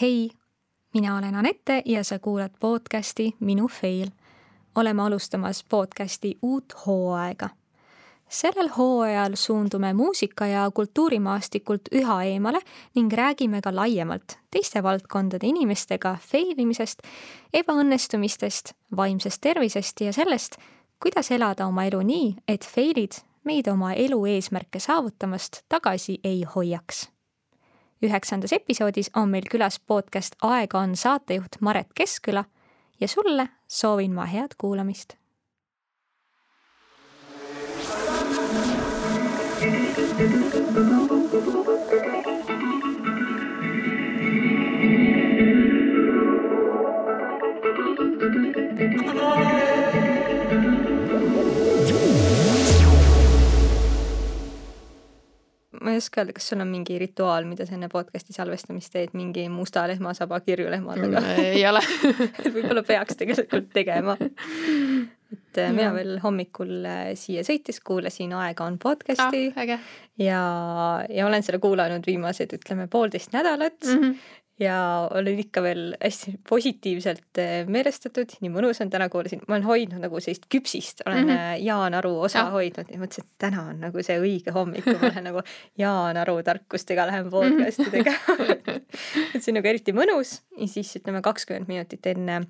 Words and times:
hei, 0.00 0.30
mina 0.94 1.16
olen 1.16 1.34
Anette 1.34 1.82
ja 1.84 2.04
sa 2.04 2.18
kuulad 2.18 2.50
podcasti 2.60 3.34
Minu 3.40 3.68
fail. 3.68 4.08
oleme 4.74 5.02
alustamas 5.02 5.64
podcasti 5.68 6.38
uut 6.42 6.64
hooaega. 6.86 7.48
sellel 8.28 8.68
hooajal 8.68 9.32
suundume 9.34 9.92
muusika 9.92 10.46
ja 10.46 10.70
kultuurimaastikult 10.74 11.80
üha 11.94 12.22
eemale 12.22 12.60
ning 12.94 13.12
räägime 13.12 13.60
ka 13.60 13.76
laiemalt 13.76 14.38
teiste 14.50 14.82
valdkondade 14.82 15.46
inimestega 15.46 16.16
fail 16.20 16.54
imisest, 16.58 16.98
ebaõnnestumistest, 17.52 18.72
vaimsest 18.96 19.40
tervisest 19.40 20.00
ja 20.00 20.12
sellest, 20.12 20.56
kuidas 21.02 21.30
elada 21.30 21.66
oma 21.66 21.84
elu 21.84 22.02
nii, 22.02 22.36
et 22.48 22.66
fail'id 22.76 23.22
meid 23.44 23.68
oma 23.68 23.92
elu 23.92 24.26
eesmärke 24.26 24.78
saavutamast 24.78 25.62
tagasi 25.68 26.18
ei 26.24 26.42
hoiaks 26.42 27.13
üheksandas 28.04 28.52
episoodis 28.52 29.10
on 29.16 29.28
meil 29.32 29.48
külas 29.50 29.80
podcast 29.80 30.36
Aega 30.42 30.78
on 30.78 30.96
saatejuht 30.96 31.60
Maret 31.60 31.92
Keskküla 31.94 32.44
ja 33.00 33.08
sulle 33.08 33.48
soovin 33.68 34.14
ma 34.14 34.24
head 34.24 34.56
kuulamist. 34.58 35.16
Ma 55.84 55.92
ei 55.92 56.00
oska 56.00 56.22
öelda, 56.22 56.34
kas 56.36 56.48
sul 56.50 56.62
on 56.64 56.70
mingi 56.72 56.96
rituaal, 57.00 57.46
mida 57.48 57.66
sa 57.68 57.76
enne 57.76 57.90
podcast'i 57.92 58.34
salvestamist 58.36 58.92
teed, 58.94 59.12
mingi 59.16 59.46
musta 59.52 59.84
lehmasaba 59.90 60.40
kirjulehmadega 60.44 61.20
mm,? 61.20 61.42
ei 61.52 61.66
ole 61.68 61.82
võib-olla 62.54 62.84
peaks 62.86 63.20
tegelikult 63.20 63.68
tegema. 63.74 64.16
et 65.34 65.60
ja. 65.60 65.68
mina 65.74 65.90
veel 65.96 66.16
hommikul 66.22 66.72
äh, 66.88 67.10
siia 67.18 67.44
sõites 67.46 67.82
kuulasin 67.84 68.32
Aega 68.38 68.66
on 68.68 68.78
podcast'i 68.82 69.50
ah, 69.56 69.76
ja, 70.20 70.40
ja 71.10 71.26
olen 71.26 71.44
seda 71.46 71.60
kuulanud 71.62 72.06
viimased, 72.06 72.56
ütleme, 72.58 72.88
poolteist 72.90 73.36
nädalat 73.36 73.78
mm. 73.84 74.00
-hmm 74.00 74.40
ja 74.60 75.08
olen 75.14 75.38
ikka 75.38 75.62
veel 75.62 75.96
hästi 75.98 76.36
positiivselt 76.48 77.40
eh, 77.42 77.66
meelestatud, 77.66 78.36
nii 78.40 78.52
mõnus 78.54 78.78
on, 78.84 78.90
täna 78.90 79.08
kuulasin, 79.10 79.42
ma 79.48 79.56
olen 79.56 79.66
hoidnud 79.66 80.04
nagu 80.04 80.20
sellist 80.22 80.46
küpsist, 80.52 81.02
olen 81.06 81.24
mm 81.24 81.30
-hmm. 81.30 81.64
Jaan 81.66 81.94
Aru 81.94 82.14
osa 82.20 82.38
ja. 82.38 82.50
hoidnud 82.54 82.90
ja 82.90 82.98
mõtlesin, 83.00 83.26
et 83.26 83.38
täna 83.38 83.66
on 83.72 83.80
nagu 83.80 84.02
see 84.02 84.18
õige 84.20 84.54
hommik, 84.54 84.84
kui 84.84 84.94
ma 85.00 85.10
lähen 85.10 85.26
nagu 85.30 85.42
Jaan 85.82 86.16
Aru 86.16 86.42
tarkustega 86.42 87.06
lähen 87.06 87.30
podcast'i 87.30 87.90
tegema 87.90 88.38
et 89.34 89.42
see 89.42 89.50
on 89.50 89.58
nagu 89.58 89.68
eriti 89.68 89.92
mõnus 89.92 90.40
ja 90.58 90.68
siis 90.68 90.96
ütleme 90.96 91.22
kakskümmend 91.22 91.68
minutit 91.68 92.06
enne 92.06 92.44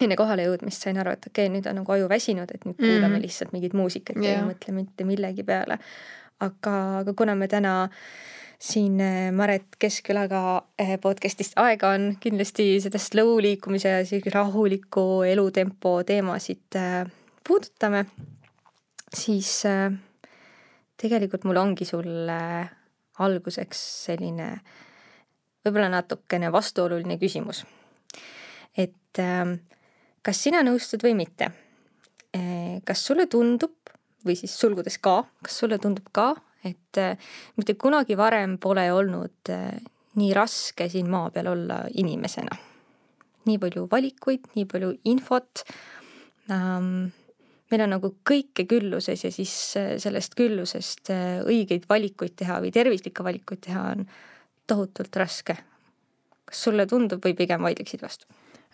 enne 0.00 0.16
kohale 0.16 0.44
jõudmist 0.44 0.82
sain 0.82 0.98
aru, 0.98 1.14
et 1.14 1.26
okei 1.26 1.46
okay,, 1.46 1.54
nüüd 1.54 1.66
on 1.70 1.78
nagu 1.80 1.92
aju 1.92 2.08
väsinud, 2.08 2.50
et 2.52 2.64
nüüd 2.64 2.76
kuulame 2.76 3.08
mm 3.08 3.14
-hmm. 3.14 3.22
lihtsalt 3.22 3.52
mingit 3.52 3.72
muusikat 3.72 4.16
yeah. 4.16 4.32
ja 4.32 4.38
ei 4.42 4.48
mõtle 4.50 4.72
mitte 4.72 5.04
millegi 5.04 5.42
peale. 5.42 5.78
aga, 6.40 6.98
aga 6.98 7.12
kuna 7.14 7.34
me 7.34 7.48
täna 7.48 7.84
äh, 7.84 7.90
siin 8.58 9.00
äh, 9.00 9.32
Maret 9.32 9.76
Keskkülaga 9.78 10.62
äh, 10.80 10.96
podcast'ist 11.00 11.56
aega 11.60 11.90
on 11.94 12.16
kindlasti 12.20 12.76
seda 12.80 12.98
slow 12.98 13.36
liikumise 13.42 13.92
ja 13.92 14.04
sihuke 14.06 14.32
rahuliku 14.32 15.22
elutempo 15.28 15.98
teemasid 16.06 16.78
äh, 16.80 17.04
puudutame, 17.46 18.06
siis 19.14 19.62
tegelikult 20.96 21.44
mul 21.46 21.60
ongi 21.60 21.86
sulle 21.86 22.38
alguseks 23.22 23.82
selline 24.08 24.48
võib-olla 25.64 25.90
natukene 25.92 26.50
vastuoluline 26.52 27.18
küsimus. 27.20 27.62
et 28.76 29.20
kas 30.22 30.42
sina 30.42 30.64
nõustud 30.66 31.06
või 31.06 31.14
mitte? 31.14 31.52
kas 32.84 33.06
sulle 33.06 33.28
tundub 33.30 33.94
või 34.26 34.34
siis 34.36 34.58
sulgudes 34.58 34.98
ka, 34.98 35.22
kas 35.42 35.62
sulle 35.62 35.78
tundub 35.78 36.10
ka, 36.12 36.34
et 36.66 37.00
äh, 37.00 37.18
mitte 37.56 37.76
kunagi 37.80 38.16
varem 38.18 38.56
pole 38.62 38.86
olnud 38.92 39.52
äh, 39.52 39.76
nii 40.16 40.32
raske 40.36 40.88
siin 40.92 41.10
maa 41.12 41.30
peal 41.30 41.52
olla 41.52 41.82
inimesena. 41.94 42.56
nii 43.46 43.60
palju 43.62 43.84
valikuid, 43.90 44.50
nii 44.56 44.66
palju 44.66 44.90
infot 45.04 45.62
ähm,. 46.50 47.12
meil 47.70 47.82
on 47.82 47.90
nagu 47.90 48.12
kõike 48.30 48.66
külluses 48.70 49.24
ja 49.24 49.30
siis 49.34 49.52
äh, 49.78 49.94
sellest 50.02 50.34
küllusest 50.38 51.12
õigeid 51.46 51.86
valikuid 51.88 52.36
teha 52.36 52.60
või 52.64 52.72
tervislikke 52.74 53.24
valikuid 53.26 53.64
teha 53.68 53.90
on 53.94 54.06
tohutult 54.66 55.16
raske. 55.16 55.56
kas 56.44 56.64
sulle 56.68 56.86
tundub 56.86 57.24
või 57.24 57.34
pigem 57.38 57.62
vaidleksid 57.62 58.02
vastu? 58.02 58.26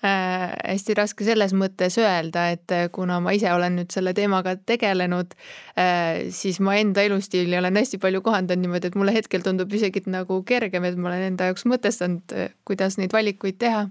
Äh, 0.04 0.52
hästi 0.66 0.96
raske 0.98 1.26
selles 1.26 1.54
mõttes 1.56 1.96
öelda, 2.00 2.48
et 2.54 2.74
äh, 2.74 2.88
kuna 2.92 3.20
ma 3.22 3.34
ise 3.36 3.52
olen 3.54 3.76
nüüd 3.78 3.94
selle 3.94 4.14
teemaga 4.16 4.56
tegelenud 4.56 5.36
äh,, 5.78 6.28
siis 6.34 6.60
ma 6.64 6.76
enda 6.80 7.04
elustiili 7.06 7.58
olen 7.58 7.78
hästi 7.80 8.00
palju 8.02 8.22
kohandanud 8.24 8.66
niimoodi, 8.66 8.90
et 8.90 8.98
mulle 8.98 9.14
hetkel 9.14 9.44
tundub 9.46 9.72
isegi 9.72 10.04
nagu 10.10 10.40
kergem, 10.48 10.88
et 10.88 10.98
ma 10.98 11.12
olen 11.12 11.30
enda 11.30 11.50
jaoks 11.50 11.66
mõtestanud, 11.70 12.36
kuidas 12.68 12.98
neid 12.98 13.14
valikuid 13.14 13.60
teha. 13.62 13.88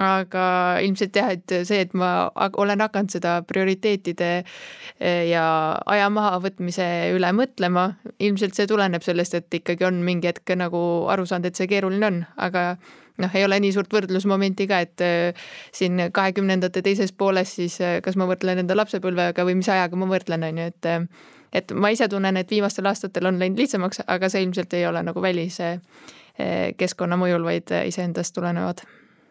aga 0.00 0.42
ilmselt 0.86 1.16
jah, 1.18 1.32
et 1.34 1.52
see, 1.66 1.80
et 1.82 1.94
ma 1.98 2.30
olen 2.62 2.80
hakanud 2.80 3.10
seda 3.10 3.32
prioriteetide 3.42 4.28
ja 5.26 5.42
aja 5.82 6.06
mahavõtmise 6.14 6.86
üle 7.16 7.32
mõtlema, 7.34 7.88
ilmselt 8.22 8.54
see 8.54 8.70
tuleneb 8.70 9.02
sellest, 9.02 9.34
et 9.34 9.58
ikkagi 9.60 9.84
on 9.84 9.98
mingi 10.06 10.30
hetk 10.30 10.54
nagu 10.56 10.80
aru 11.10 11.26
saanud, 11.26 11.50
et 11.50 11.58
see 11.58 11.68
keeruline 11.68 12.06
on, 12.06 12.22
aga 12.38 12.64
noh, 13.20 13.34
ei 13.34 13.44
ole 13.44 13.58
nii 13.62 13.72
suurt 13.74 13.92
võrdlusmomenti 13.94 14.66
ka, 14.70 14.80
et 14.84 15.04
äh, 15.04 15.50
siin 15.76 16.08
kahekümnendate 16.14 16.82
teises 16.86 17.12
pooles 17.12 17.54
siis 17.58 17.80
äh, 17.84 17.98
kas 18.04 18.18
ma 18.20 18.28
võrdlen 18.30 18.62
enda 18.62 18.76
lapsepõlvega 18.78 19.44
või 19.46 19.58
mis 19.60 19.68
ajaga 19.72 19.98
ma 20.00 20.08
võrdlen, 20.10 20.46
on 20.48 20.62
ju, 20.62 20.70
et 20.72 20.90
äh, 20.90 21.28
et 21.50 21.72
ma 21.74 21.90
ise 21.90 22.06
tunnen, 22.06 22.36
et 22.38 22.50
viimastel 22.50 22.86
aastatel 22.86 23.26
on 23.26 23.40
läinud 23.40 23.58
lihtsamaks, 23.58 24.04
aga 24.06 24.28
see 24.30 24.44
ilmselt 24.44 24.74
ei 24.78 24.84
ole 24.86 25.02
nagu 25.02 25.22
välise 25.22 25.78
keskkonna 26.78 27.18
mõjul, 27.18 27.42
vaid 27.42 27.72
iseendast 27.90 28.32
tulenevad. 28.36 28.84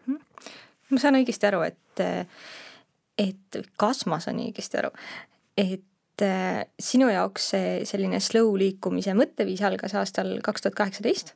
ma 0.06 1.00
saan 1.00 1.16
õigesti 1.16 1.48
aru, 1.48 1.62
et, 1.64 2.02
et 3.24 3.58
kas 3.80 4.04
ma 4.06 4.20
saan 4.20 4.38
õigesti 4.44 4.78
aru, 4.82 4.92
et 5.56 6.26
sinu 6.76 7.08
jaoks 7.08 7.48
see 7.54 7.72
selline 7.88 8.20
slow 8.20 8.52
liikumise 8.60 9.16
mõtteviis 9.16 9.64
algas 9.64 9.96
aastal 9.96 10.36
kaks 10.44 10.68
tuhat 10.68 10.76
kaheksateist 10.76 11.32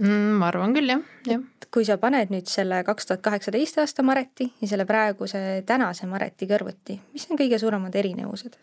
mm,? 0.00 0.32
ma 0.40 0.50
arvan 0.50 0.74
küll, 0.76 0.90
jah, 0.90 1.04
jah. 1.28 1.44
kui 1.72 1.86
sa 1.88 1.98
paned 2.00 2.32
nüüd 2.32 2.48
selle 2.50 2.82
kaks 2.86 3.10
tuhat 3.10 3.24
kaheksateist 3.24 3.80
aasta 3.82 4.04
Mareti 4.06 4.48
ja 4.62 4.72
selle 4.72 4.88
praeguse 4.88 5.62
tänase 5.68 6.08
Mareti 6.10 6.48
kõrvuti, 6.50 6.98
mis 7.14 7.28
on 7.30 7.40
kõige 7.40 7.60
suuremad 7.62 7.96
erinevused 8.02 8.60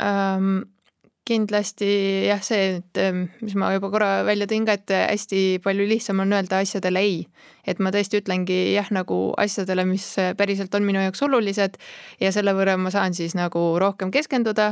um,? 0.00 0.64
kindlasti 1.26 1.88
jah, 2.28 2.38
see, 2.44 2.76
et 2.78 3.00
mis 3.42 3.56
ma 3.58 3.72
juba 3.74 3.88
korra 3.90 4.10
välja 4.22 4.46
tõin 4.46 4.62
ka, 4.68 4.76
et 4.78 4.92
hästi 4.94 5.40
palju 5.64 5.86
lihtsam 5.90 6.22
on 6.22 6.30
öelda 6.36 6.60
asjadele 6.62 7.02
ei. 7.02 7.16
et 7.66 7.80
ma 7.82 7.90
tõesti 7.90 8.20
ütlengi 8.20 8.58
jah 8.76 8.86
nagu 8.94 9.32
asjadele, 9.42 9.82
mis 9.90 10.04
päriselt 10.38 10.74
on 10.78 10.86
minu 10.86 11.02
jaoks 11.02 11.24
olulised 11.26 11.80
ja 12.22 12.30
selle 12.30 12.54
võrra 12.54 12.76
ma 12.78 12.94
saan 12.94 13.18
siis 13.18 13.34
nagu 13.34 13.64
rohkem 13.82 14.14
keskenduda 14.14 14.68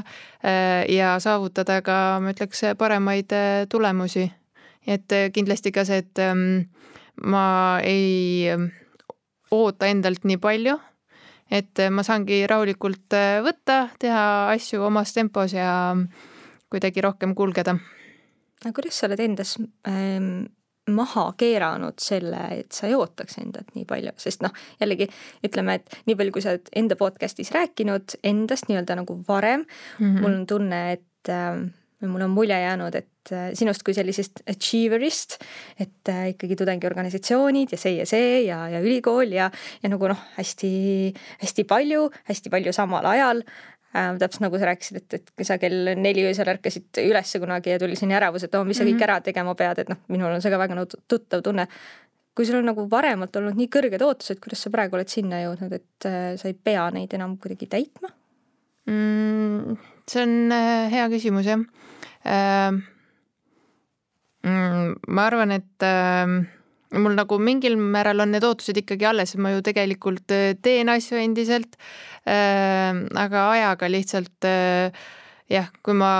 äh, 0.46 0.86
ja 0.94 1.16
saavutada 1.18 1.80
ka, 1.82 1.98
ma 2.22 2.30
ütleks, 2.36 2.62
paremaid 2.78 3.34
äh, 3.34 3.66
tulemusi 3.66 4.28
et 4.86 5.12
äh, 5.12 5.30
kindlasti 5.34 5.72
ka 5.72 5.84
see, 5.88 6.02
et 6.04 6.22
ähm, 6.22 6.66
ma 7.22 7.80
ei 7.84 8.50
ähm, 8.52 8.68
oota 9.54 9.88
endalt 9.90 10.24
nii 10.28 10.40
palju, 10.42 10.76
et 11.50 11.78
äh, 11.82 11.90
ma 11.90 12.04
saangi 12.06 12.44
rahulikult 12.50 13.16
äh, 13.16 13.38
võtta, 13.44 13.88
teha 14.00 14.24
asju 14.54 14.82
omas 14.88 15.14
tempos 15.16 15.54
ja 15.56 15.92
ähm, 15.92 16.08
kuidagi 16.72 17.04
rohkem 17.04 17.34
kulgeda. 17.34 17.78
aga 18.64 18.74
kuidas 18.74 18.98
sa 18.98 19.08
oled 19.08 19.20
endas 19.20 19.56
ähm, 19.88 20.46
maha 20.90 21.30
keeranud 21.40 22.00
selle, 22.02 22.40
et 22.58 22.72
sa 22.76 22.88
ei 22.88 22.96
ootaks 22.96 23.38
endalt 23.40 23.72
nii 23.76 23.86
palju, 23.88 24.12
sest 24.20 24.42
noh, 24.44 24.52
jällegi 24.80 25.08
ütleme, 25.46 25.78
et 25.78 25.96
nii 26.08 26.16
palju, 26.18 26.34
kui 26.34 26.44
sa 26.44 26.52
oled 26.52 26.68
enda 26.76 26.98
podcast'is 27.00 27.52
rääkinud 27.54 28.18
endast 28.24 28.68
nii-öelda 28.68 28.98
nagu 29.00 29.16
varem 29.28 29.64
mm, 29.64 30.04
-hmm. 30.04 30.20
mul 30.20 30.34
on 30.40 30.46
tunne, 30.46 30.80
et 30.92 31.32
äh, 31.32 31.64
mul 32.10 32.24
on 32.26 32.32
mulje 32.34 32.56
jäänud, 32.60 32.94
et 32.98 33.32
äh, 33.32 33.50
sinust 33.56 33.84
kui 33.86 33.94
sellisest 33.96 34.42
achiever'ist, 34.50 35.38
et 35.80 36.12
äh, 36.12 36.30
ikkagi 36.34 36.56
tudengiorganisatsioonid 36.60 37.74
ja 37.74 37.80
see 37.80 37.98
ja 37.98 38.08
see 38.08 38.40
ja, 38.46 38.64
ja 38.72 38.82
ülikool 38.84 39.34
ja, 39.34 39.50
ja 39.82 39.92
nagu 39.92 40.10
noh, 40.10 40.24
hästi, 40.38 40.72
hästi 41.42 41.66
palju, 41.68 42.08
hästi 42.30 42.52
palju 42.52 42.74
samal 42.76 43.06
ajal 43.14 43.44
äh,. 43.94 44.14
täpselt 44.18 44.42
nagu 44.46 44.58
sa 44.58 44.70
rääkisid, 44.70 45.02
et, 45.02 45.20
et 45.20 45.46
sa 45.46 45.58
kell 45.62 45.94
neli 45.98 46.24
öösel 46.26 46.48
ärkasid 46.50 47.02
ülesse 47.04 47.40
kunagi 47.42 47.74
ja 47.74 47.82
tuli 47.82 47.98
selline 47.98 48.18
ärevus, 48.18 48.46
et 48.46 48.56
oo, 48.58 48.64
mis 48.66 48.80
sa 48.80 48.86
kõik 48.86 48.98
mhm. 48.98 49.06
ära 49.08 49.20
tegema 49.24 49.54
pead, 49.58 49.84
et 49.84 49.92
noh, 49.92 50.00
minul 50.10 50.34
on 50.34 50.42
see 50.42 50.52
ka 50.52 50.58
väga 50.60 50.86
tuttav 51.08 51.44
tunne. 51.46 51.68
kui 52.34 52.46
sul 52.46 52.58
on 52.58 52.66
nagu 52.66 52.88
varemalt 52.90 53.36
olnud 53.38 53.54
nii 53.54 53.70
kõrged 53.70 54.02
ootused, 54.02 54.40
kuidas 54.42 54.64
sa 54.66 54.70
praegu 54.74 54.98
oled 54.98 55.08
sinna 55.08 55.38
jõudnud, 55.44 55.72
et 55.72 56.08
äh, 56.10 56.34
sa 56.40 56.50
ei 56.50 56.58
pea 56.58 56.88
neid 56.90 57.14
enam 57.14 57.38
kuidagi 57.38 57.70
täitma 57.70 58.10
mm,? 58.90 59.78
see 60.10 60.24
on 60.26 60.34
hea 60.92 61.06
küsimus 61.12 61.46
jah 61.48 61.56
mm, 61.56 61.84
ma 64.44 65.26
arvan, 65.26 65.52
et 65.56 65.84
äh, 65.86 66.26
mul 66.94 67.16
nagu 67.16 67.38
mingil 67.40 67.76
määral 67.80 68.20
on 68.24 68.32
need 68.34 68.44
ootused 68.44 68.76
ikkagi 68.80 69.08
alles, 69.08 69.34
ma 69.36 69.54
ju 69.54 69.64
tegelikult 69.64 70.26
teen 70.62 70.88
asju 70.92 71.20
endiselt 71.20 71.76
äh,. 72.28 72.92
aga 73.24 73.50
ajaga 73.52 73.90
lihtsalt 73.90 74.48
äh, 74.48 74.90
jah, 75.50 75.68
kui 75.84 75.96
ma, 75.96 76.10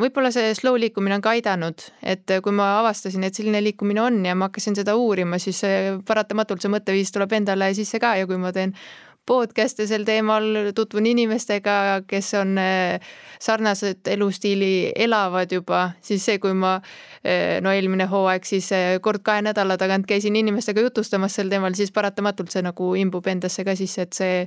võib-olla 0.00 0.30
see 0.34 0.52
slow 0.56 0.76
liikumine 0.80 1.16
on 1.16 1.24
ka 1.24 1.32
aidanud, 1.36 1.86
et 2.04 2.36
kui 2.44 2.52
ma 2.56 2.74
avastasin, 2.82 3.24
et 3.24 3.36
selline 3.36 3.62
liikumine 3.64 4.02
on 4.02 4.20
ja 4.28 4.36
ma 4.36 4.50
hakkasin 4.50 4.76
seda 4.76 4.96
uurima, 4.98 5.40
siis 5.40 5.62
paratamatult 6.06 6.64
see 6.64 6.72
mõtteviis 6.72 7.12
tuleb 7.14 7.32
endale 7.38 7.72
sisse 7.76 8.00
ka 8.02 8.16
ja 8.20 8.28
kui 8.28 8.40
ma 8.40 8.52
teen 8.56 8.76
podcast'e 9.26 9.86
sel 9.86 10.04
teemal, 10.06 10.72
tutvun 10.74 11.06
inimestega, 11.10 12.02
kes 12.06 12.32
on 12.38 12.56
eh, 12.62 13.00
sarnaselt 13.42 14.08
elustiili 14.08 14.92
elavad 14.94 15.52
juba, 15.52 15.90
siis 16.00 16.24
see, 16.24 16.38
kui 16.42 16.54
ma 16.54 16.76
eh, 17.24 17.58
no 17.62 17.72
eelmine 17.74 18.06
hooaeg 18.10 18.46
siis 18.46 18.70
eh, 18.76 18.96
kord 19.02 19.24
kahe 19.26 19.42
nädala 19.42 19.76
tagant 19.80 20.06
käisin 20.06 20.36
inimestega 20.38 20.84
jutustamas 20.86 21.36
sel 21.38 21.50
teemal, 21.52 21.74
siis 21.78 21.92
paratamatult 21.92 22.54
see 22.54 22.64
nagu 22.66 22.94
imbub 22.98 23.26
endasse 23.32 23.66
ka 23.66 23.76
sisse, 23.78 24.06
et 24.06 24.16
see 24.16 24.44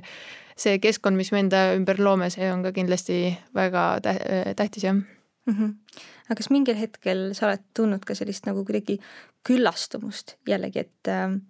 see 0.60 0.76
keskkond, 0.82 1.16
mis 1.16 1.30
me 1.32 1.40
enda 1.44 1.70
ümber 1.76 2.00
loome, 2.02 2.28
see 2.32 2.50
on 2.52 2.64
ka 2.64 2.72
kindlasti 2.76 3.30
väga 3.56 3.84
tähtis, 4.04 4.84
jah 4.84 4.94
mm. 4.94 5.54
-hmm. 5.54 6.02
aga 6.28 6.36
kas 6.36 6.50
mingil 6.50 6.76
hetkel 6.76 7.30
sa 7.34 7.46
oled 7.48 7.64
tundnud 7.76 8.04
ka 8.04 8.14
sellist 8.14 8.46
nagu 8.46 8.64
kuidagi 8.64 8.98
küllastumust 9.46 10.36
jällegi, 10.48 10.84
et 10.84 11.08
äh, 11.08 11.40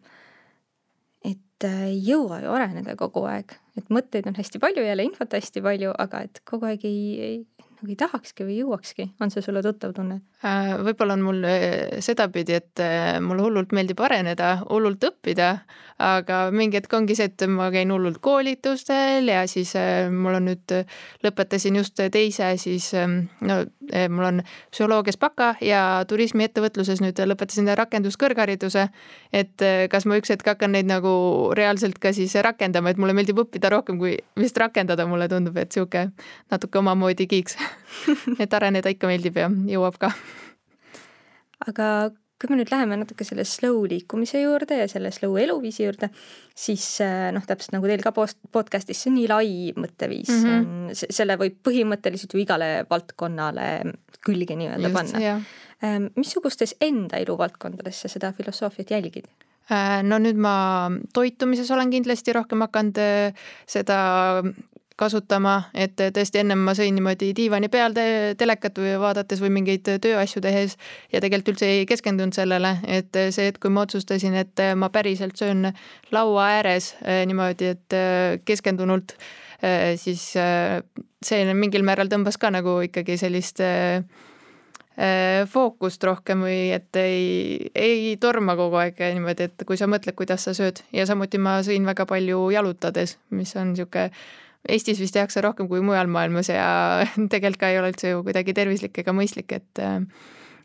ei 1.69 1.99
jõua 2.05 2.41
ju 2.45 2.53
areneda 2.55 2.97
kogu 2.99 3.25
aeg, 3.31 3.57
et 3.79 3.91
mõtteid 3.93 4.29
on 4.31 4.39
hästi 4.39 4.61
palju, 4.63 4.85
jälle 4.85 5.07
infot 5.07 5.33
hästi 5.37 5.63
palju, 5.65 5.95
aga 5.99 6.25
et 6.27 6.43
kogu 6.49 6.69
aeg 6.69 6.85
ei, 6.89 7.03
ei, 7.27 7.37
nagu 7.81 7.93
ei 7.93 7.97
tahakski 7.99 8.45
või 8.45 8.59
jõuakski, 8.61 9.07
on 9.21 9.33
see 9.33 9.45
sulle 9.45 9.63
tuttav 9.65 9.93
tunne? 9.97 10.21
Äh, 10.45 10.75
võib-olla 10.85 11.17
on 11.17 11.25
mul 11.25 11.45
äh, 11.49 12.01
sedapidi, 12.05 12.57
et 12.61 12.83
äh, 12.85 13.19
mulle 13.25 13.45
hullult 13.45 13.75
meeldib 13.77 14.01
areneda, 14.05 14.53
hullult 14.69 15.05
õppida, 15.09 15.51
aga 16.01 16.43
mingi 16.55 16.79
hetk 16.79 16.95
ongi 16.97 17.17
see, 17.17 17.31
et 17.33 17.45
ma 17.49 17.71
käin 17.73 17.93
hullult 17.93 18.21
koolitustel 18.25 19.29
ja 19.29 19.45
siis 19.51 19.75
mul 20.13 20.39
on 20.39 20.49
nüüd, 20.49 20.77
lõpetasin 21.25 21.77
just 21.81 22.01
teise 22.13 22.55
siis, 22.61 22.93
ähm, 22.97 23.23
no 23.45 23.63
mul 24.09 24.27
on 24.29 24.43
psühholoogias 24.71 25.19
baka 25.21 25.55
ja 25.65 26.05
turismiettevõtluses 26.09 27.03
nüüd 27.05 27.21
lõpetasin 27.33 27.71
rakenduskõrghariduse. 27.79 28.89
et 29.33 29.67
kas 29.91 30.07
ma 30.07 30.19
üks 30.21 30.33
hetk 30.33 30.47
hakkan 30.53 30.73
neid 30.73 30.89
nagu 30.89 31.13
reaalselt 31.57 31.99
ka 31.99 32.13
siis 32.17 32.35
rakendama, 32.35 32.91
et 32.91 33.01
mulle 33.01 33.15
meeldib 33.17 33.43
õppida 33.45 33.71
rohkem 33.73 33.99
kui 33.99 34.17
vist 34.39 34.59
rakendada, 34.59 35.07
mulle 35.07 35.29
tundub, 35.29 35.57
et 35.57 35.73
sihuke 35.73 36.09
natuke 36.51 36.79
omamoodi 36.79 37.27
kiiks 37.27 37.57
et 38.43 38.55
areneda 38.55 38.93
ikka 38.93 39.11
meeldib 39.11 39.37
ja 39.37 39.51
jõuab 39.51 39.99
ka. 40.01 40.15
aga 41.67 41.87
kui 42.41 42.51
me 42.51 42.57
nüüd 42.61 42.71
läheme 42.73 42.97
natuke 42.97 43.25
selle 43.29 43.45
slow 43.49 43.83
liikumise 43.91 44.41
juurde 44.41 44.79
ja 44.81 44.89
selle 44.89 45.13
slow 45.13 45.37
eluviisi 45.41 45.85
juurde, 45.85 46.09
siis 46.57 46.85
äh, 47.05 47.29
noh, 47.37 47.45
täpselt 47.47 47.75
nagu 47.77 47.91
teil 47.91 48.05
ka 48.05 48.15
podcast'is, 48.17 49.03
see 49.03 49.13
on 49.13 49.19
nii 49.19 49.29
lai 49.31 49.51
mõtteviis 49.77 50.33
mm, 50.33 50.47
-hmm. 50.47 51.13
selle 51.19 51.37
võib 51.41 51.61
põhimõtteliselt 51.67 52.35
ju 52.35 52.41
igale 52.41 52.71
valdkonnale 52.91 53.69
külge 54.25 54.57
nii-öelda 54.57 54.93
panna. 54.95 55.37
Ähm, 55.85 56.11
missugustes 56.17 56.75
enda 56.81 57.21
eluvaldkondades 57.23 58.03
sa 58.03 58.09
seda 58.13 58.33
filosoofiat 58.37 58.91
jälgid? 58.93 59.31
Äh, 59.71 60.01
no 60.03 60.19
nüüd 60.19 60.41
ma 60.41 60.91
toitumises 61.15 61.71
olen 61.71 61.93
kindlasti 61.93 62.35
rohkem 62.37 62.65
hakanud 62.67 62.99
äh, 63.01 63.47
seda 63.71 64.01
kasutama, 65.01 65.55
et 65.75 65.97
tõesti 65.97 66.43
ennem 66.43 66.61
ma 66.65 66.75
sõin 66.77 66.95
niimoodi 66.97 67.33
diivani 67.37 67.71
peal 67.73 67.95
te 67.97 68.05
telekat 68.39 68.79
või 68.83 68.95
vaadates 69.01 69.41
või 69.43 69.53
mingeid 69.57 69.89
tööasju 70.05 70.43
tehes 70.45 70.77
ja 71.13 71.23
tegelikult 71.23 71.55
üldse 71.55 71.69
ei 71.69 71.87
keskendunud 71.89 72.37
sellele, 72.37 72.77
et 72.85 73.17
see 73.33 73.49
hetk, 73.49 73.63
kui 73.63 73.73
ma 73.73 73.87
otsustasin, 73.87 74.37
et 74.43 74.65
ma 74.77 74.91
päriselt 74.93 75.41
söön 75.41 75.71
laua 76.13 76.49
ääres 76.59 76.95
eh, 77.01 77.23
niimoodi, 77.29 77.71
et 77.77 77.97
eh, 77.97 78.41
keskendunult, 78.45 79.17
eh, 79.63 79.95
siis 80.01 80.27
see 80.31 81.55
mingil 81.55 81.87
määral 81.87 82.11
tõmbas 82.13 82.37
ka 82.41 82.53
nagu 82.53 82.81
ikkagi 82.89 83.17
sellist 83.21 83.63
fookust 85.49 86.03
rohkem 86.05 86.43
või 86.45 86.75
et 86.75 86.97
ei, 87.01 87.71
ei 87.79 88.17
torma 88.21 88.53
kogu 88.59 88.77
aeg 88.83 88.99
niimoodi, 89.15 89.47
et 89.49 89.65
kui 89.65 89.79
sa 89.81 89.89
mõtled, 89.89 90.13
kuidas 90.19 90.45
sa 90.45 90.53
sööd. 90.53 90.83
Ja 90.93 91.07
samuti 91.09 91.41
ma 91.41 91.55
sõin 91.65 91.87
väga 91.89 92.05
palju 92.11 92.51
jalutades, 92.53 93.17
mis 93.33 93.55
on 93.57 93.73
niisugune 93.73 94.11
Eestis 94.69 95.01
vist 95.01 95.17
tehakse 95.17 95.41
rohkem 95.41 95.69
kui 95.71 95.81
mujal 95.81 96.11
maailmas 96.13 96.51
ja 96.53 96.67
tegelikult 97.33 97.61
ka 97.61 97.71
ei 97.73 97.81
ole 97.81 97.95
üldse 97.95 98.13
ju 98.13 98.25
kuidagi 98.27 98.55
tervislik 98.57 98.99
ega 99.03 99.15
mõistlik, 99.17 99.57
et 99.57 99.85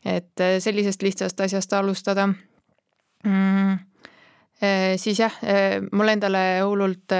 et 0.05 0.41
sellisest 0.61 1.01
lihtsast 1.01 1.39
asjast 1.41 1.71
alustada. 1.73 2.27
Mm. 3.25 3.79
Siis 5.01 5.19
jah, 5.19 5.33
mulle 5.91 6.13
endale 6.15 6.41
hullult 6.63 7.11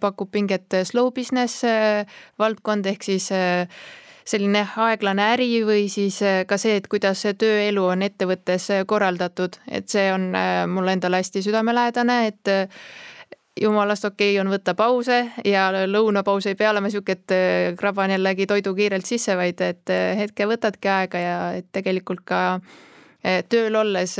pakub 0.00 0.30
pinget 0.32 0.80
slow 0.88 1.12
business 1.14 1.62
valdkond 2.40 2.88
ehk 2.90 3.04
siis 3.06 3.28
selline 4.30 4.64
aeglane 4.86 5.28
äri 5.34 5.60
või 5.66 5.84
siis 5.92 6.18
ka 6.48 6.58
see, 6.58 6.80
et 6.80 6.88
kuidas 6.90 7.22
tööelu 7.38 7.84
on 7.92 8.02
ettevõttes 8.06 8.70
korraldatud, 8.90 9.60
et 9.68 9.88
see 9.90 10.08
on 10.12 10.30
mulle 10.72 10.96
endale 10.96 11.22
hästi 11.22 11.44
südamelähedane, 11.46 12.18
et 12.32 12.52
jumalast 13.60 14.04
okei 14.04 14.34
okay 14.34 14.40
on 14.40 14.52
võtta 14.52 14.74
pause 14.78 15.18
ja 15.44 15.68
lõunapaus 15.86 16.46
ei 16.46 16.56
pea 16.58 16.70
olema 16.70 16.90
sihuke, 16.90 17.16
et 17.18 17.34
äh, 17.34 17.72
kraban 17.78 18.12
jällegi 18.14 18.46
toidu 18.46 18.74
kiirelt 18.74 19.06
sisse, 19.06 19.36
vaid 19.36 19.60
et 19.64 19.90
äh, 19.90 20.14
hetke 20.18 20.46
võtadki 20.50 20.90
aega 20.90 21.22
ja 21.22 21.36
tegelikult 21.74 22.22
ka 22.28 22.40
äh, 22.54 23.40
tööl 23.50 23.76
olles, 23.76 24.16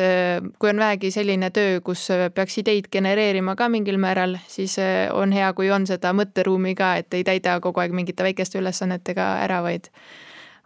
kui 0.59 0.73
on 0.73 0.82
vähegi 0.82 1.12
selline 1.15 1.50
töö, 1.55 1.79
kus 1.85 2.09
peaks 2.35 2.59
ideid 2.62 2.91
genereerima 2.93 3.55
ka 3.56 3.71
mingil 3.73 4.00
määral, 4.03 4.37
siis 4.49 4.77
on 5.15 5.33
hea, 5.33 5.53
kui 5.55 5.71
on 5.71 5.87
seda 5.88 6.12
mõtteruumi 6.17 6.75
ka, 6.79 6.97
et 7.00 7.15
ei 7.15 7.25
täida 7.26 7.61
kogu 7.62 7.81
aeg 7.81 7.94
mingite 7.97 8.26
väikeste 8.26 8.61
ülesannetega 8.61 9.37
ära, 9.47 9.62
vaid 9.67 9.93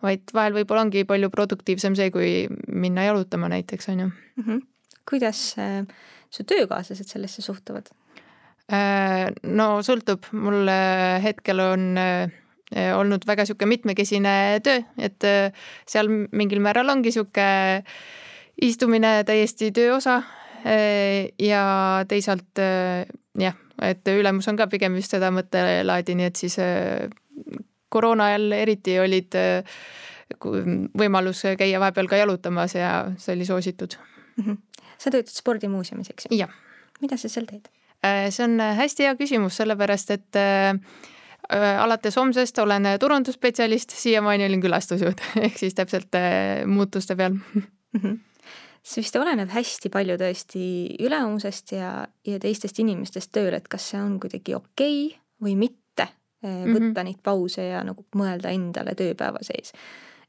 vaid 0.05 0.35
vahel 0.37 0.53
võib-olla 0.53 0.83
ongi 0.85 1.07
palju 1.09 1.31
produktiivsem 1.33 1.95
see, 1.97 2.11
kui 2.13 2.31
minna 2.69 3.07
jalutama 3.07 3.49
näiteks, 3.49 3.89
on 3.89 4.01
ju 4.01 4.07
mm. 4.09 4.43
-hmm. 4.45 4.59
kuidas 5.09 5.55
su 6.31 6.45
töökaaslased 6.45 7.09
sellesse 7.09 7.43
suhtuvad? 7.43 7.89
Äh, 8.73 9.29
no 9.45 9.67
sõltub, 9.85 10.25
mul 10.33 10.71
hetkel 11.21 11.61
on 11.61 11.99
äh, 12.01 12.31
olnud 12.97 13.27
väga 13.29 13.45
niisugune 13.45 13.75
mitmekesine 13.75 14.37
töö, 14.65 14.81
et 14.97 15.27
äh, 15.29 15.67
seal 15.85 16.09
mingil 16.09 16.63
määral 16.65 16.89
ongi 16.95 17.13
niisugune 17.13 17.85
istumine 18.65 19.19
täiesti 19.29 19.69
töö 19.75 19.99
osa. 19.99 20.23
ja 20.65 21.63
teisalt 22.09 22.57
jah, 23.37 23.57
et 23.85 24.09
ülemus 24.09 24.47
on 24.49 24.57
ka 24.57 24.65
pigem 24.73 24.95
just 24.97 25.13
seda 25.13 25.29
mõttelaadi, 25.29 26.15
nii 26.17 26.29
et 26.31 26.41
siis 26.41 26.57
koroona 27.93 28.31
ajal 28.31 28.55
eriti 28.57 28.95
olid 29.03 29.37
võimalus 30.97 31.45
käia 31.61 31.83
vahepeal 31.83 32.09
ka 32.09 32.23
jalutamas 32.23 32.79
ja 32.79 32.95
see 33.19 33.37
oli 33.37 33.45
soositud 33.45 33.99
mm. 33.99 34.45
-hmm. 34.45 34.57
sa 34.97 35.11
töötad 35.11 35.37
spordimuuseumis, 35.37 36.11
eks 36.11 36.31
ju? 36.31 36.49
mida 37.03 37.21
sa 37.21 37.29
seal 37.29 37.45
teed? 37.45 37.69
Äh, 38.05 38.31
see 38.31 38.45
on 38.45 38.61
äh, 38.61 38.77
hästi 38.77 39.07
hea 39.07 39.15
küsimus, 39.17 39.57
sellepärast 39.61 40.11
et 40.13 40.37
äh, 40.37 40.75
alates 41.81 42.17
homsest 42.17 42.59
olen 42.59 42.89
turundusspetsialist, 43.01 43.93
siiamaani 43.97 44.47
olin 44.49 44.63
külastusjuht 44.65 45.21
ehk 45.45 45.59
siis 45.61 45.77
täpselt 45.77 46.17
muutuste 46.67 47.17
peal 47.17 47.37
mm. 47.37 47.65
-hmm. 47.95 48.19
see 48.83 49.05
vist 49.05 49.17
oleneb 49.21 49.53
hästi 49.53 49.93
palju 49.93 50.17
tõesti 50.21 50.65
ülemusest 51.05 51.73
ja, 51.77 52.07
ja 52.27 52.41
teistest 52.41 52.79
inimestest 52.81 53.33
tööl, 53.33 53.55
et 53.55 53.69
kas 53.69 53.91
see 53.93 54.01
on 54.01 54.19
kuidagi 54.21 54.57
okei 54.57 55.07
okay 55.07 55.21
või 55.45 55.57
mitte 55.57 56.09
võtta 56.45 56.67
mm 56.67 56.75
-hmm. 56.75 57.05
neid 57.05 57.23
pause 57.23 57.69
ja 57.69 57.85
nagu 57.85 58.05
mõelda 58.17 58.53
endale 58.53 58.95
tööpäeva 58.95 59.41
sees. 59.41 59.73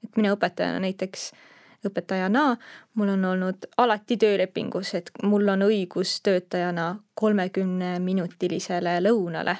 et 0.03 0.17
mina 0.17 0.35
õpetajana 0.35 0.79
näiteks 0.79 1.31
äh, 1.33 1.54
õpetajana 1.89 2.47
mul 2.95 3.13
on 3.15 3.25
olnud 3.25 3.69
alati 3.77 4.17
töölepingus, 4.17 4.93
et 4.95 5.11
mul 5.23 5.47
on 5.53 5.67
õigus 5.67 6.19
töötajana 6.25 6.95
kolmekümneminutilisele 7.15 8.99
lõunale 9.03 9.57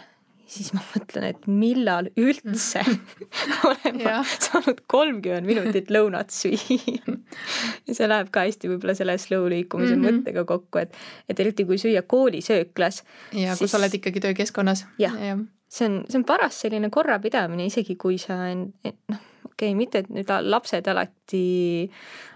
siis 0.49 0.71
ma 0.75 0.81
mõtlen, 0.93 1.25
et 1.31 1.47
millal 1.49 2.09
üldse 2.19 2.83
olen 3.69 3.99
ma 4.03 4.21
saanud 4.29 4.81
kolmkümmend 4.91 5.49
minutit 5.49 5.91
lõunat 5.93 6.33
süüa. 6.33 7.17
ja 7.87 7.97
see 7.97 8.09
läheb 8.09 8.31
ka 8.33 8.45
hästi 8.45 8.69
võib-olla 8.71 8.95
selle 8.97 9.17
slow 9.21 9.47
liikumise 9.51 9.95
mm 9.95 10.01
-hmm. 10.01 10.21
mõttega 10.21 10.45
kokku, 10.45 10.83
et, 10.83 10.95
et 11.29 11.39
eriti 11.39 11.65
kui 11.65 11.79
süüa 11.81 12.05
koolisööklas. 12.07 13.03
ja 13.33 13.53
siis... 13.53 13.59
kus 13.59 13.71
sa 13.71 13.81
oled 13.81 13.99
ikkagi 13.99 14.23
töökeskkonnas. 14.27 14.85
jah 15.01 15.17
ja., 15.21 15.37
see 15.69 15.89
on, 15.89 16.03
see 16.09 16.21
on 16.21 16.25
paras 16.25 16.61
selline 16.61 16.89
korrapidamine, 16.89 17.65
isegi 17.65 17.95
kui 17.95 18.17
sa 18.21 18.37
noh 18.53 19.23
okei 19.45 19.69
okay,, 19.69 19.77
mitte 19.77 20.01
et 20.03 20.09
nüüd 20.13 20.29
lapsed 20.49 20.87
alati, 20.91 21.41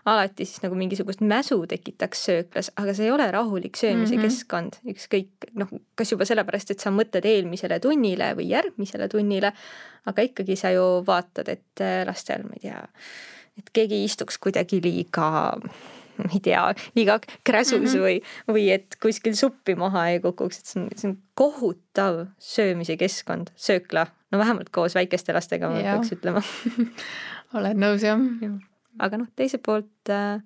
alati 0.10 0.48
siis 0.48 0.64
nagu 0.64 0.78
mingisugust 0.80 1.24
mäsu 1.26 1.60
tekitaks 1.70 2.24
sööklas, 2.30 2.72
aga 2.80 2.96
see 2.96 3.10
ei 3.10 3.14
ole 3.16 3.28
rahulik 3.34 3.78
söömise 3.78 4.16
mm 4.16 4.22
-hmm. 4.22 4.28
keskkond, 4.28 4.80
ükskõik 4.94 5.50
noh, 5.60 5.72
kas 5.96 6.12
juba 6.14 6.26
sellepärast, 6.30 6.72
et 6.72 6.80
sa 6.80 6.94
mõtled 6.94 7.26
eelmisele 7.26 7.80
tunnile 7.80 8.34
või 8.38 8.50
järgmisele 8.54 9.10
tunnile, 9.10 9.54
aga 10.06 10.22
ikkagi 10.22 10.56
sa 10.56 10.72
ju 10.72 11.04
vaatad, 11.08 11.50
et 11.50 11.82
äh, 11.82 12.06
lastel, 12.08 12.44
ma 12.44 12.58
ei 12.60 12.70
tea, 12.70 12.84
et 13.58 13.70
keegi 13.74 14.04
istuks 14.04 14.38
kuidagi 14.38 14.82
liiga 14.84 15.60
ma 16.24 16.32
ei 16.38 16.44
tea, 16.44 16.64
liiga 16.98 17.20
kräsus 17.48 17.80
mm 17.80 17.88
-hmm. 17.88 18.06
või, 18.06 18.56
või 18.56 18.70
et 18.76 19.00
kuskil 19.02 19.36
suppi 19.40 19.76
maha 19.80 20.08
ei 20.14 20.22
kukuks, 20.24 20.60
et 20.60 20.72
see 20.72 20.82
on, 20.82 20.88
see 20.96 21.12
on 21.12 21.18
kohutav 21.40 22.26
söömise 22.40 22.98
keskkond, 22.98 23.54
söökla, 23.56 24.08
no 24.32 24.42
vähemalt 24.42 24.70
koos 24.70 24.96
väikeste 24.96 25.34
lastega 25.34 25.70
ma 25.70 25.84
peaks 25.84 26.16
ütlema 26.18 26.44
oled 27.60 27.80
nõus 27.80 28.04
jah 28.06 28.20
ja.? 28.42 28.56
aga 29.00 29.22
noh, 29.22 29.30
teiselt 29.36 29.64
poolt 29.66 30.12
äh, 30.14 30.42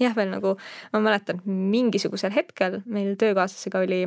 jah, 0.00 0.14
veel 0.16 0.30
nagu 0.30 0.56
ma 0.92 1.02
mäletan, 1.02 1.42
mingisugusel 1.44 2.34
hetkel 2.34 2.82
meil 2.86 3.14
töökaaslasega 3.18 3.84
oli 3.86 4.06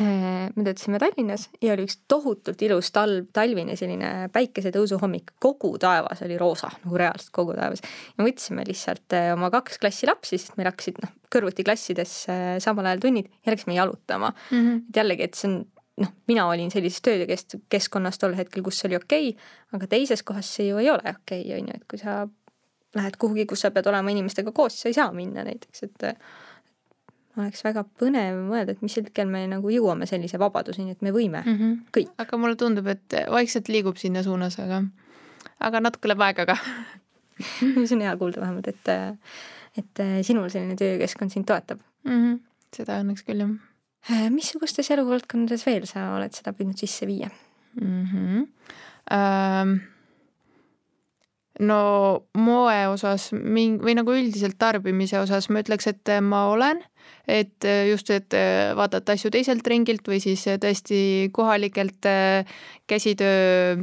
me 0.00 0.64
töötasime 0.66 0.98
Tallinnas 0.98 1.48
ja 1.62 1.74
oli 1.74 1.84
üks 1.86 2.00
tohutult 2.10 2.62
ilus 2.66 2.90
talv, 2.94 3.28
talvine 3.34 3.76
selline 3.78 4.28
päikesetõusu 4.34 4.98
hommik, 5.02 5.34
kogu 5.42 5.74
taevas 5.78 6.24
oli 6.26 6.38
roosa, 6.40 6.70
nagu 6.82 6.98
reaalselt 6.98 7.30
kogu 7.34 7.54
taevas. 7.54 7.84
ja 8.18 8.26
võtsime 8.26 8.64
lihtsalt 8.66 9.14
äh, 9.14 9.30
oma 9.36 9.52
kaks 9.54 9.78
klassi 9.82 10.08
lapsi, 10.10 10.38
sest 10.38 10.58
meil 10.58 10.70
hakkasid 10.70 10.98
noh, 11.02 11.14
kõrvuti 11.30 11.66
klassides 11.66 12.16
äh, 12.32 12.42
samal 12.64 12.90
ajal 12.90 13.04
tunnid 13.06 13.30
ja 13.46 13.54
läksime 13.54 13.78
jalutama 13.78 14.32
mm. 14.34 14.58
-hmm. 14.58 14.82
et 14.88 15.02
jällegi, 15.02 15.28
et 15.28 15.38
see 15.38 15.50
on 15.52 15.58
noh, 16.02 16.14
mina 16.26 16.48
olin 16.50 16.70
sellises 16.74 17.02
töökeskkonnas 17.02 18.18
tol 18.18 18.34
hetkel, 18.34 18.64
kus 18.66 18.80
see 18.80 18.90
oli 18.90 18.98
okei 18.98 19.28
okay,, 19.28 19.52
aga 19.78 19.86
teises 19.86 20.22
kohas 20.22 20.50
see 20.56 20.72
ju 20.72 20.82
ei 20.82 20.90
ole 20.90 21.06
okei 21.06 21.44
okay,, 21.46 21.60
on 21.60 21.70
ju, 21.70 21.76
et 21.78 21.86
kui 21.90 22.02
sa 22.02 22.24
lähed 22.94 23.16
kuhugi, 23.18 23.46
kus 23.46 23.62
sa 23.62 23.70
pead 23.74 23.86
olema 23.90 24.10
inimestega 24.10 24.52
koos, 24.54 24.80
sa 24.80 24.90
ei 24.90 24.94
saa 24.94 25.12
minna 25.12 25.44
näiteks, 25.46 25.82
et 25.86 26.10
oleks 27.38 27.64
väga 27.66 27.84
põnev 28.00 28.38
mõelda, 28.48 28.74
et 28.74 28.82
mis 28.84 28.94
hetkel 28.98 29.28
me 29.30 29.44
nagu 29.50 29.70
jõuame 29.72 30.06
sellise 30.10 30.38
vabaduseni, 30.40 30.94
et 30.94 31.02
me 31.02 31.12
võime 31.14 31.42
mm 31.42 31.56
-hmm. 31.56 31.76
kõik. 31.96 32.12
aga 32.18 32.38
mulle 32.38 32.56
tundub, 32.56 32.86
et 32.86 33.16
vaikselt 33.30 33.68
liigub 33.68 33.96
sinna 33.96 34.22
suunas, 34.22 34.58
aga, 34.58 34.82
aga 35.60 35.80
natuke 35.80 36.08
läheb 36.08 36.20
aega 36.20 36.46
ka 36.46 36.58
see 37.86 37.94
on 37.96 38.00
hea 38.06 38.16
kuulda 38.16 38.40
vähemalt, 38.40 38.68
et, 38.68 38.92
et 39.78 40.04
sinul 40.22 40.48
selline 40.48 40.76
töökeskkond 40.76 41.30
sind 41.30 41.46
toetab 41.46 41.80
mm. 42.04 42.10
-hmm. 42.10 42.38
seda 42.76 43.00
õnneks 43.02 43.26
küll, 43.26 43.40
jah. 43.40 44.30
missugustes 44.30 44.90
eluvaldkondades 44.90 45.66
veel 45.66 45.86
sa 45.86 46.14
oled 46.16 46.32
seda 46.32 46.52
püüdnud 46.52 46.78
sisse 46.78 47.06
viia 47.06 47.30
mm? 47.80 48.04
-hmm. 48.04 48.46
Ähm 49.10 49.93
no 51.60 51.78
moe 52.34 52.78
osas 52.90 53.28
ming- 53.32 53.78
või 53.82 53.94
nagu 53.94 54.14
üldiselt 54.16 54.58
tarbimise 54.58 55.20
osas 55.20 55.50
ma 55.50 55.62
ütleks, 55.62 55.86
et 55.86 56.14
ma 56.22 56.48
olen, 56.50 56.80
et 57.30 57.66
just, 57.90 58.10
et 58.10 58.34
vaadata 58.74 59.14
asju 59.14 59.30
teiselt 59.30 59.66
ringilt 59.66 60.08
või 60.08 60.18
siis 60.24 60.42
tõesti 60.60 61.30
kohalikelt 61.32 62.08
käsitöö, 62.90 63.76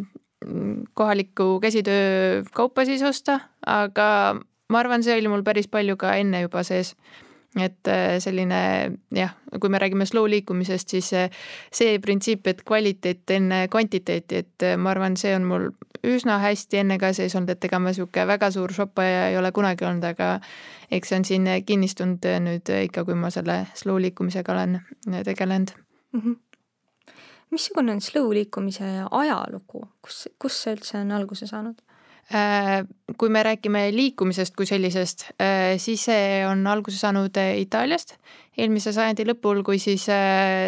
kohalikku 0.93 1.59
käsitöö 1.63 2.43
kaupa 2.53 2.85
siis 2.85 3.03
osta, 3.07 3.39
aga 3.65 4.35
ma 4.71 4.79
arvan, 4.79 5.03
see 5.03 5.17
oli 5.19 5.29
mul 5.31 5.43
päris 5.45 5.69
palju 5.71 5.97
ka 5.99 6.15
enne 6.21 6.45
juba 6.45 6.63
sees. 6.67 6.95
Et 7.59 7.87
äh, 7.91 8.15
selline 8.23 8.57
jah, 9.11 9.33
kui 9.59 9.71
me 9.73 9.79
räägime 9.81 10.05
slow 10.07 10.29
liikumisest, 10.31 10.93
siis 10.93 11.09
äh, 11.19 11.41
see 11.75 11.97
printsiip, 11.99 12.47
et 12.47 12.61
kvaliteet 12.63 13.33
enne 13.35 13.65
kvantiteeti, 13.71 14.39
et 14.39 14.63
äh, 14.63 14.77
ma 14.79 14.93
arvan, 14.93 15.17
see 15.19 15.33
on 15.35 15.49
mul 15.49 15.65
üsna 16.07 16.39
hästi 16.41 16.81
enne 16.81 16.97
ka 17.01 17.13
sees 17.13 17.35
olnud, 17.35 17.53
et 17.53 17.65
ega 17.69 17.79
ma 17.79 17.91
niisugune 17.91 18.27
väga 18.27 18.51
suur 18.51 18.73
shoppaja 18.73 19.27
ei 19.29 19.37
ole 19.37 19.51
kunagi 19.51 19.85
olnud, 19.85 20.05
aga 20.05 20.39
eks 20.91 21.11
see 21.11 21.19
on 21.19 21.25
siin 21.25 21.49
kinnistunud 21.65 22.29
nüüd 22.47 22.71
ikka, 22.83 23.05
kui 23.05 23.15
ma 23.15 23.29
selle 23.33 23.65
slow 23.75 23.99
liikumisega 24.01 24.53
olen 24.53 24.79
tegelenud 25.25 25.75
mm. 26.13 26.21
-hmm 26.21 26.39
missugune 27.51 27.91
on 27.91 28.01
slow 28.01 28.31
liikumise 28.33 28.85
ajalugu, 29.11 29.85
kus, 30.01 30.27
kus 30.39 30.59
see 30.63 30.75
üldse 30.77 31.01
on 31.01 31.11
alguse 31.11 31.47
saanud? 31.49 31.81
Äh, 32.31 32.85
kui 33.19 33.29
me 33.29 33.41
räägime 33.43 33.89
liikumisest 33.91 34.55
kui 34.55 34.67
sellisest, 34.69 35.25
äh, 35.41 35.75
siis 35.81 36.05
see 36.07 36.45
on 36.47 36.63
alguse 36.67 36.95
saanud 36.95 37.35
äh, 37.41 37.57
Itaaliast 37.59 38.15
eelmise 38.57 38.93
sajandi 38.95 39.25
lõpul, 39.27 39.63
kui 39.67 39.79
siis 39.79 40.05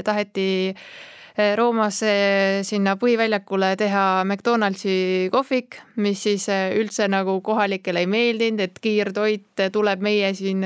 taheti 0.04 0.46
Roomas 1.58 1.98
sinna 2.68 2.92
põhiväljakule 3.02 3.72
teha 3.80 4.04
McDonaldsi 4.22 5.30
kohvik, 5.34 5.80
mis 5.98 6.22
siis 6.28 6.46
üldse 6.78 7.08
nagu 7.10 7.40
kohalikele 7.42 8.04
ei 8.04 8.10
meeldinud, 8.12 8.62
et 8.62 8.78
kiirtoit 8.78 9.63
tuleb 9.74 10.06
meie 10.06 10.30
siin 10.38 10.62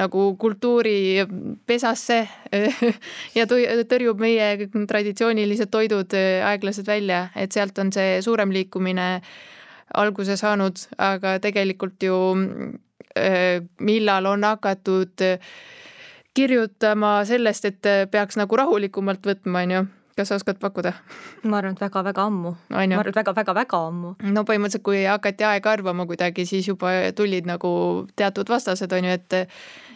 nagu 0.00 0.24
kultuuripesasse 0.40 2.18
ja 3.36 3.44
tõrjub 3.44 4.24
meie 4.24 4.70
traditsioonilised 4.72 5.68
toidud 5.68 6.16
aeglaselt 6.16 6.88
välja, 6.88 7.26
et 7.36 7.52
sealt 7.52 7.76
on 7.84 7.92
see 7.92 8.22
suurem 8.24 8.56
liikumine 8.56 9.10
alguse 9.98 10.36
saanud, 10.40 10.80
aga 11.00 11.36
tegelikult 11.42 12.02
ju 12.02 12.16
äh, 13.16 13.60
millal 13.80 14.28
on 14.32 14.46
hakatud 14.48 15.24
äh, 15.26 15.52
kirjutama 16.34 17.24
sellest, 17.28 17.64
et 17.64 17.86
äh, 17.86 18.04
peaks 18.10 18.38
nagu 18.40 18.56
rahulikumalt 18.56 19.26
võtma, 19.26 19.66
on 19.66 19.76
ju 19.76 19.82
kas 20.16 20.28
sa 20.28 20.36
oskad 20.36 20.58
pakkuda? 20.60 20.92
ma 21.48 21.58
arvan, 21.58 21.72
et 21.72 21.80
väga-väga 21.80 22.26
ammu. 22.28 22.54
ma 22.70 22.82
arvan, 22.82 23.08
et 23.08 23.20
väga-väga-väga 23.20 23.80
ammu. 23.88 24.14
no 24.22 24.44
põhimõtteliselt, 24.48 24.84
kui 24.84 25.04
hakati 25.04 25.44
aega 25.48 25.72
arvama 25.72 26.06
kuidagi, 26.06 26.46
siis 26.46 26.68
juba 26.68 26.92
tulid 27.16 27.48
nagu 27.48 27.72
teatud 28.16 28.48
vastased, 28.48 28.92
on 28.92 29.08
ju, 29.08 29.16
et 29.20 29.38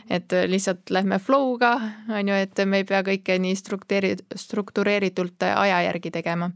et 0.06 0.32
lihtsalt 0.46 0.90
lähme 0.90 1.18
flow'ga, 1.18 1.74
on 2.08 2.28
ju, 2.28 2.34
et 2.34 2.64
me 2.64 2.78
ei 2.82 2.86
pea 2.86 3.02
kõike 3.02 3.38
nii 3.42 3.56
struktureeri-, 3.58 4.38
struktureeritult 4.38 5.42
aja 5.42 5.82
järgi 5.88 6.14
tegema 6.14 6.50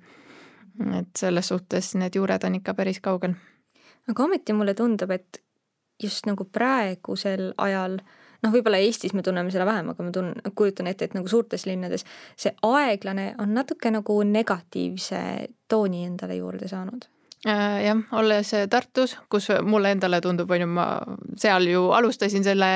et 0.99 1.17
selles 1.19 1.49
suhtes 1.49 1.95
need 2.01 2.17
juured 2.17 2.45
on 2.47 2.59
ikka 2.61 2.75
päris 2.75 3.01
kaugel. 3.01 3.35
aga 4.09 4.25
ometi 4.25 4.53
mulle 4.53 4.75
tundub, 4.75 5.11
et 5.11 5.43
just 6.03 6.27
nagu 6.27 6.45
praegusel 6.45 7.53
ajal 7.59 8.01
noh, 8.43 8.53
võib-olla 8.55 8.81
Eestis 8.83 9.15
me 9.17 9.23
tunneme 9.27 9.53
seda 9.53 9.67
vähem, 9.69 9.93
aga 9.93 10.07
ma 10.07 10.13
tun-, 10.15 10.35
kujutan 10.57 10.91
ette, 10.91 11.09
et 11.09 11.17
nagu 11.17 11.29
suurtes 11.29 11.67
linnades 11.69 12.07
see 12.37 12.53
aeglane 12.67 13.35
on 13.43 13.55
natuke 13.57 13.93
nagu 13.95 14.21
negatiivse 14.27 15.23
tooni 15.69 16.05
endale 16.09 16.41
juurde 16.41 16.69
saanud 16.71 17.09
jah, 17.45 18.01
olles 18.13 18.51
Tartus, 18.71 19.15
kus 19.33 19.49
mulle 19.65 19.95
endale 19.95 20.21
tundub, 20.21 20.51
on 20.53 20.61
ju, 20.61 20.69
ma 20.69 20.87
seal 21.41 21.69
ju 21.71 21.87
alustasin 21.97 22.45
selle 22.45 22.69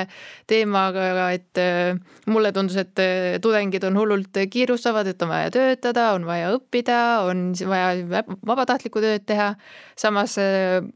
teemaga, 0.49 1.29
et 1.35 1.61
äh, 1.61 1.99
mulle 2.31 2.51
tundus, 2.55 2.79
et 2.81 3.01
äh, 3.03 3.37
tudengid 3.41 3.85
on 3.85 3.99
hullult 3.99 4.41
kiirustavad, 4.51 5.11
et 5.11 5.21
on 5.21 5.29
vaja 5.29 5.51
töötada, 5.53 6.07
on 6.17 6.25
vaja 6.25 6.49
õppida, 6.55 7.01
on 7.29 7.51
vaja 7.69 8.23
vabatahtlikku 8.45 9.03
tööd 9.05 9.27
teha. 9.29 9.53
samas 9.95 10.35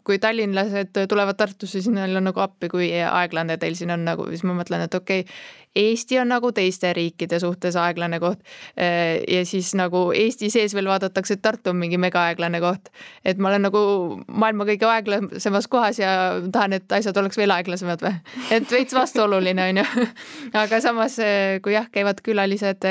kui 0.04 0.18
tallinlased 0.20 0.98
tulevad 1.08 1.38
Tartusse, 1.40 1.80
siis 1.80 1.94
neil 1.94 2.18
on 2.20 2.26
nagu 2.28 2.42
appi, 2.44 2.68
kui 2.68 2.90
aeglane 3.00 3.56
teil 3.58 3.78
siin 3.80 3.94
on 3.96 4.04
nagu, 4.04 4.26
siis 4.34 4.44
ma 4.44 4.58
mõtlen, 4.58 4.84
et 4.90 4.96
okei 4.98 5.22
okay,, 5.24 5.40
Eesti 5.76 6.18
on 6.20 6.32
nagu 6.32 6.50
teiste 6.52 6.90
riikide 6.94 7.38
suhtes 7.40 7.76
aeglane 7.78 8.20
koht. 8.20 8.40
ja 9.28 9.46
siis 9.46 9.70
nagu 9.78 10.10
Eesti 10.16 10.50
sees 10.50 10.74
veel 10.74 10.90
vaadatakse, 10.90 11.38
et 11.38 11.42
Tartu 11.42 11.70
on 11.70 11.78
mingi 11.78 11.98
megaaeglane 12.02 12.60
koht. 12.60 12.90
et 13.24 13.38
ma 13.38 13.52
olen 13.52 13.68
nagu 13.68 13.82
maailma 14.28 14.66
kõige 14.66 14.90
aeglasemas 14.90 15.68
kohas 15.68 16.00
ja 16.00 16.12
tahan, 16.52 16.74
et 16.74 16.92
asjad 16.92 17.18
oleks 17.18 17.38
veel 17.38 17.54
aeglasemad 17.54 18.02
või. 18.02 18.16
et 18.52 18.72
veits 18.72 18.98
vastuoluline 18.98 19.70
on 19.70 19.82
ju. 19.84 19.88
aga 20.64 20.82
samas, 20.82 21.20
kui 21.62 21.78
jah, 21.78 21.90
käivad 21.94 22.24
külalised 22.26 22.90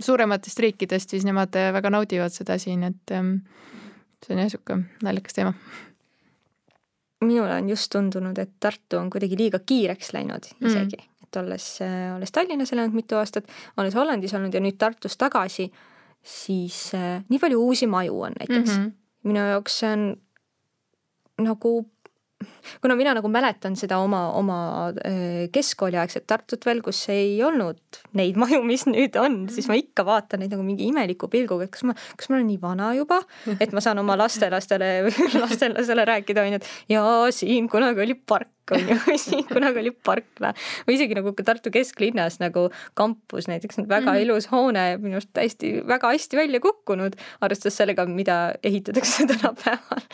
suurematest 0.00 0.58
riikidest, 0.62 1.10
siis 1.10 1.26
nemad 1.26 1.58
väga 1.74 1.90
naudivad 1.90 2.34
seda 2.34 2.58
siin, 2.58 2.86
et 2.86 3.02
see 3.12 4.34
on 4.36 4.38
jah 4.38 4.46
niisugune 4.46 4.84
naljakas 5.02 5.40
teema 5.40 5.56
minule 7.22 7.54
on 7.54 7.68
just 7.70 7.90
tundunud, 7.90 8.38
et 8.38 8.50
Tartu 8.60 8.98
on 8.98 9.10
kuidagi 9.10 9.38
liiga 9.38 9.58
kiireks 9.66 10.12
läinud 10.14 10.46
isegi 10.60 10.96
mm 10.96 11.11
et 11.32 11.40
olles, 11.40 11.66
olles 12.16 12.32
Tallinnas 12.32 12.72
elanud 12.74 12.96
mitu 12.96 13.16
aastat, 13.16 13.48
olles 13.76 13.96
Hollandis 13.96 14.34
olnud 14.36 14.54
ja 14.54 14.60
nüüd 14.60 14.78
Tartus 14.78 15.16
tagasi, 15.16 15.70
siis 16.22 16.92
äh, 16.94 17.24
nii 17.28 17.40
palju 17.42 17.60
uusi 17.60 17.88
maju 17.90 18.20
on 18.28 18.36
näiteks 18.38 18.76
mm. 18.76 18.84
-hmm. 18.84 18.92
minu 19.28 19.48
jaoks 19.48 19.78
see 19.82 19.92
on 19.92 20.04
nagu 21.42 21.72
kuna 22.82 22.96
mina 22.98 23.14
nagu 23.18 23.28
mäletan 23.32 23.76
seda 23.78 23.98
oma, 24.02 24.24
oma 24.38 24.58
keskkooliaegset 25.52 26.26
Tartut 26.26 26.64
veel, 26.66 26.82
kus 26.84 27.00
ei 27.12 27.36
olnud 27.44 28.00
neid 28.18 28.38
maju, 28.42 28.62
mis 28.66 28.86
nüüd 28.88 29.16
on, 29.20 29.44
siis 29.52 29.68
ma 29.70 29.78
ikka 29.78 30.06
vaatan 30.08 30.42
neid 30.42 30.54
nagu 30.54 30.64
mingi 30.66 30.88
imeliku 30.90 31.30
pilguga, 31.32 31.66
et 31.66 31.74
kas 31.74 31.86
ma, 31.88 31.96
kas 32.18 32.30
ma 32.30 32.38
olen 32.38 32.48
nii 32.52 32.62
vana 32.62 32.92
juba, 32.98 33.20
et 33.58 33.72
ma 33.74 33.84
saan 33.84 34.02
oma 34.02 34.16
lastelastele 34.20 34.94
või 35.08 35.30
lastelasele 35.44 36.08
rääkida, 36.14 36.46
onju, 36.46 36.62
et 36.62 36.96
jaa, 36.96 37.30
siin 37.34 37.70
kunagi 37.72 38.04
oli 38.06 38.18
park 38.18 38.50
on 38.70 38.88
ju, 38.88 38.96
või 39.06 39.18
siin 39.26 39.44
kunagi 39.48 39.80
oli 39.82 39.92
parkla 40.06 40.52
või 40.86 40.96
isegi 40.96 41.16
nagu 41.18 41.34
Tartu 41.42 41.72
kesklinnas 41.74 42.38
nagu 42.42 42.68
kampus 42.98 43.48
näiteks 43.50 43.80
on 43.82 43.88
väga 43.88 44.12
mm 44.12 44.16
-hmm. 44.16 44.22
ilus 44.22 44.50
hoone, 44.52 44.84
minu 45.02 45.18
arust 45.18 45.32
täiesti 45.32 45.74
väga 45.86 46.12
hästi 46.12 46.36
välja 46.36 46.60
kukkunud, 46.60 47.16
arvestades 47.40 47.76
sellega, 47.76 48.06
mida 48.06 48.54
ehitatakse 48.62 49.26
tänapäeval. 49.26 50.06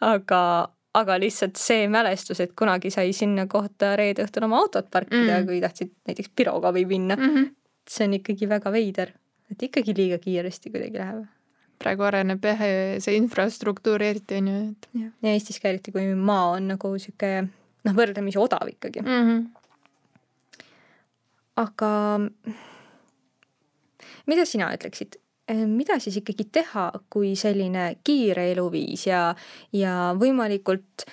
aga, 0.00 0.68
aga 0.94 1.16
lihtsalt 1.18 1.58
see 1.58 1.88
mälestus, 1.90 2.40
et 2.44 2.52
kunagi 2.58 2.90
sai 2.94 3.12
sinna 3.16 3.46
kohta 3.50 3.94
reede 3.98 4.24
õhtul 4.26 4.46
oma 4.46 4.60
autot 4.62 4.90
parkida 4.92 5.40
mm., 5.40 5.46
kui 5.48 5.60
tahtsid 5.62 5.92
näiteks 6.08 6.30
Piroga 6.36 6.72
või 6.74 6.84
minna 6.90 7.16
mm. 7.18 7.30
-hmm. 7.30 7.48
see 7.90 8.06
on 8.08 8.18
ikkagi 8.20 8.48
väga 8.50 8.72
veider, 8.72 9.14
et 9.50 9.62
ikkagi 9.68 9.96
liiga 9.96 10.18
kiiresti 10.22 10.70
kuidagi 10.70 11.00
läheb. 11.00 11.24
praegu 11.82 12.06
areneb 12.06 12.44
jah, 12.46 12.62
see 13.02 13.16
infrastruktuur 13.18 14.02
eriti 14.02 14.38
on 14.38 14.48
ju, 14.48 14.60
et. 14.70 14.88
ja 15.22 15.34
Eestis 15.34 15.60
ka 15.60 15.68
eriti, 15.68 15.92
kui 15.92 16.14
maa 16.14 16.54
on 16.54 16.70
nagu 16.74 16.94
sihuke 16.98 17.32
noh, 17.42 17.94
võrdlemisi 17.98 18.38
odav 18.38 18.70
ikkagi 18.70 19.02
mm. 19.02 19.28
-hmm. 19.28 19.44
aga 21.56 21.90
mida 24.26 24.46
sina 24.48 24.70
ütleksid, 24.74 25.18
mida 25.52 25.98
siis 26.00 26.16
ikkagi 26.22 26.46
teha, 26.52 26.86
kui 27.12 27.34
selline 27.36 27.96
kiire 28.04 28.46
eluviis 28.52 29.06
ja, 29.06 29.34
ja 29.76 30.14
võimalikult 30.16 31.04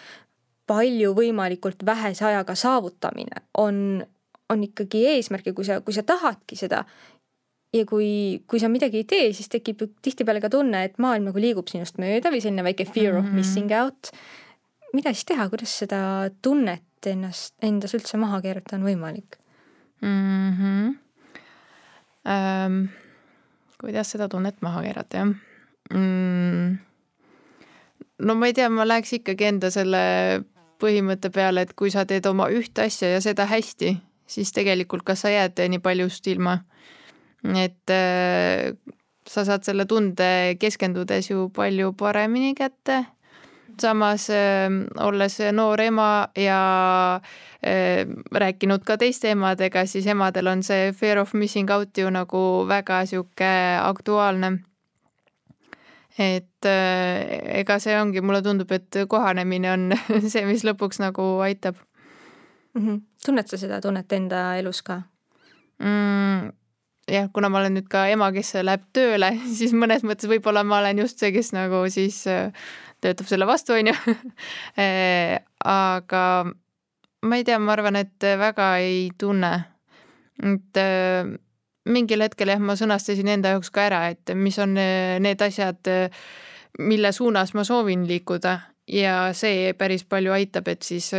palju 0.71 1.13
võimalikult 1.17 1.83
vähese 1.85 2.25
ajaga 2.29 2.55
saavutamine 2.55 3.43
on, 3.59 4.03
on 4.50 4.63
ikkagi 4.63 5.03
eesmärk 5.15 5.50
ja 5.50 5.55
kui 5.57 5.67
sa, 5.67 5.81
kui 5.83 5.95
sa 5.95 6.03
tahadki 6.07 6.55
seda 6.59 6.85
ja 7.75 7.88
kui, 7.88 8.41
kui 8.47 8.61
sa 8.61 8.69
midagi 8.71 9.01
ei 9.01 9.07
tee, 9.07 9.27
siis 9.35 9.51
tekib 9.51 9.83
tihtipeale 10.03 10.41
ka 10.43 10.51
tunne, 10.51 10.85
et 10.88 10.97
maailm 11.01 11.29
nagu 11.29 11.41
liigub 11.41 11.71
sinust 11.71 12.00
mööda 12.01 12.31
või 12.31 12.43
selline 12.43 12.65
väike 12.67 12.88
fear 12.88 13.17
of 13.17 13.25
mhm. 13.25 13.35
missing 13.39 13.75
out. 13.75 14.11
mida 14.95 15.13
siis 15.15 15.27
teha, 15.27 15.47
kuidas 15.51 15.75
seda 15.83 16.01
tunnet 16.43 17.07
ennast, 17.07 17.55
endas 17.63 17.95
üldse 17.97 18.19
maha 18.21 18.41
keerata 18.43 18.75
on 18.77 18.83
võimalik 18.85 19.39
mm? 20.01 20.51
-hmm. 20.57 20.97
Ähm, 22.21 22.91
kuidas 23.81 24.13
seda 24.13 24.29
tunnet 24.29 24.61
maha 24.61 24.85
keerata, 24.85 25.17
jah 25.17 25.33
mm.? 25.97 26.77
no 28.21 28.38
ma 28.38 28.50
ei 28.50 28.55
tea, 28.57 28.69
ma 28.69 28.85
läheks 28.88 29.17
ikkagi 29.19 29.50
enda 29.50 29.71
selle 29.73 30.01
põhimõtte 30.81 31.29
peale, 31.33 31.65
et 31.65 31.75
kui 31.77 31.91
sa 31.93 32.05
teed 32.09 32.25
oma 32.29 32.47
ühte 32.53 32.88
asja 32.88 33.11
ja 33.11 33.21
seda 33.21 33.45
hästi, 33.50 33.95
siis 34.29 34.53
tegelikult 34.55 35.05
kas 35.05 35.25
sa 35.25 35.33
jääd 35.33 35.59
nii 35.69 35.81
paljust 35.83 36.27
ilma 36.31 36.59
et 37.43 37.89
äh, 37.89 38.73
sa 39.27 39.45
saad 39.45 39.65
selle 39.65 39.85
tunde 39.89 40.57
keskendudes 40.61 41.31
ju 41.31 41.50
palju 41.53 41.93
paremini 41.97 42.53
kätte. 42.57 43.05
Samas 43.79 44.29
äh, 44.29 44.67
olles 44.99 45.37
noor 45.51 45.81
ema 45.81 46.27
ja 46.35 47.21
äh, 47.63 48.07
rääkinud 48.31 48.83
ka 48.85 48.97
teiste 48.97 49.31
emadega, 49.31 49.85
siis 49.85 50.07
emadel 50.07 50.47
on 50.47 50.63
see 50.63 50.91
fear 50.91 51.19
of 51.19 51.33
missing 51.33 51.71
out 51.71 51.97
ju 51.97 52.09
nagu 52.09 52.65
väga 52.67 53.05
sihuke 53.05 53.53
aktuaalne 53.81 54.57
et 56.19 56.65
äh, 56.65 57.59
ega 57.61 57.79
see 57.79 57.95
ongi, 57.99 58.21
mulle 58.21 58.41
tundub, 58.43 58.71
et 58.71 59.03
kohanemine 59.07 59.71
on 59.71 59.91
see, 60.31 60.43
mis 60.45 60.65
lõpuks 60.67 60.99
nagu 61.03 61.27
aitab 61.45 61.75
mm. 62.73 62.81
-hmm. 62.81 63.01
tunned 63.25 63.47
sa 63.47 63.57
seda 63.57 63.81
tunnet 63.81 64.11
enda 64.11 64.55
elus 64.59 64.81
ka 64.81 65.01
mm,? 65.79 66.60
Jah, 67.11 67.27
kuna 67.33 67.49
ma 67.51 67.59
olen 67.61 67.75
nüüd 67.77 67.89
ka 67.91 68.05
ema, 68.11 68.31
kes 68.35 68.55
läheb 68.63 68.87
tööle, 68.95 69.33
siis 69.57 69.75
mõnes 69.77 70.05
mõttes 70.07 70.29
võib-olla 70.31 70.63
ma 70.67 70.81
olen 70.81 71.03
just 71.03 71.21
see, 71.21 71.33
kes 71.35 71.51
nagu 71.55 71.83
siis 71.93 72.23
äh, 72.31 72.51
töötab 73.03 73.29
selle 73.29 73.47
vastu, 73.49 73.77
on 73.77 73.91
ju. 73.91 73.97
Äh, 74.79 75.37
aga 75.67 76.23
ma 77.27 77.37
ei 77.37 77.45
tea, 77.45 77.59
ma 77.59 77.75
arvan, 77.75 77.99
et 77.99 78.23
väga 78.39 78.73
ei 78.81 79.09
tunne. 79.19 79.51
et 80.41 80.79
äh, 80.79 81.27
mingil 81.85 82.23
hetkel 82.23 82.53
jah, 82.53 82.61
ma 82.61 82.77
sõnastasin 82.79 83.29
enda 83.29 83.55
jaoks 83.55 83.71
ka 83.73 83.87
ära, 83.89 84.01
et 84.13 84.31
mis 84.37 84.57
on 84.61 84.75
need 84.77 85.41
asjad, 85.41 85.89
mille 86.79 87.11
suunas 87.11 87.55
ma 87.57 87.65
soovin 87.65 88.05
liikuda 88.07 88.53
ja 88.87 89.15
see 89.37 89.73
päris 89.77 90.05
palju 90.05 90.33
aitab, 90.35 90.69
et 90.71 90.85
siis, 90.85 91.09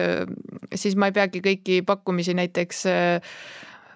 siis 0.75 0.97
ma 0.97 1.11
ei 1.11 1.17
peagi 1.17 1.43
kõiki 1.45 1.81
pakkumisi 1.87 2.35
näiteks 2.39 2.87
äh, 2.91 3.35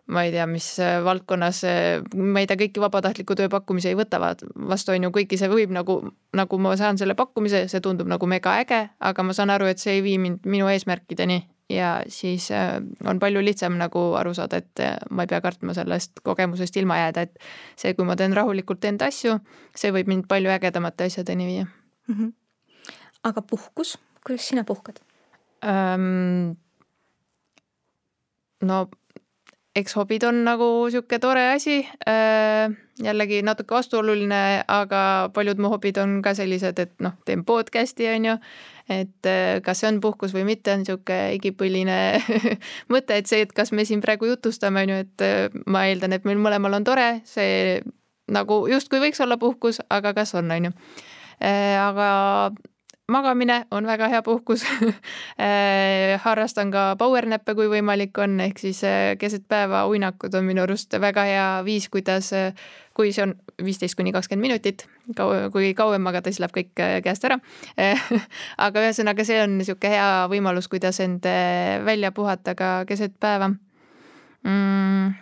ma 0.06 0.22
ei 0.22 0.30
tea, 0.30 0.46
mis 0.46 0.66
äh, 0.80 1.00
valdkonnas, 1.04 1.64
äh, 1.66 2.02
ma 2.14 2.42
ei 2.42 2.46
tea, 2.46 2.58
kõiki 2.60 2.82
vabatahtliku 2.82 3.34
töö 3.38 3.50
pakkumisi 3.50 3.90
ei 3.90 3.98
võta 3.98 4.20
vastu, 4.20 4.94
on 4.94 5.08
ju, 5.08 5.10
kuigi 5.14 5.38
see 5.40 5.50
võib 5.50 5.72
nagu, 5.74 5.98
nagu 6.36 6.58
ma 6.62 6.76
saan 6.78 6.98
selle 7.00 7.16
pakkumise, 7.18 7.64
see 7.72 7.82
tundub 7.82 8.08
nagu 8.10 8.28
mega 8.30 8.54
äge, 8.62 8.84
aga 9.02 9.26
ma 9.26 9.34
saan 9.36 9.50
aru, 9.54 9.68
et 9.70 9.82
see 9.82 9.98
ei 9.98 10.04
vii 10.04 10.16
mind 10.22 10.46
minu 10.46 10.70
eesmärkideni 10.70 11.40
ja 11.72 11.90
siis 12.12 12.50
äh, 12.54 12.76
on 13.04 13.18
palju 13.22 13.42
lihtsam 13.42 13.78
nagu 13.80 14.04
aru 14.18 14.34
saada, 14.38 14.60
et 14.62 14.82
ma 15.10 15.26
ei 15.26 15.32
pea 15.32 15.40
kartma 15.42 15.74
sellest 15.74 16.22
kogemusest 16.26 16.78
ilma 16.78 17.00
jääda, 17.00 17.26
et 17.26 17.48
see, 17.74 17.94
kui 17.98 18.06
ma 18.06 18.14
teen 18.18 18.36
rahulikult 18.36 18.86
enda 18.86 19.10
asju, 19.10 19.40
see 19.74 19.90
võib 19.94 20.12
mind 20.12 20.28
palju 20.30 20.52
ägedamate 20.54 21.10
asjadeni 21.10 21.48
viia 21.50 21.66
mm. 21.66 22.14
-hmm. 22.14 22.30
aga 23.26 23.42
puhkus, 23.42 23.96
kuidas 24.26 24.46
sina 24.48 24.64
puhkad 24.64 25.02
ähm,? 25.66 26.54
no 28.62 28.86
eks 29.76 29.96
hobid 29.98 30.24
on 30.24 30.42
nagu 30.46 30.66
sihuke 30.92 31.18
tore 31.22 31.42
asi 31.54 31.80
äh,. 32.08 32.72
jällegi 33.02 33.42
natuke 33.44 33.74
vastuoluline, 33.74 34.64
aga 34.72 35.30
paljud 35.34 35.58
mu 35.60 35.68
hobid 35.68 35.98
on 36.00 36.22
ka 36.24 36.32
sellised, 36.34 36.78
et 36.80 36.94
noh, 37.04 37.12
teen 37.28 37.44
podcast'i 37.44 38.08
on 38.14 38.24
ju. 38.30 38.36
et 38.88 39.28
äh, 39.28 39.60
kas 39.62 39.82
see 39.82 39.90
on 39.90 40.00
puhkus 40.00 40.32
või 40.32 40.46
mitte, 40.48 40.72
on 40.72 40.86
sihuke 40.86 41.18
igipõline 41.36 41.98
mõte, 42.92 43.18
et 43.18 43.28
see, 43.28 43.42
et 43.44 43.52
kas 43.52 43.72
me 43.72 43.84
siin 43.84 44.00
praegu 44.00 44.30
jutustame, 44.30 44.86
on 44.86 44.94
ju, 44.94 45.02
et 45.04 45.26
äh, 45.26 45.60
ma 45.66 45.84
eeldan, 45.90 46.16
et 46.16 46.24
meil 46.24 46.40
mõlemal 46.40 46.78
on 46.78 46.86
tore, 46.86 47.10
see 47.28 47.82
nagu 48.32 48.62
justkui 48.70 49.02
võiks 49.02 49.20
olla 49.22 49.36
puhkus, 49.38 49.82
aga 49.90 50.14
kas 50.16 50.34
on, 50.38 50.50
on 50.50 50.70
ju. 50.70 50.72
Aga 51.46 52.08
magamine 53.08 53.66
on 53.70 53.86
väga 53.86 54.08
hea 54.08 54.22
puhkus. 54.22 54.64
Äh, 55.36 56.20
harrastan 56.24 56.70
ka 56.72 56.94
powernap'e, 56.96 57.52
kui 57.54 57.66
võimalik 57.68 58.16
on, 58.24 58.38
ehk 58.40 58.56
siis 58.56 58.78
äh, 58.88 59.10
keset 59.20 59.42
päeva 59.48 59.82
uinakud 59.90 60.32
on 60.34 60.46
minu 60.48 60.62
arust 60.64 60.96
väga 61.00 61.26
hea 61.28 61.44
viis, 61.66 61.90
kuidas, 61.92 62.30
äh, 62.32 62.54
kui 62.96 63.10
see 63.12 63.26
on 63.26 63.34
viisteist 63.60 63.98
kuni 63.98 64.14
kakskümmend 64.16 64.46
minutit, 64.46 64.86
kui 65.52 65.74
kauem 65.76 66.00
magada, 66.08 66.32
siis 66.32 66.40
läheb 66.40 66.56
kõik 66.56 66.72
käest 67.04 67.28
ära. 67.28 67.36
Aga 68.66 68.86
ühesõnaga, 68.86 69.28
see 69.28 69.42
on 69.42 69.58
niisugune 69.58 69.92
hea 69.92 70.08
võimalus, 70.32 70.70
kuidas 70.72 71.02
end 71.04 71.28
välja 71.84 72.14
puhata 72.16 72.56
ka 72.56 72.72
keset 72.88 73.18
päeva. 73.20 73.52
Mm,. 74.46 75.12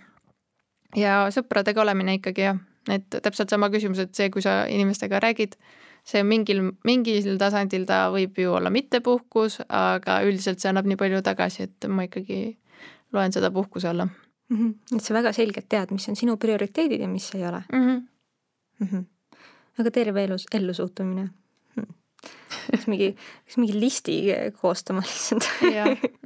ja 0.95 1.25
sõpradega 1.35 1.83
olemine 1.83 2.21
ikkagi 2.21 2.47
jah, 2.47 2.63
et 2.93 3.09
täpselt 3.11 3.51
sama 3.51 3.73
küsimus, 3.75 3.99
et 3.99 4.15
see, 4.15 4.31
kui 4.31 4.47
sa 4.47 4.63
inimestega 4.71 5.19
räägid 5.27 5.59
see 6.05 6.23
mingil, 6.23 6.61
mingil 6.85 7.39
tasandil 7.41 7.87
ta 7.89 8.11
võib 8.13 8.39
ju 8.39 8.53
olla 8.53 8.71
mittepuhkus, 8.71 9.63
aga 9.69 10.21
üldiselt 10.27 10.61
see 10.61 10.69
annab 10.69 10.89
nii 10.91 11.01
palju 11.01 11.23
tagasi, 11.25 11.69
et 11.69 11.89
ma 11.89 12.05
ikkagi 12.09 12.59
loen 13.15 13.33
seda 13.33 13.51
puhkuse 13.55 13.89
alla 13.89 14.07
mm. 14.07 14.57
-hmm. 14.57 14.97
et 14.97 15.05
sa 15.05 15.15
väga 15.15 15.33
selgelt 15.33 15.69
tead, 15.69 15.93
mis 15.93 16.09
on 16.09 16.17
sinu 16.17 16.37
prioriteedid 16.37 17.01
ja 17.01 17.09
mis 17.09 17.31
ei 17.35 17.47
ole 17.47 17.63
mm. 17.73 17.87
-hmm. 17.87 18.03
Mm 18.81 18.89
-hmm. 18.89 19.05
aga 19.79 19.91
terve 19.91 20.25
elus, 20.25 20.47
ellusuhtumine 20.55 21.29
peaks 22.71 22.87
mingi, 22.91 23.11
peaks 23.17 23.59
mingi 23.61 23.79
listi 23.81 24.17
koostama 24.61 25.03
lihtsalt 25.05 25.49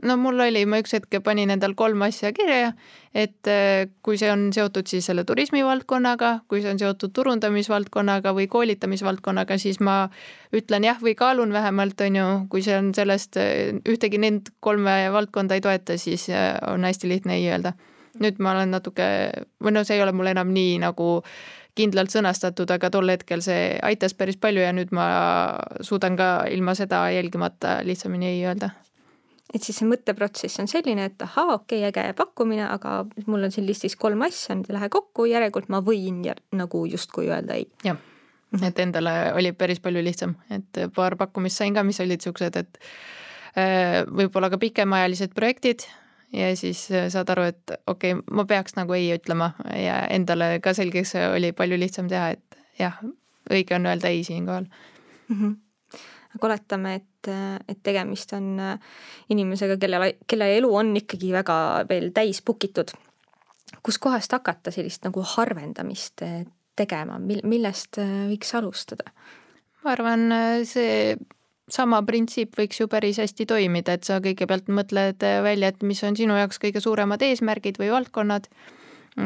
no 0.08 0.16
mul 0.20 0.40
oli, 0.44 0.64
ma 0.68 0.80
üks 0.82 0.94
hetk 0.96 1.18
panin 1.24 1.50
endal 1.54 1.74
kolm 1.78 2.02
asja 2.06 2.32
kirja, 2.37 2.72
et 3.14 3.50
äh, 3.50 3.88
kui 4.04 4.18
see 4.20 4.30
on 4.32 4.48
seotud 4.54 4.88
siis 4.90 5.08
selle 5.08 5.24
turismivaldkonnaga, 5.28 6.32
kui 6.50 6.62
see 6.62 6.72
on 6.72 6.80
seotud 6.80 7.14
turundamisvaldkonnaga 7.16 8.34
või 8.37 8.48
koolitamisvaldkonnaga, 8.52 9.58
siis 9.61 9.80
ma 9.84 10.00
ütlen 10.54 10.87
jah 10.87 11.00
või 11.02 11.16
kaalun 11.18 11.52
vähemalt, 11.54 12.00
on 12.06 12.18
ju, 12.20 12.26
kui 12.52 12.64
see 12.66 12.78
on 12.78 12.92
sellest, 12.96 13.38
äh, 13.40 13.76
ühtegi 13.88 14.20
neid 14.22 14.52
kolme 14.64 15.00
valdkonda 15.14 15.58
ei 15.58 15.64
toeta, 15.64 15.98
siis 16.00 16.28
äh, 16.30 16.54
on 16.70 16.87
hästi 16.88 17.11
lihtne 17.14 17.38
ei 17.38 17.48
öelda. 17.52 17.76
nüüd 18.18 18.40
ma 18.42 18.50
olen 18.50 18.72
natuke, 18.74 19.04
või 19.62 19.72
no 19.76 19.84
see 19.87 19.94
ei 19.94 20.02
ole 20.02 20.11
mul 20.16 20.26
enam 20.26 20.48
nii 20.50 20.78
nagu 20.82 21.20
kindlalt 21.78 22.12
sõnastatud, 22.12 22.70
aga 22.74 22.90
tol 22.92 23.08
hetkel 23.12 23.42
see 23.44 23.78
aitas 23.86 24.16
päris 24.18 24.38
palju 24.40 24.64
ja 24.64 24.74
nüüd 24.74 24.92
ma 24.96 25.06
suudan 25.84 26.18
ka 26.18 26.28
ilma 26.52 26.74
seda 26.78 27.06
jälgimata 27.14 27.78
lihtsamini 27.86 28.32
ei 28.32 28.44
öelda. 28.46 28.72
Et 29.54 29.64
siis 29.64 29.78
see 29.80 29.88
mõtteprotsess 29.88 30.60
on 30.60 30.68
selline, 30.68 31.06
et 31.08 31.22
ahaa, 31.24 31.54
okei 31.54 31.80
okay,, 31.86 32.04
äge 32.04 32.16
pakkumine, 32.18 32.66
aga 32.68 32.98
mul 33.30 33.46
on 33.46 33.54
siin 33.54 33.64
listis 33.64 33.96
kolm 33.96 34.26
asja, 34.26 34.56
need 34.58 34.68
ei 34.68 34.76
lähe 34.76 34.90
kokku, 34.92 35.24
järelikult 35.30 35.70
ma 35.72 35.80
võin 35.84 36.20
ja, 36.26 36.34
nagu 36.58 36.82
justkui 36.88 37.30
öelda 37.30 37.56
ei. 37.56 37.64
jah, 37.86 37.96
et 38.60 38.82
endale 38.84 39.14
oli 39.38 39.54
päris 39.56 39.80
palju 39.80 40.02
lihtsam, 40.04 40.36
et 40.52 40.82
paar 40.94 41.16
pakkumist 41.16 41.62
sain 41.62 41.76
ka, 41.76 41.86
mis 41.86 42.00
olid 42.04 42.24
siuksed, 42.24 42.60
et 42.60 42.82
äh, 43.56 44.02
võib-olla 44.04 44.52
ka 44.52 44.60
pikemaajalised 44.60 45.32
projektid, 45.36 45.86
ja 46.32 46.50
siis 46.56 46.90
äh, 46.92 47.08
saad 47.12 47.30
aru, 47.32 47.48
et 47.52 47.72
okei 47.86 48.12
okay,, 48.12 48.24
ma 48.30 48.44
peaks 48.48 48.76
nagu 48.76 48.94
ei 48.96 49.10
ütlema 49.16 49.52
ja 49.76 50.02
endale 50.12 50.58
ka 50.64 50.74
selgeks 50.76 51.14
oli 51.34 51.52
palju 51.56 51.78
lihtsam 51.80 52.10
teha, 52.10 52.34
et 52.36 52.60
jah, 52.78 52.98
õige 53.52 53.76
on 53.76 53.88
öelda 53.88 54.12
ei 54.12 54.24
siinkohal 54.24 54.68
mm. 54.68 55.36
-hmm. 55.40 55.56
aga 56.36 56.50
oletame, 56.50 56.94
et, 56.94 57.32
et 57.68 57.82
tegemist 57.82 58.32
on 58.36 58.60
äh, 58.60 58.78
inimesega, 59.28 59.76
kelle, 59.76 60.14
kelle 60.26 60.52
elu 60.56 60.74
on 60.74 60.96
ikkagi 60.96 61.32
väga 61.32 61.58
veel 61.88 62.10
täis 62.14 62.42
book 62.42 62.64
itud. 62.64 62.92
kuskohast 63.82 64.32
hakata 64.32 64.70
sellist 64.70 65.04
nagu 65.04 65.22
harvendamist 65.22 66.22
äh, 66.22 66.44
tegema, 66.76 67.18
mil-, 67.18 67.44
millest 67.44 67.98
võiks 68.28 68.54
alustada? 68.54 69.10
ma 69.84 69.92
arvan, 69.92 70.30
see 70.64 71.16
sama 71.70 72.00
printsiip 72.02 72.57
võiks 72.59 72.81
ju 72.81 72.88
päris 72.88 73.18
hästi 73.20 73.46
toimida, 73.46 73.98
et 73.98 74.09
sa 74.09 74.18
kõigepealt 74.24 74.70
mõtled 74.72 75.22
välja, 75.44 75.68
et 75.68 75.83
mis 75.83 76.02
on 76.04 76.16
sinu 76.16 76.37
jaoks 76.38 76.61
kõige 76.62 76.81
suuremad 76.81 77.22
eesmärgid 77.22 77.81
või 77.81 77.92
valdkonnad 77.92 78.48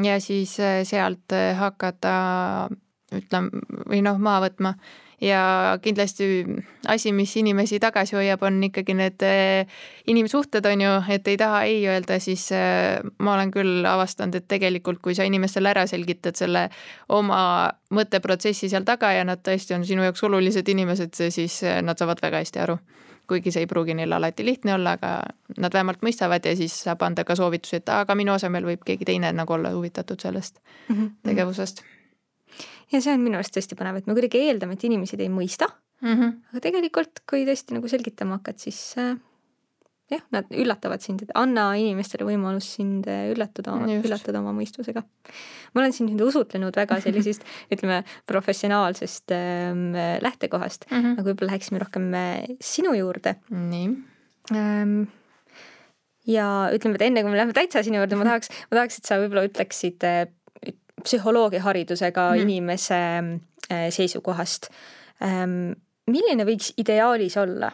ja 0.00 0.20
siis 0.20 0.56
äh, 0.60 0.82
sealt 0.88 1.32
äh, 1.32 1.52
hakata 1.58 2.68
ütleme, 3.12 3.62
või 3.90 4.00
noh, 4.04 4.18
maha 4.22 4.46
võtma 4.46 4.74
ja 5.22 5.78
kindlasti 5.82 6.44
asi, 6.86 7.12
mis 7.12 7.36
inimesi 7.36 7.78
tagasi 7.80 8.16
hoiab, 8.16 8.42
on 8.42 8.58
ikkagi 8.66 8.94
need 8.98 9.22
eh, 9.26 9.68
inimsuhted, 10.10 10.66
on 10.66 10.82
ju, 10.82 10.94
et 11.14 11.28
ei 11.30 11.38
taha 11.38 11.62
ei 11.70 11.84
öelda, 11.88 12.18
siis 12.22 12.48
eh, 12.56 12.98
ma 13.22 13.36
olen 13.36 13.52
küll 13.54 13.86
avastanud, 13.86 14.40
et 14.40 14.48
tegelikult, 14.50 14.98
kui 15.04 15.14
sa 15.14 15.26
inimestele 15.28 15.70
ära 15.70 15.86
selgitad 15.86 16.38
selle 16.38 16.66
oma 17.14 17.70
mõtteprotsessi 17.94 18.70
seal 18.72 18.86
taga 18.88 19.12
ja 19.14 19.22
nad 19.28 19.44
tõesti 19.46 19.76
on 19.78 19.86
sinu 19.86 20.02
jaoks 20.08 20.26
olulised 20.26 20.68
inimesed, 20.74 21.14
siis 21.30 21.62
eh, 21.62 21.78
nad 21.86 21.98
saavad 21.98 22.22
väga 22.22 22.42
hästi 22.42 22.66
aru 22.66 22.78
kuigi 23.30 23.52
see 23.54 23.62
ei 23.62 23.70
pruugi 23.70 23.94
neil 23.96 24.12
alati 24.12 24.44
lihtne 24.44 24.74
olla, 24.74 24.96
aga 24.98 25.12
nad 25.62 25.72
vähemalt 25.72 26.02
mõistavad 26.04 26.44
ja 26.44 26.56
siis 26.58 26.74
saab 26.84 27.04
anda 27.06 27.24
ka 27.24 27.36
soovitusi, 27.38 27.78
et 27.78 27.88
aga 27.94 28.16
minu 28.18 28.34
asemel 28.34 28.66
võib 28.66 28.82
keegi 28.84 29.06
teine 29.08 29.30
nagu 29.32 29.54
olla 29.54 29.70
huvitatud 29.72 30.20
sellest 30.20 30.58
mm 30.58 30.96
-hmm. 30.96 31.10
tegevusest 31.30 31.84
ja 32.92 33.00
see 33.00 33.16
on 33.16 33.24
minu 33.24 33.40
arust 33.40 33.54
tõesti 33.56 33.78
põnev, 33.78 34.00
et 34.00 34.08
me 34.08 34.16
kuidagi 34.16 34.42
eeldame, 34.46 34.76
et 34.76 34.86
inimesed 34.88 35.20
ei 35.20 35.32
mõista 35.32 35.68
mm. 36.02 36.14
-hmm. 36.14 36.32
aga 36.52 36.64
tegelikult, 36.68 37.22
kui 37.28 37.46
tõesti 37.48 37.76
nagu 37.76 37.88
selgitama 37.88 38.38
hakkad, 38.40 38.60
siis 38.62 38.80
äh, 39.00 39.14
jah, 40.12 40.22
nad 40.34 40.50
üllatavad 40.50 41.02
sind, 41.04 41.24
et 41.24 41.32
anna 41.38 41.70
inimestele 41.78 42.26
võimalus 42.26 42.68
sind 42.76 43.08
äh, 43.10 43.30
üllatada, 43.32 43.74
üllatada 43.96 44.42
oma 44.42 44.54
mõistusega. 44.56 45.04
ma 45.72 45.82
olen 45.82 45.94
siin 45.96 46.10
nüüd 46.10 46.24
usutlenud 46.26 46.76
väga 46.76 47.00
sellisest 47.04 47.46
ütleme, 47.74 48.02
professionaalsest 48.30 49.34
äh, 49.34 50.20
lähtekohast 50.24 50.86
mm, 50.90 50.98
-hmm. 50.98 51.18
aga 51.18 51.30
võib-olla 51.30 51.52
läheksime 51.54 51.82
rohkem 51.82 52.12
äh, 52.14 52.44
sinu 52.60 52.94
juurde. 52.98 53.36
nii 53.50 53.88
ähm, 54.52 55.02
ja 56.26 56.68
ütleme, 56.74 56.98
et 56.98 57.08
enne 57.08 57.22
kui 57.22 57.30
me 57.30 57.40
läheme 57.40 57.56
täitsa 57.56 57.82
sinu 57.82 58.02
juurde, 58.02 58.16
ma 58.16 58.28
tahaks, 58.30 58.52
ma 58.70 58.80
tahaks, 58.82 59.00
et 59.00 59.08
sa 59.08 59.20
võib-olla 59.22 59.46
ütleksid 59.48 60.08
psühholoogiaharidusega 61.02 62.28
mm. 62.32 62.42
inimese 62.44 63.00
äh, 63.70 63.86
seisukohast. 63.94 64.68
Ähm, 65.24 65.72
milline 66.10 66.46
võiks 66.48 66.72
ideaalis 66.82 67.36
olla 67.40 67.70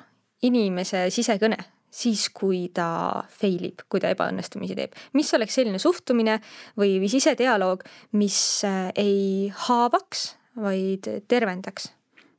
inimese 0.47 1.09
sisekõne 1.11 1.59
siis, 1.91 2.29
kui 2.35 2.69
ta 2.75 3.25
fail 3.33 3.71
ib, 3.71 3.83
kui 3.89 4.01
ta 4.03 4.11
ebaõnnestumisi 4.13 4.77
teeb, 4.77 4.97
mis 5.17 5.33
oleks 5.35 5.57
selline 5.59 5.81
suhtumine 5.83 6.39
või, 6.79 6.99
või 7.01 7.11
sisedialoog, 7.13 7.85
mis 8.21 8.39
äh, 8.69 8.89
ei 8.99 9.53
haavaks, 9.67 10.31
vaid 10.59 11.09
tervendaks 11.29 11.93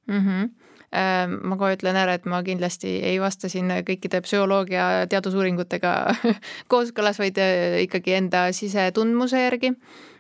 mm? 0.07 0.25
-hmm 0.25 0.49
ma 0.89 1.53
kohe 1.53 1.75
ütlen 1.75 1.97
ära, 2.01 2.15
et 2.17 2.23
ma 2.25 2.39
kindlasti 2.41 2.89
ei 3.05 3.19
vasta 3.21 3.45
siin 3.45 3.69
kõikide 3.85 4.23
psühholoogia 4.25 5.05
teadusuuringutega 5.11 5.91
kooskõlas, 6.71 7.19
vaid 7.21 7.37
äh, 7.37 7.83
ikkagi 7.83 8.15
enda 8.17 8.47
sisetundmuse 8.57 9.43
järgi 9.43 9.75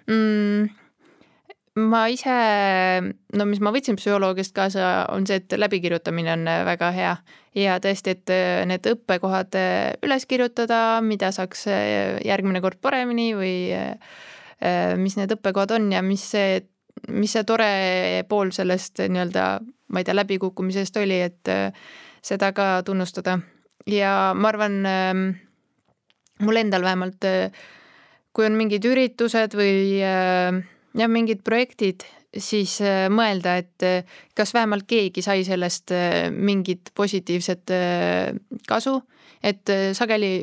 mm,? 0.09 0.69
ma 1.79 2.07
ise, 2.11 2.33
no 3.37 3.45
mis 3.47 3.61
ma 3.63 3.71
võtsin 3.71 3.97
psühholoogiast 3.99 4.53
kaasa, 4.55 4.87
on 5.13 5.27
see, 5.29 5.39
et 5.39 5.53
läbikirjutamine 5.55 6.33
on 6.33 6.49
väga 6.67 6.89
hea 6.95 7.13
ja 7.57 7.77
tõesti, 7.83 8.15
et 8.17 8.33
need 8.69 8.89
õppekohad 8.91 9.55
üles 10.05 10.25
kirjutada, 10.29 10.99
mida 11.05 11.31
saaks 11.35 11.67
järgmine 12.25 12.61
kord 12.65 12.81
paremini 12.83 13.31
või 13.37 13.53
mis 14.99 15.15
need 15.19 15.31
õppekohad 15.37 15.77
on 15.77 15.87
ja 15.93 16.03
mis 16.03 16.25
see, 16.33 16.59
mis 17.15 17.37
see 17.37 17.45
tore 17.47 17.69
pool 18.29 18.51
sellest 18.55 18.99
nii-öelda, 19.05 19.47
ma 19.93 20.01
ei 20.01 20.07
tea, 20.07 20.17
läbikukkumisest 20.19 20.99
oli, 20.99 21.21
et 21.29 21.53
seda 22.25 22.51
ka 22.51 22.71
tunnustada. 22.85 23.39
ja 23.87 24.33
ma 24.35 24.51
arvan, 24.51 24.81
mul 26.43 26.59
endal 26.59 26.83
vähemalt 26.83 27.25
kui 28.35 28.47
on 28.47 28.57
mingid 28.57 28.85
üritused 28.85 29.55
või 29.57 29.99
äh, 30.05 30.59
jah, 30.97 31.11
mingid 31.11 31.41
projektid, 31.45 32.05
siis 32.37 32.77
äh, 32.83 33.07
mõelda, 33.13 33.57
et 33.63 33.85
äh, 33.85 34.21
kas 34.37 34.53
vähemalt 34.55 34.87
keegi 34.89 35.23
sai 35.25 35.43
sellest 35.47 35.93
mingit 36.35 36.93
positiivset 36.97 37.73
kasu, 38.69 38.99
et 39.43 39.69
sageli 39.97 40.33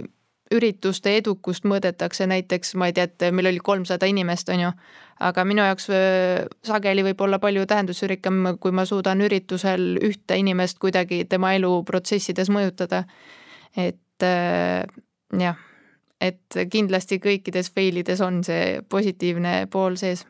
ürituste 0.55 1.16
edukust 1.18 1.64
mõõdetakse 1.66 2.29
näiteks, 2.31 2.77
ma 2.79 2.87
ei 2.90 2.94
tea, 2.94 3.09
et 3.09 3.25
meil 3.35 3.51
oli 3.51 3.62
kolmsada 3.62 4.07
inimest, 4.07 4.51
on 4.55 4.62
ju, 4.62 4.70
aga 5.27 5.44
minu 5.49 5.64
jaoks 5.66 5.88
sageli 6.68 7.03
võib 7.09 7.25
olla 7.27 7.40
palju 7.42 7.66
tähendusrikkam, 7.66 8.53
kui 8.62 8.70
ma 8.70 8.87
suudan 8.87 9.25
üritusel 9.27 9.96
ühte 10.07 10.38
inimest 10.38 10.79
kuidagi 10.83 11.25
tema 11.27 11.57
eluprotsessides 11.59 12.53
mõjutada. 12.55 13.05
et 13.77 14.22
jah 15.37 15.65
et 16.20 16.59
kindlasti 16.72 17.18
kõikides 17.20 17.70
fail 17.74 18.00
ides 18.00 18.20
on 18.24 18.42
see 18.44 18.81
positiivne 18.88 19.66
pool 19.70 19.96
sees 20.00 20.26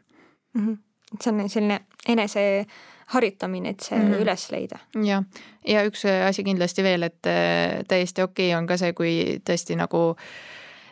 mm. 0.54 0.66
-hmm. 0.66 0.76
see 1.20 1.32
on 1.32 1.48
selline 1.48 1.80
enese 2.08 2.66
harjutamine, 3.06 3.68
et 3.68 3.80
see 3.80 3.98
mm 3.98 4.12
-hmm. 4.12 4.22
üles 4.22 4.50
leida. 4.50 4.78
jah, 5.04 5.24
ja 5.66 5.84
üks 5.86 6.04
asi 6.28 6.44
kindlasti 6.44 6.82
veel, 6.82 7.02
et 7.02 7.26
äh, 7.26 7.84
täiesti 7.88 8.22
okei 8.22 8.50
okay 8.50 8.58
on 8.58 8.66
ka 8.66 8.76
see, 8.76 8.92
kui 8.92 9.40
tõesti 9.50 9.76
nagu 9.76 10.16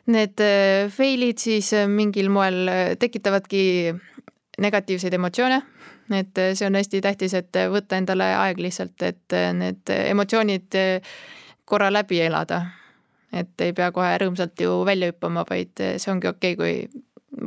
need 0.06 0.40
äh, 0.40 0.90
fail'id 0.90 1.38
siis 1.38 1.72
äh, 1.72 1.88
mingil 1.88 2.30
moel 2.30 2.70
tekitavadki 2.98 3.94
negatiivseid 4.58 5.14
emotsioone, 5.14 5.62
et 6.14 6.38
see 6.54 6.66
on 6.66 6.74
hästi 6.74 7.00
tähtis, 7.00 7.34
et 7.34 7.56
võtta 7.70 7.96
endale 7.96 8.24
aeg 8.36 8.58
lihtsalt, 8.58 9.02
et 9.02 9.34
need 9.52 9.90
emotsioonid 9.90 10.76
korra 11.64 11.92
läbi 11.92 12.20
elada 12.20 12.62
et 13.34 13.60
ei 13.66 13.72
pea 13.72 13.90
kohe 13.92 14.14
rõõmsalt 14.22 14.60
ju 14.60 14.84
välja 14.86 15.10
hüppama, 15.12 15.44
vaid 15.50 15.74
see 15.80 16.12
ongi 16.12 16.30
okei 16.30 16.54
okay,, 16.54 16.60
kui 16.90 17.04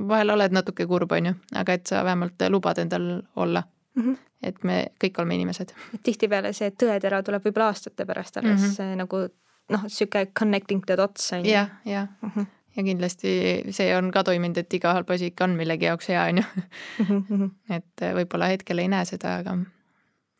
vahel 0.08 0.34
oled 0.36 0.56
natuke 0.56 0.86
kurb, 0.88 1.12
on 1.16 1.32
ju, 1.32 1.34
aga 1.56 1.78
et 1.78 1.88
sa 1.88 2.04
vähemalt 2.06 2.48
lubad 2.52 2.80
endal 2.84 3.22
olla 3.36 3.64
mm. 3.96 4.04
-hmm. 4.04 4.18
et 4.44 4.64
me 4.64 4.86
kõik 5.04 5.20
oleme 5.20 5.36
inimesed. 5.36 5.74
tihtipeale 6.04 6.54
see 6.54 6.72
tõetera 6.72 7.24
tuleb 7.24 7.46
võib-olla 7.46 7.72
aastate 7.72 8.06
pärast 8.06 8.38
alles 8.38 8.62
mm 8.62 8.68
-hmm. 8.68 8.96
nagu 9.04 9.28
noh, 9.70 9.88
sihuke 9.88 10.26
connecting 10.40 10.84
the 10.86 10.98
dots 10.98 11.34
on 11.34 11.46
ju. 11.46 11.52
jah, 11.52 11.70
jah 11.86 12.08
mm 12.22 12.32
-hmm. 12.36 12.46
ja 12.78 12.84
kindlasti 12.84 13.64
see 13.70 13.98
on 13.98 14.12
ka 14.12 14.24
toiminud, 14.24 14.58
et 14.58 14.74
iga 14.74 14.94
halb 14.94 15.10
asi 15.10 15.26
ikka 15.26 15.44
on 15.44 15.56
millegi 15.56 15.86
jaoks 15.86 16.10
hea, 16.10 16.24
on 16.24 16.38
ju. 16.38 16.44
Mhm, 17.00 17.24
mhm. 17.30 17.50
et 17.70 18.02
võib-olla 18.16 18.46
hetkel 18.46 18.80
ei 18.80 18.88
näe 18.88 19.06
seda, 19.06 19.36
aga, 19.38 19.58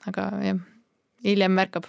aga 0.08 0.32
jah, 0.44 0.58
hiljem 1.24 1.52
märkab 1.52 1.84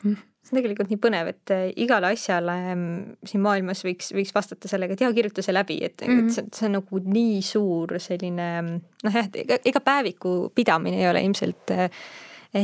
see 0.48 0.56
on 0.56 0.62
tegelikult 0.62 0.92
nii 0.92 1.00
põnev, 1.02 1.30
et 1.32 1.52
äh, 1.54 1.64
igale 1.84 2.12
asjale 2.14 2.54
mm, 2.74 3.16
siin 3.28 3.42
maailmas 3.44 3.82
võiks, 3.84 4.12
võiks 4.16 4.32
vastata 4.34 4.70
sellega, 4.70 4.96
et 4.96 5.04
jaa, 5.04 5.12
kirjuta 5.16 5.44
see 5.44 5.54
läbi, 5.54 5.78
et 5.84 6.04
mm, 6.04 6.14
-hmm. 6.14 6.28
et 6.28 6.36
see, 6.36 6.46
see 6.60 6.68
on 6.68 6.78
nagu 6.78 7.02
nii 7.04 7.42
suur 7.44 7.96
selline 8.02 8.48
mm, 8.62 8.80
noh, 9.04 9.18
jah, 9.18 9.28
et 9.28 9.40
ega, 9.44 9.60
ega 9.72 9.82
päeviku 9.84 10.36
pidamine 10.54 11.02
ei 11.02 11.10
ole 11.10 11.22
ilmselt 11.26 11.74
eh, 11.76 11.90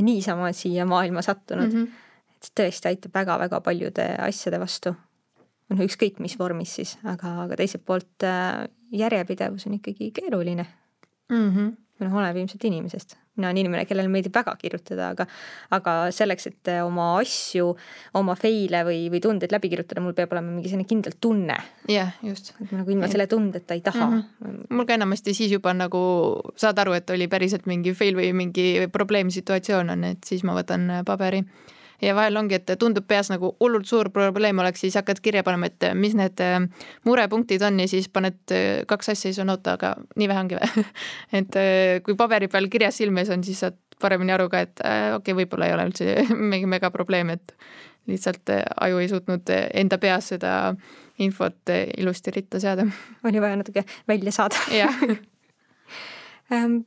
niisama 0.01 0.53
siia 0.57 0.87
maailma 0.89 1.23
sattunud 1.23 1.73
mm. 1.73 1.85
-hmm. 1.85 2.37
et 2.37 2.49
see 2.49 2.57
tõesti 2.63 2.93
aitab 2.93 3.21
väga-väga 3.21 3.61
paljude 3.61 4.09
asjade 4.29 4.61
vastu. 4.61 4.95
noh, 5.69 5.81
ükskõik 5.81 6.21
mis 6.21 6.39
vormis 6.39 6.75
siis, 6.81 6.99
aga, 7.05 7.43
aga 7.45 7.57
teiselt 7.57 7.85
poolt 7.85 8.27
järjepidevus 8.93 9.67
on 9.67 9.81
ikkagi 9.81 10.11
keeruline 10.11 10.67
mm. 11.29 11.51
-hmm 11.51 11.84
või 11.99 12.09
noh, 12.09 12.17
oleneb 12.19 12.41
ilmselt 12.41 12.65
inimesest. 12.67 13.17
mina 13.37 13.49
olen 13.49 13.59
inimene, 13.65 13.83
kellele 13.87 14.11
meeldib 14.11 14.35
väga 14.35 14.53
kirjutada, 14.59 15.09
aga, 15.15 15.27
aga 15.75 15.95
selleks, 16.15 16.47
et 16.51 16.71
oma 16.85 17.09
asju, 17.19 17.73
oma 18.19 18.37
fail'e 18.39 18.83
või, 18.87 19.01
või 19.11 19.21
tundeid 19.23 19.55
läbi 19.55 19.71
kirjutada, 19.73 20.03
mul 20.03 20.15
peab 20.15 20.35
olema 20.37 20.53
mingi 20.55 20.71
selline 20.71 20.87
kindel 20.91 21.17
tunne. 21.21 21.57
jah, 21.91 22.15
just. 22.23 22.53
et 22.61 22.73
ma 22.73 22.83
nagu 22.83 22.95
ilma 22.95 23.11
selle 23.11 23.27
tundeta 23.31 23.75
ei 23.75 23.83
taha 23.85 24.07
mm. 24.07 24.23
-hmm. 24.23 24.67
mul 24.71 24.87
ka 24.87 24.99
enamasti 24.99 25.35
siis 25.35 25.55
juba 25.55 25.75
nagu 25.75 26.03
saad 26.57 26.79
aru, 26.79 26.95
et 26.99 27.11
oli 27.11 27.29
päriselt 27.29 27.67
mingi 27.67 27.95
fail 27.95 28.19
või 28.19 28.33
mingi 28.33 28.89
probleemsituatsioon 28.93 29.91
on, 29.91 30.05
et 30.15 30.25
siis 30.25 30.43
ma 30.45 30.55
võtan 30.59 30.91
paberi 31.07 31.45
ja 32.05 32.15
vahel 32.17 32.37
ongi, 32.39 32.59
et 32.59 32.73
tundub 32.81 33.07
peas 33.09 33.31
nagu 33.33 33.55
hullult 33.63 33.89
suur 33.89 34.11
probleem 34.15 34.59
oleks, 34.63 34.85
siis 34.85 34.97
hakkad 34.99 35.21
kirja 35.25 35.45
panema, 35.47 35.71
et 35.71 35.89
mis 35.99 36.15
need 36.19 36.41
äh, 36.45 36.59
murepunktid 37.09 37.63
on 37.67 37.81
ja 37.81 37.89
siis 37.91 38.09
paned 38.13 38.55
äh, 38.55 38.83
kaks 38.91 39.13
asja, 39.15 39.31
siis 39.31 39.41
on 39.43 39.53
oota, 39.55 39.77
aga 39.79 39.95
nii 40.21 40.29
vähe 40.31 40.45
ongi 40.45 40.59
või 40.59 40.85
et 41.41 41.59
äh, 41.61 42.03
kui 42.07 42.19
paberi 42.19 42.51
peal 42.53 42.69
kirjas 42.73 43.01
silme 43.01 43.25
ees 43.25 43.33
on, 43.35 43.45
siis 43.47 43.65
saad 43.65 43.79
paremini 44.03 44.35
aru 44.35 44.49
ka, 44.53 44.65
et 44.67 44.81
okei 44.83 45.17
okay,, 45.19 45.39
võib-olla 45.43 45.71
ei 45.71 45.77
ole 45.77 45.89
üldse 45.91 46.17
mingi 46.53 46.69
megaprobleem, 46.71 47.35
et 47.37 47.57
lihtsalt 48.11 48.53
aju 48.85 48.99
ei 49.01 49.09
suutnud 49.09 49.53
enda 49.73 49.99
peas 50.03 50.33
seda 50.35 50.75
infot 51.25 51.73
ilusti 51.97 52.35
ritta 52.35 52.61
seada. 52.61 52.85
oli 53.25 53.41
vaja 53.41 53.57
natuke 53.57 53.85
välja 54.09 54.33
saada. 54.35 54.61
jah 54.75 54.99
ähm, 56.53 56.83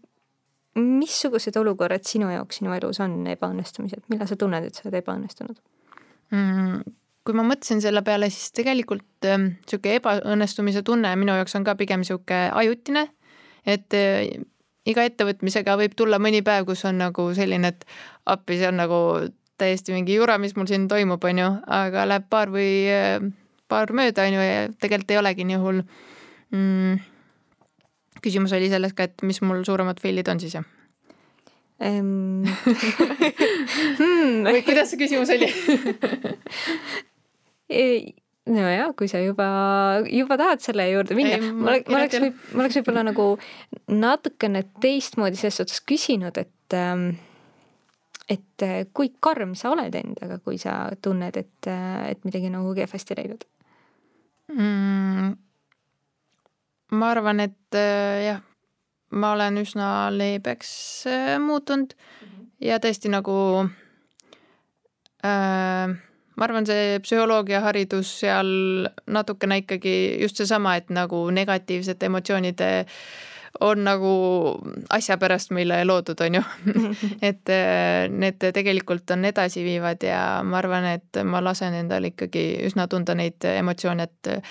missugused 0.78 1.58
olukorrad 1.60 2.06
sinu 2.08 2.30
jaoks 2.32 2.62
sinu 2.62 2.74
elus 2.76 3.02
on 3.04 3.20
ebaõnnestumised, 3.34 4.06
millal 4.12 4.30
sa 4.30 4.38
tunned, 4.40 4.68
et 4.68 4.78
sa 4.78 4.88
oled 4.88 5.02
ebaõnnestunud? 5.02 5.60
Mm,? 6.36 6.96
kui 7.28 7.36
ma 7.36 7.44
mõtlesin 7.44 7.82
selle 7.84 8.00
peale, 8.08 8.30
siis 8.32 8.54
tegelikult 8.56 9.26
niisugune 9.26 9.98
ähm, 9.98 9.98
ebaõnnestumise 10.00 10.80
tunne 10.88 11.10
minu 11.20 11.34
jaoks 11.36 11.58
on 11.60 11.66
ka 11.68 11.74
pigem 11.76 12.00
niisugune 12.00 12.54
ajutine, 12.56 13.04
et 13.68 13.98
äh, 13.98 14.30
iga 14.88 15.04
ettevõtmisega 15.04 15.76
võib 15.82 15.98
tulla 16.00 16.22
mõni 16.24 16.40
päev, 16.48 16.70
kus 16.70 16.86
on 16.88 17.02
nagu 17.04 17.28
selline, 17.36 17.74
et 17.74 17.84
appi, 18.32 18.62
see 18.62 18.70
on 18.70 18.80
nagu 18.80 19.02
täiesti 19.60 19.92
mingi 19.92 20.16
jura, 20.16 20.38
mis 20.40 20.56
mul 20.56 20.70
siin 20.72 20.88
toimub, 20.88 21.28
on 21.28 21.44
ju, 21.44 21.52
aga 21.82 22.08
läheb 22.08 22.32
paar 22.32 22.54
või 22.54 22.72
äh, 22.94 23.20
paar 23.68 23.92
mööda, 23.92 24.24
on 24.24 24.40
ju, 24.40 24.48
ja 24.48 24.66
tegelikult 24.80 25.12
ei 25.12 25.22
olegi 25.26 25.52
nii 25.52 25.62
hull. 25.66 25.84
Mm 26.56 27.06
küsimus 28.24 28.54
oli 28.58 28.70
selles 28.72 28.94
ka, 28.98 29.02
et 29.08 29.18
mis 29.26 29.40
mul 29.46 29.60
suuremad 29.68 29.98
fail'id 30.04 30.28
on 30.32 30.40
siis, 30.44 30.54
jah? 30.58 30.66
hmm. 31.78 32.42
või 34.48 34.62
kuidas 34.66 34.90
see 34.90 34.98
küsimus 34.98 35.30
oli 35.36 35.46
nojah, 38.50 38.90
kui 38.98 39.08
sa 39.12 39.18
juba, 39.22 39.48
juba 40.10 40.38
tahad 40.40 40.60
selle 40.64 40.88
juurde 40.90 41.14
minna, 41.18 41.38
ma 41.52 41.76
oleks, 41.76 41.90
ma 41.92 41.96
oleks, 42.02 42.16
ma 42.56 42.60
oleks 42.64 42.78
võib-olla 42.80 43.02
nagu 43.12 43.26
natukene 43.94 44.62
teistmoodi 44.82 45.38
selles 45.38 45.58
suhtes 45.62 45.80
küsinud, 45.86 46.36
et 46.42 46.78
ähm, 46.78 47.04
et 48.28 48.64
äh, 48.64 48.84
kui 48.94 49.12
karm 49.24 49.56
sa 49.56 49.72
oled 49.72 49.96
endaga, 49.96 50.38
kui 50.44 50.60
sa 50.60 50.90
tunned, 51.04 51.38
et, 51.40 51.70
äh, 51.72 52.12
et 52.12 52.24
midagi 52.28 52.52
nagu 52.52 52.74
kehvasti 52.76 53.16
läinud 53.20 53.46
mm,? 54.52 55.36
Ma 56.92 57.12
arvan, 57.12 57.40
et 57.44 57.76
äh, 57.76 58.26
jah, 58.26 58.42
ma 59.12 59.34
olen 59.36 59.58
üsna 59.64 60.10
leebeks 60.12 60.72
muutunud 61.40 61.94
mm 61.94 62.28
-hmm. 62.28 62.48
ja 62.62 62.80
tõesti 62.84 63.10
nagu 63.10 63.38
äh, 65.26 65.96
ma 66.38 66.46
arvan, 66.46 66.68
see 66.70 67.00
psühholoogiaharidus 67.04 68.20
seal 68.22 68.50
natukene 69.08 69.64
ikkagi 69.64 69.96
just 70.22 70.38
seesama, 70.38 70.76
et 70.76 70.90
nagu 70.94 71.30
negatiivsete 71.34 72.06
emotsioonide 72.06 72.70
on 73.66 73.84
nagu 73.84 74.12
asja 74.94 75.18
pärast 75.18 75.50
meile 75.56 75.80
loodud, 75.86 76.20
on 76.22 76.36
ju. 76.38 76.42
et 77.30 77.50
äh, 77.50 78.06
need 78.10 78.44
tegelikult 78.54 79.10
on 79.16 79.26
edasiviivad 79.26 80.04
ja 80.06 80.22
ma 80.46 80.60
arvan, 80.62 80.86
et 81.00 81.24
ma 81.26 81.42
lasen 81.44 81.74
endal 81.74 82.06
ikkagi 82.12 82.50
üsna 82.68 82.88
tunda 82.92 83.16
neid 83.18 83.48
emotsioone, 83.56 84.04
et 84.04 84.44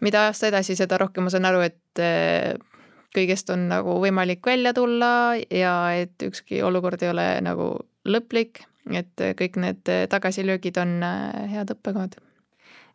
mida 0.00 0.26
aasta 0.28 0.52
edasi, 0.52 0.76
seda 0.76 0.98
rohkem 0.98 1.26
ma 1.26 1.34
saan 1.34 1.48
aru, 1.48 1.60
et 1.66 2.02
äh, 2.02 2.54
kõigest 3.16 3.50
on 3.50 3.68
nagu 3.70 3.98
võimalik 4.02 4.46
välja 4.46 4.74
tulla 4.76 5.34
ja 5.50 5.74
et 5.96 6.22
ükski 6.22 6.62
olukord 6.62 7.02
ei 7.02 7.10
ole 7.10 7.28
nagu 7.44 7.72
lõplik 8.08 8.62
et 8.96 9.24
kõik 9.38 9.58
need 9.60 9.90
tagasilöögid 10.10 10.78
on 10.80 10.98
äh, 11.04 11.50
head 11.52 11.72
õppekohad. 11.74 12.18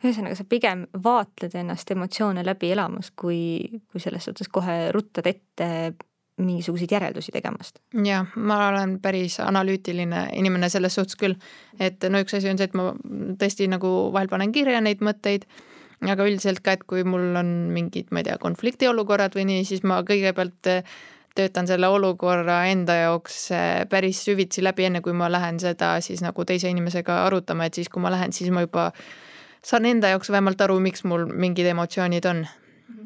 ühesõnaga, 0.04 0.36
sa 0.36 0.46
pigem 0.50 0.88
vaatled 1.04 1.54
ennast 1.56 1.92
emotsioone 1.92 2.44
läbi 2.46 2.74
elamas, 2.74 3.12
kui, 3.16 3.82
kui 3.92 4.02
selles 4.04 4.26
suhtes 4.28 4.50
kohe 4.52 4.92
ruttad 4.92 5.28
ette 5.30 5.94
mingisuguseid 6.42 6.92
järeldusi 6.92 7.32
tegemast. 7.32 7.80
jah, 8.06 8.28
ma 8.36 8.68
olen 8.70 8.98
päris 9.02 9.40
analüütiline 9.40 10.30
inimene 10.34 10.70
selles 10.70 10.96
suhtes 10.96 11.20
küll, 11.20 11.38
et 11.80 12.04
no 12.10 12.24
üks 12.24 12.38
asi 12.38 12.50
on 12.50 12.58
see, 12.58 12.72
et 12.72 12.78
ma 12.78 12.92
tõesti 13.40 13.70
nagu 13.70 13.94
vahel 14.14 14.32
panen 14.32 14.52
kirja 14.52 14.82
neid 14.82 15.04
mõtteid, 15.06 15.46
aga 16.12 16.28
üldiselt 16.28 16.62
ka, 16.66 16.76
et 16.78 16.84
kui 16.90 17.04
mul 17.08 17.36
on 17.40 17.50
mingid, 17.74 18.10
ma 18.12 18.22
ei 18.22 18.28
tea, 18.28 18.38
konfliktiolukorrad 18.42 19.36
või 19.38 19.48
nii, 19.50 19.66
siis 19.68 19.84
ma 19.88 20.02
kõigepealt 20.08 20.72
töötan 21.36 21.68
selle 21.68 21.88
olukorra 21.90 22.64
enda 22.70 22.96
jaoks 23.00 23.38
eh, 23.52 23.84
päris 23.90 24.22
süvitsi 24.26 24.64
läbi, 24.64 24.88
enne 24.90 25.02
kui 25.02 25.16
ma 25.18 25.30
lähen 25.32 25.60
seda 25.62 25.96
siis 26.06 26.22
nagu 26.26 26.46
teise 26.46 26.70
inimesega 26.70 27.24
arutama, 27.26 27.68
et 27.68 27.80
siis, 27.80 27.90
kui 27.90 28.04
ma 28.04 28.12
lähen, 28.14 28.34
siis 28.36 28.52
ma 28.54 28.66
juba 28.66 28.92
saan 29.66 29.88
enda 29.90 30.12
jaoks 30.14 30.30
vähemalt 30.34 30.62
aru, 30.62 30.78
miks 30.84 31.06
mul 31.10 31.26
mingid 31.30 31.70
emotsioonid 31.74 32.30
on. 32.30 32.46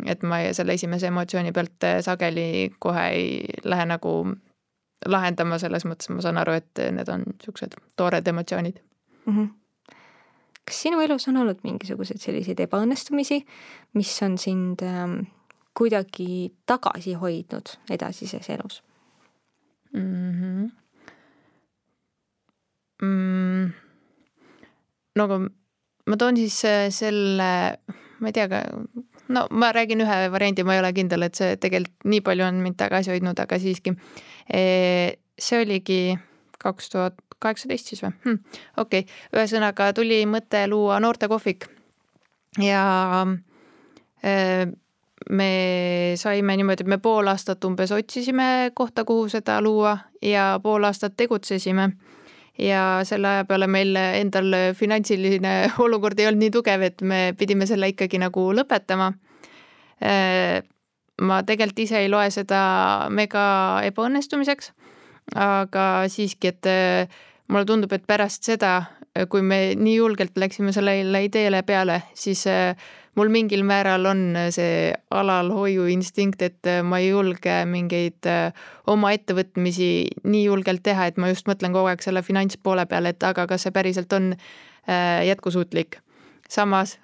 et 0.06 0.24
ma 0.24 0.40
selle 0.54 0.74
esimese 0.74 1.08
emotsiooni 1.08 1.52
pealt 1.54 1.86
eh, 1.88 2.02
sageli 2.06 2.74
kohe 2.80 3.06
ei 3.14 3.62
lähe 3.64 3.86
nagu 3.86 4.12
lahendama, 5.06 5.58
selles 5.62 5.86
mõttes 5.86 6.10
ma 6.12 6.22
saan 6.26 6.38
aru, 6.42 6.58
et 6.58 6.84
need 6.92 7.10
on 7.14 7.24
niisugused 7.30 7.78
toored 7.96 8.28
emotsioonid 8.28 8.82
mm. 8.82 9.34
-hmm 9.34 9.67
kas 10.68 10.82
sinu 10.84 11.00
elus 11.04 11.28
on 11.32 11.40
olnud 11.44 11.64
mingisuguseid 11.64 12.20
selliseid 12.22 12.60
ebaõnnestumisi, 12.66 13.40
mis 13.96 14.12
on 14.26 14.38
sind 14.42 14.84
ähm, 14.84 15.22
kuidagi 15.78 16.52
tagasi 16.68 17.16
hoidnud 17.22 17.78
edasises 17.94 18.50
elus 18.50 18.82
mm? 19.94 20.34
-hmm. 20.34 20.70
Mm, 22.98 23.74
no 25.16 25.24
aga 25.24 25.38
ma 26.10 26.18
toon 26.18 26.38
siis 26.38 26.58
äh, 26.66 26.88
selle, 26.90 27.78
ma 28.20 28.32
ei 28.32 28.34
tea, 28.34 28.48
no 29.30 29.44
ma 29.52 29.70
räägin 29.72 30.02
ühe 30.02 30.18
variandi, 30.34 30.66
ma 30.66 30.74
ei 30.74 30.82
ole 30.82 30.94
kindel, 30.98 31.28
et 31.28 31.38
see 31.38 31.60
tegelikult 31.62 32.10
nii 32.10 32.24
palju 32.26 32.48
on 32.48 32.64
mind 32.64 32.80
tagasi 32.80 33.14
hoidnud, 33.14 33.40
aga 33.40 33.60
siiski. 33.60 33.94
see 35.38 35.62
oligi 35.62 36.18
kaks 36.58 36.90
tuhat 36.90 37.27
kaheksateist 37.40 37.94
siis 37.94 38.04
või 38.04 38.14
hm,? 38.26 38.42
okei 38.78 39.06
okay., 39.06 39.18
ühesõnaga 39.36 39.92
tuli 39.98 40.24
mõte 40.30 40.66
luua 40.70 41.00
noortekohvik 41.04 41.70
ja 42.62 42.84
äh, 44.26 44.68
me 45.30 46.14
saime 46.16 46.58
niimoodi, 46.58 46.86
et 46.86 46.92
me 46.92 47.00
pool 47.02 47.28
aastat 47.28 47.64
umbes 47.68 47.92
otsisime 47.92 48.72
kohta, 48.76 49.06
kuhu 49.06 49.28
seda 49.30 49.60
luua 49.62 49.98
ja 50.22 50.60
pool 50.64 50.84
aastat 50.88 51.18
tegutsesime. 51.18 51.92
ja 52.58 53.00
selle 53.06 53.28
aja 53.28 53.46
peale 53.46 53.68
meil 53.68 53.96
endal 53.96 54.56
finantsiline 54.74 55.52
olukord 55.86 56.20
ei 56.20 56.28
olnud 56.28 56.42
nii 56.42 56.52
tugev, 56.52 56.82
et 56.82 57.02
me 57.02 57.36
pidime 57.38 57.68
selle 57.70 57.90
ikkagi 57.94 58.18
nagu 58.18 58.52
lõpetama. 58.54 59.12
ma 61.22 61.44
tegelikult 61.44 61.80
ise 61.80 62.00
ei 62.00 62.10
loe 62.10 62.30
seda 62.32 62.60
mega 63.10 63.46
ebaõnnestumiseks, 63.86 64.72
aga 65.36 66.06
siiski, 66.12 66.54
et 66.54 66.70
mulle 67.48 67.66
tundub, 67.68 67.92
et 67.94 68.06
pärast 68.08 68.48
seda, 68.48 68.80
kui 69.32 69.42
me 69.42 69.74
nii 69.76 69.98
julgelt 69.98 70.38
läksime 70.38 70.72
sellele 70.76 71.24
ideele 71.26 71.64
peale, 71.68 72.02
siis 72.14 72.46
mul 73.18 73.32
mingil 73.34 73.64
määral 73.66 74.06
on 74.06 74.22
see 74.54 74.94
alalhoiuinstinkt, 75.12 76.44
et 76.46 76.72
ma 76.86 77.02
ei 77.02 77.10
julge 77.10 77.58
mingeid 77.70 78.30
oma 78.88 79.12
ettevõtmisi 79.18 79.92
nii 80.24 80.44
julgelt 80.46 80.86
teha, 80.86 81.10
et 81.10 81.18
ma 81.18 81.32
just 81.32 81.50
mõtlen 81.50 81.74
kogu 81.76 81.90
aeg 81.92 82.06
selle 82.06 82.22
finantspoole 82.24 82.86
peale, 82.86 83.16
et 83.16 83.28
aga 83.28 83.48
kas 83.50 83.66
see 83.66 83.76
päriselt 83.76 84.14
on 84.14 84.36
jätkusuutlik. 85.28 86.00
samas 86.50 86.98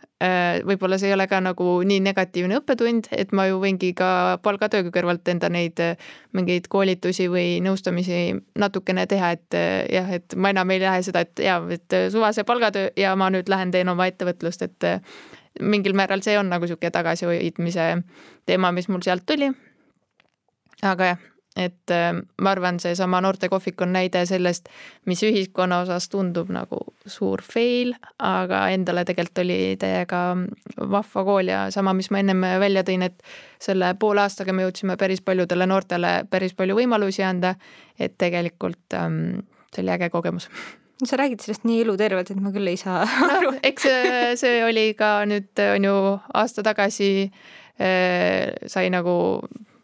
võib-olla 0.64 0.98
see 1.00 1.10
ei 1.10 1.16
ole 1.18 1.26
ka 1.28 1.40
nagu 1.44 1.66
nii 1.88 2.00
negatiivne 2.06 2.56
õppetund, 2.62 3.10
et 3.12 3.34
ma 3.36 3.48
ju 3.50 3.58
võingi 3.60 3.92
ka 3.98 4.40
palgatöö 4.46 4.88
kõrvalt 4.94 5.28
enda 5.34 5.50
neid 5.52 5.80
mingeid 6.38 6.70
koolitusi 6.72 7.28
või 7.32 7.58
nõustamisi 7.66 8.22
natukene 8.60 9.06
teha, 9.10 9.34
et 9.36 9.60
jah, 9.92 10.14
et 10.20 10.36
ma 10.36 10.54
enam 10.54 10.72
ei 10.72 10.82
lähe 10.84 11.04
seda, 11.04 11.26
et 11.28 11.44
jaa, 11.44 11.60
et 11.76 11.98
suvase 12.14 12.46
palgatöö 12.48 12.94
ja 13.00 13.16
ma 13.20 13.30
nüüd 13.34 13.52
lähen 13.52 13.74
teen 13.76 13.92
oma 13.92 14.08
ettevõtlust, 14.12 14.64
et 14.70 14.90
mingil 15.62 15.94
määral 15.98 16.24
see 16.26 16.38
on 16.40 16.50
nagu 16.50 16.66
niisugune 16.66 16.94
tagasihoidmise 16.94 17.90
teema, 18.50 18.72
mis 18.72 18.90
mul 18.90 19.04
sealt 19.06 19.26
tuli. 19.26 19.52
aga 20.84 21.14
jah, 21.14 21.20
et 21.56 21.92
äh, 21.94 22.12
ma 22.42 22.52
arvan, 22.52 22.80
seesama 22.82 23.22
noortekohvik 23.22 23.82
on 23.86 23.94
näide 23.94 24.24
sellest, 24.26 24.70
mis 25.06 25.22
ühiskonna 25.26 25.84
osas 25.84 26.10
tundub 26.10 26.50
nagu 26.54 26.80
suur 27.06 27.44
fail, 27.46 27.94
aga 28.18 28.66
endale 28.74 29.06
tegelikult 29.06 29.44
oli 29.44 29.60
täiega 29.82 30.24
vahva 30.78 31.26
kool 31.28 31.52
ja 31.52 31.66
sama, 31.74 31.94
mis 31.94 32.10
ma 32.14 32.24
ennem 32.24 32.46
välja 32.64 32.86
tõin, 32.88 33.06
et 33.06 33.22
selle 33.62 33.94
poole 34.00 34.24
aastaga 34.26 34.54
me 34.54 34.66
jõudsime 34.66 34.98
päris 35.00 35.22
paljudele 35.22 35.68
noortele 35.70 36.14
päris 36.30 36.56
palju 36.58 36.78
võimalusi 36.82 37.26
anda. 37.26 37.56
et 38.00 38.18
tegelikult 38.18 38.96
ähm, 38.98 39.44
see 39.74 39.84
oli 39.84 39.92
äge 39.94 40.10
kogemus 40.10 40.50
sa 41.04 41.18
räägid 41.18 41.42
sellest 41.44 41.66
nii 41.68 41.82
elutervelt, 41.84 42.32
et 42.32 42.40
ma 42.42 42.52
küll 42.54 42.70
ei 42.70 42.78
saa 42.80 43.04
aru 43.36 43.52
no,. 43.52 43.60
eks 43.70 43.86
see, 43.86 44.24
see 44.40 44.64
oli 44.66 44.88
ka 44.98 45.20
nüüd 45.30 45.62
on 45.68 45.86
ju 45.90 45.96
aasta 46.34 46.66
tagasi 46.66 47.12
äh, 47.28 48.54
sai 48.68 48.90
nagu 48.94 49.16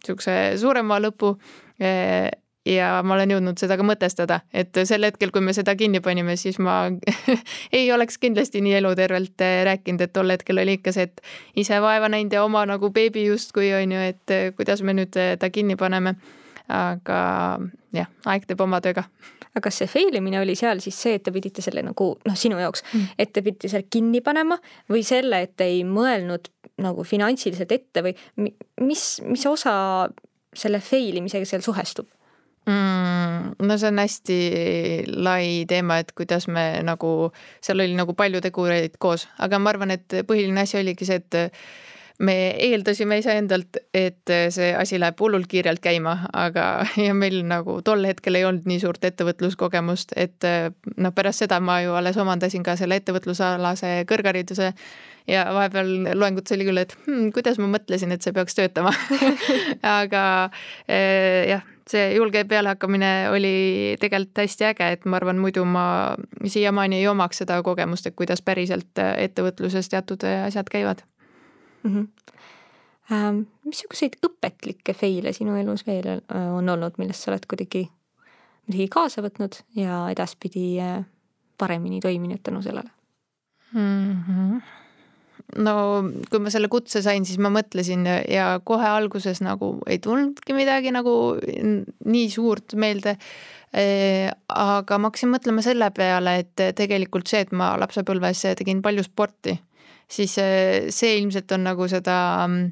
niisuguse 0.09 0.35
suurema 0.61 0.99
lõpu 1.01 1.33
äh, 1.81 2.29
ja 2.65 2.99
ma 3.03 3.15
olen 3.15 3.35
jõudnud 3.35 3.61
seda 3.61 3.77
ka 3.79 3.85
mõtestada, 3.87 4.41
et 4.53 4.75
sel 4.89 5.07
hetkel, 5.07 5.31
kui 5.31 5.41
me 5.45 5.53
seda 5.55 5.75
kinni 5.79 6.01
panime, 6.05 6.35
siis 6.37 6.59
ma 6.59 6.81
ei 7.77 7.91
oleks 7.95 8.19
kindlasti 8.21 8.61
nii 8.65 8.77
elutervelt 8.81 9.45
äh, 9.45 9.61
rääkinud, 9.69 10.05
et 10.05 10.13
tol 10.13 10.35
hetkel 10.35 10.61
oli 10.61 10.79
ikka 10.79 10.93
see, 10.95 11.09
et 11.09 11.23
ise 11.55 11.81
vaeva 11.81 12.11
näinud 12.11 12.33
ja 12.33 12.43
oma 12.43 12.65
nagu 12.69 12.91
beebi 12.93 13.27
justkui 13.29 13.71
on 13.77 13.95
ju, 13.95 14.05
et 14.13 14.37
kuidas 14.57 14.83
me 14.83 14.97
nüüd 14.97 15.13
ta 15.13 15.49
kinni 15.49 15.79
paneme. 15.79 16.15
aga 16.69 17.19
jah, 17.97 18.09
aeg 18.29 18.43
teeb 18.45 18.59
oma 18.61 18.77
töö 18.77 18.93
ka 18.93 19.07
aga 19.49 19.65
kas 19.65 19.79
see 19.81 19.89
fail 19.89 20.15
imine 20.19 20.39
oli 20.41 20.55
seal 20.57 20.81
siis 20.83 20.97
see, 21.01 21.17
et 21.17 21.25
te 21.25 21.33
pidite 21.33 21.63
selle 21.65 21.83
nagu 21.85 22.11
noh, 22.25 22.37
sinu 22.37 22.59
jaoks 22.61 22.83
mm., 22.85 23.15
et 23.19 23.33
te 23.33 23.43
pidite 23.45 23.71
selle 23.71 23.87
kinni 23.91 24.21
panema 24.25 24.59
või 24.91 25.03
selle, 25.07 25.41
et 25.47 25.65
ei 25.65 25.81
mõelnud 25.87 26.51
nagu 26.83 27.05
finantsiliselt 27.07 27.71
ette 27.75 28.03
või 28.05 28.15
mis, 28.85 29.03
mis 29.25 29.45
osa 29.49 29.73
selle 30.55 30.81
fail 30.83 31.19
imisega 31.21 31.47
seal 31.47 31.65
suhestub? 31.65 32.07
mm,? 32.69 33.67
no 33.67 33.77
see 33.77 33.91
on 33.91 34.01
hästi 34.01 34.39
lai 35.17 35.65
teema, 35.69 35.99
et 36.03 36.13
kuidas 36.17 36.47
me 36.47 36.65
nagu, 36.85 37.31
seal 37.65 37.83
oli 37.83 37.97
nagu 37.97 38.15
palju 38.17 38.41
tegureid 38.45 38.97
koos, 39.01 39.27
aga 39.39 39.59
ma 39.61 39.73
arvan, 39.73 39.95
et 39.95 40.19
põhiline 40.27 40.65
asi 40.65 40.79
oligi 40.79 41.07
see, 41.07 41.21
et 41.21 41.39
me 42.19 42.35
eeldasime 42.59 43.19
iseendalt, 43.21 43.79
et 43.95 44.33
see 44.51 44.73
asi 44.75 44.99
läheb 44.99 45.21
hullult 45.23 45.47
kiirelt 45.51 45.81
käima, 45.83 46.17
aga 46.35 46.65
ja 47.07 47.13
meil 47.15 47.41
nagu 47.47 47.79
tol 47.85 48.03
hetkel 48.07 48.39
ei 48.39 48.47
olnud 48.47 48.67
nii 48.69 48.81
suurt 48.83 49.05
ettevõtluskogemust, 49.07 50.15
et 50.19 50.49
noh, 50.97 51.15
pärast 51.15 51.45
seda 51.45 51.61
ma 51.63 51.79
ju 51.85 51.95
alles 51.99 52.19
omandasin 52.19 52.65
ka 52.65 52.75
selle 52.79 52.99
ettevõtlusalase 52.99 54.03
kõrghariduse 54.09 54.73
ja 55.29 55.45
vahepeal 55.53 55.91
loengutes 56.17 56.55
oli 56.55 56.67
küll, 56.67 56.81
et 56.81 56.95
hmm, 57.05 57.31
kuidas 57.35 57.59
ma 57.61 57.69
mõtlesin, 57.71 58.13
et 58.15 58.25
see 58.25 58.35
peaks 58.35 58.57
töötama 58.57 58.93
aga 59.99 60.23
eh, 60.87 61.49
jah, 61.51 61.65
see 61.89 62.13
julge 62.15 62.43
pealehakkamine 62.49 63.11
oli 63.33 63.53
tegelikult 64.01 64.43
hästi 64.43 64.69
äge, 64.71 64.89
et 64.95 65.05
ma 65.09 65.19
arvan, 65.19 65.39
muidu 65.41 65.65
ma 65.65 65.85
siiamaani 66.45 67.01
ei 67.01 67.07
omaks 67.11 67.43
seda 67.43 67.61
kogemust, 67.65 68.09
et 68.09 68.17
kuidas 68.17 68.43
päriselt 68.45 69.01
ettevõtluses 69.01 69.91
teatud 69.91 70.25
asjad 70.29 70.71
käivad 70.71 71.05
mm. 71.83 71.93
-hmm. 71.95 72.07
Ähm, 73.09 73.37
missuguseid 73.65 74.19
õpetlikke 74.21 74.93
fail'e 74.93 75.31
sinu 75.33 75.55
elus 75.57 75.81
veel 75.87 76.19
on 76.29 76.69
olnud, 76.69 76.99
millest 77.01 77.25
sa 77.25 77.31
oled 77.31 77.47
kuidagi 77.49 77.87
midagi 78.69 78.85
kaasa 78.93 79.23
võtnud 79.25 79.57
ja 79.75 80.03
edaspidi 80.13 80.77
paremini 81.57 81.99
toiminud 81.99 82.43
tänu 82.43 82.61
sellele 82.61 82.91
mm? 83.73 84.23
-hmm 84.27 84.61
no 85.57 85.75
kui 86.29 86.41
ma 86.43 86.51
selle 86.53 86.69
kutse 86.69 87.01
sain, 87.05 87.25
siis 87.25 87.39
ma 87.41 87.49
mõtlesin 87.53 88.05
ja 88.29 88.59
kohe 88.63 88.85
alguses 88.85 89.41
nagu 89.41 89.77
ei 89.89 89.97
tulnudki 90.03 90.53
midagi 90.53 90.93
nagu 90.93 91.13
nii 91.39 92.27
suurt 92.33 92.75
meelde. 92.77 93.17
Aga 93.69 94.97
ma 94.97 95.11
hakkasin 95.11 95.29
mõtlema 95.29 95.61
selle 95.61 95.91
peale, 95.93 96.39
et 96.41 96.63
tegelikult 96.77 97.29
see, 97.29 97.43
et 97.45 97.51
ma 97.53 97.75
lapsepõlves 97.77 98.47
tegin 98.57 98.81
palju 98.81 99.05
sporti 99.05 99.59
siis 100.09 100.35
see 100.35 101.15
ilmselt 101.19 101.51
on 101.55 101.65
nagu 101.69 101.87
seda 101.89 102.17
mm, 102.47 102.71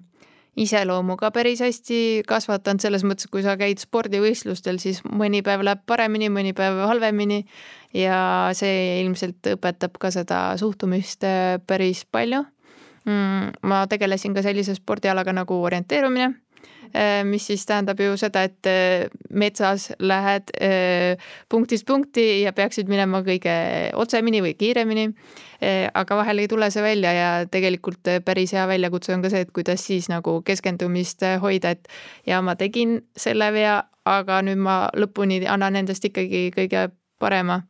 iseloomu 0.58 1.18
ka 1.20 1.30
päris 1.34 1.62
hästi 1.62 2.24
kasvatanud 2.28 2.82
selles 2.82 3.06
mõttes, 3.06 3.30
kui 3.32 3.44
sa 3.46 3.56
käid 3.60 3.82
spordivõistlustel, 3.82 4.82
siis 4.82 5.04
mõni 5.06 5.44
päev 5.46 5.64
läheb 5.66 5.84
paremini, 5.90 6.32
mõni 6.34 6.56
päev 6.58 6.82
halvemini. 6.90 7.44
ja 7.94 8.50
see 8.58 9.02
ilmselt 9.04 9.54
õpetab 9.54 9.96
ka 10.02 10.12
seda 10.12 10.42
suhtumist 10.60 11.24
päris 11.68 12.06
palju. 12.12 12.44
Mm, 13.08 13.54
ma 13.64 13.86
tegelesin 13.88 14.34
ka 14.36 14.44
sellise 14.44 14.76
spordialaga 14.76 15.32
nagu 15.32 15.62
orienteerumine 15.64 16.34
Äh, 16.96 17.24
mis 17.24 17.48
siis 17.48 17.66
tähendab 17.66 18.00
ju 18.00 18.16
seda, 18.18 18.44
et 18.48 18.66
äh, 18.66 19.10
metsas 19.30 19.92
lähed 20.00 20.54
äh, 20.62 21.18
punktist 21.50 21.86
punkti 21.86 22.42
ja 22.42 22.54
peaksid 22.56 22.88
minema 22.88 23.20
kõige 23.26 23.56
otsemini 23.96 24.42
või 24.42 24.56
kiiremini. 24.56 25.12
aga 25.94 26.16
vahel 26.16 26.38
ei 26.38 26.48
tule 26.48 26.68
see 26.70 26.84
välja 26.86 27.12
ja 27.14 27.30
tegelikult 27.50 28.10
päris 28.26 28.52
hea 28.54 28.68
väljakutse 28.70 29.16
on 29.16 29.24
ka 29.26 29.32
see, 29.34 29.42
et 29.42 29.52
kuidas 29.52 29.82
siis 29.88 30.06
nagu 30.10 30.36
keskendumist 30.46 31.26
hoida, 31.42 31.72
et 31.74 31.88
ja 32.30 32.44
ma 32.46 32.54
tegin 32.56 33.00
selle 33.18 33.50
vea, 33.54 33.80
aga 34.06 34.42
nüüd 34.46 34.62
ma 34.62 34.76
lõpuni 34.94 35.42
annan 35.50 35.76
endast 35.82 36.06
ikkagi 36.06 36.52
kõige 36.54 36.92
parema, 37.18 37.64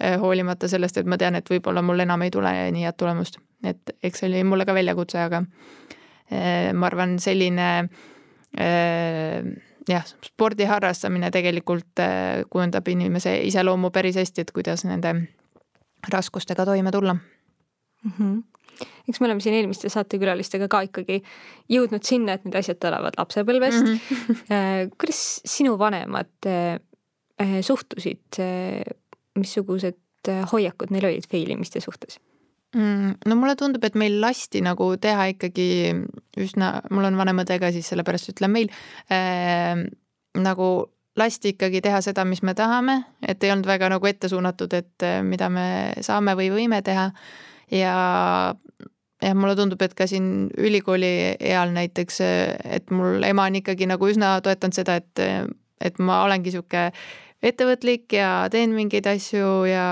hoolimata 0.00 0.72
sellest, 0.72 0.96
et 0.96 1.06
ma 1.06 1.20
tean, 1.20 1.36
et 1.36 1.50
võib-olla 1.50 1.84
mul 1.84 2.00
enam 2.00 2.24
ei 2.24 2.32
tule 2.32 2.54
nii 2.72 2.88
head 2.88 2.96
tulemust, 2.96 3.36
et 3.64 3.96
eks 4.02 4.20
see 4.20 4.28
oli 4.28 4.42
mulle 4.44 4.66
ka 4.68 4.74
väljakutse, 4.76 5.18
aga 5.18 5.44
ma 6.74 6.86
arvan, 6.88 7.18
selline 7.20 7.68
Äh, 8.54 9.42
jah, 9.88 10.04
spordi 10.22 10.66
harrastamine 10.70 11.30
tegelikult 11.34 11.98
äh, 11.98 12.44
kujundab 12.50 12.86
inimese 12.92 13.32
iseloomu 13.48 13.90
päris 13.90 14.14
hästi, 14.20 14.44
et 14.44 14.52
kuidas 14.54 14.84
nende 14.86 15.10
raskustega 16.12 16.66
toime 16.68 16.92
tulla 16.94 17.16
mm. 17.16 18.12
-hmm 18.18 18.42
eks 19.08 19.20
me 19.20 19.26
oleme 19.26 19.40
siin 19.40 19.54
eelmiste 19.54 19.88
saatekülalistega 19.88 20.66
ka 20.68 20.80
ikkagi 20.86 21.20
jõudnud 21.70 22.02
sinna, 22.02 22.34
et 22.34 22.44
need 22.44 22.56
asjad 22.58 22.78
tulevad 22.82 23.14
lapsepõlvest 23.18 23.82
mm. 23.82 23.98
-hmm. 23.98 24.90
kuidas 24.98 25.40
sinu 25.44 25.78
vanemad 25.78 26.48
suhtusid, 27.60 28.38
missugused 29.38 30.30
hoiakud 30.52 30.90
neil 30.90 31.06
olid 31.06 31.26
fail 31.30 31.50
imiste 31.50 31.80
suhtes? 31.80 32.18
Mm,? 32.74 33.12
no 33.26 33.36
mulle 33.40 33.56
tundub, 33.60 33.84
et 33.86 33.98
meil 33.98 34.18
lasti 34.22 34.62
nagu 34.64 34.92
teha 35.00 35.30
ikkagi 35.34 35.68
üsna, 36.40 36.78
mul 36.90 37.10
on 37.10 37.20
vanem 37.20 37.44
õde 37.44 37.58
ka, 37.62 37.72
siis 37.74 37.88
sellepärast 37.92 38.34
ütlen 38.34 38.52
meil 38.54 38.72
äh,, 39.12 39.86
nagu 40.34 40.70
lasti 41.18 41.54
ikkagi 41.54 41.82
teha 41.84 42.00
seda, 42.02 42.24
mis 42.26 42.42
me 42.42 42.56
tahame, 42.58 43.00
et 43.22 43.42
ei 43.44 43.54
olnud 43.54 43.68
väga 43.70 43.90
nagu 43.92 44.10
ette 44.10 44.30
suunatud, 44.30 44.74
et 44.74 45.06
äh, 45.06 45.20
mida 45.26 45.50
me 45.52 45.66
saame 46.02 46.34
või 46.38 46.50
võime 46.54 46.82
teha 46.86 47.10
ja 47.72 47.94
jah, 49.24 49.34
mulle 49.34 49.56
tundub, 49.58 49.82
et 49.84 49.94
ka 49.96 50.06
siin 50.10 50.48
ülikooli 50.58 51.12
eal 51.38 51.74
näiteks, 51.74 52.20
et 52.78 52.90
mul 52.94 53.24
ema 53.26 53.48
on 53.48 53.60
ikkagi 53.60 53.88
nagu 53.90 54.08
üsna 54.10 54.36
toetanud 54.44 54.76
seda, 54.76 54.98
et, 55.00 55.24
et 55.80 56.00
ma 56.02 56.22
olengi 56.26 56.52
sihuke 56.54 56.90
ettevõtlik 57.44 58.12
ja 58.16 58.46
teen 58.52 58.74
mingeid 58.76 59.06
asju 59.08 59.64
ja 59.68 59.86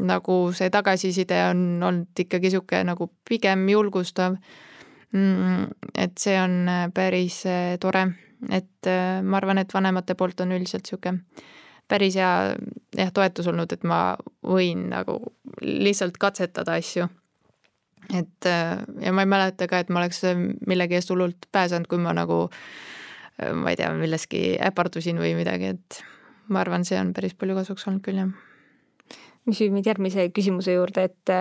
nagu 0.00 0.36
see 0.56 0.70
tagasiside 0.72 1.38
on 1.50 1.82
olnud 1.82 2.24
ikkagi 2.24 2.50
niisugune 2.50 2.84
nagu 2.90 3.10
pigem 3.28 3.66
julgustav. 3.70 4.36
Mm, 5.14 5.68
et 5.94 6.18
see 6.18 6.34
on 6.40 6.66
äh, 6.68 6.86
päris 6.94 7.44
äh, 7.46 7.76
tore, 7.80 8.08
et 8.50 8.88
äh, 8.90 9.22
ma 9.22 9.38
arvan, 9.38 9.62
et 9.62 9.72
vanemate 9.72 10.16
poolt 10.18 10.42
on 10.44 10.52
üldiselt 10.56 10.84
niisugune 10.84 11.22
päris 11.86 12.16
hea 12.18 12.56
jah, 12.98 13.12
toetus 13.14 13.46
olnud, 13.46 13.70
et 13.70 13.84
ma 13.86 14.16
võin 14.42 14.88
nagu 14.90 15.20
lihtsalt 15.62 16.18
katsetada 16.18 16.74
asju. 16.80 17.06
et 18.10 18.48
ja 18.48 19.12
ma 19.14 19.22
ei 19.22 19.30
mäleta 19.30 19.68
ka, 19.70 19.78
et 19.78 19.92
ma 19.94 20.00
oleks 20.02 20.24
millegi 20.66 20.98
eest 20.98 21.14
hullult 21.14 21.46
pääsenud, 21.54 21.86
kui 21.86 22.02
ma 22.02 22.10
nagu 22.18 22.48
ma 23.54 23.70
ei 23.70 23.78
tea, 23.78 23.92
milleski 23.94 24.58
äpardusin 24.66 25.22
või 25.22 25.36
midagi, 25.38 25.70
et 25.76 26.02
ma 26.50 26.64
arvan, 26.66 26.82
see 26.84 26.98
on 26.98 27.14
päris 27.14 27.38
palju 27.38 27.54
kasuks 27.60 27.86
olnud 27.86 28.02
küll, 28.02 28.18
jah 28.18 28.34
mis 29.46 29.62
viib 29.62 29.74
meid 29.76 29.86
järgmise 29.86 30.28
küsimuse 30.34 30.76
juurde, 30.76 31.08
et 31.10 31.34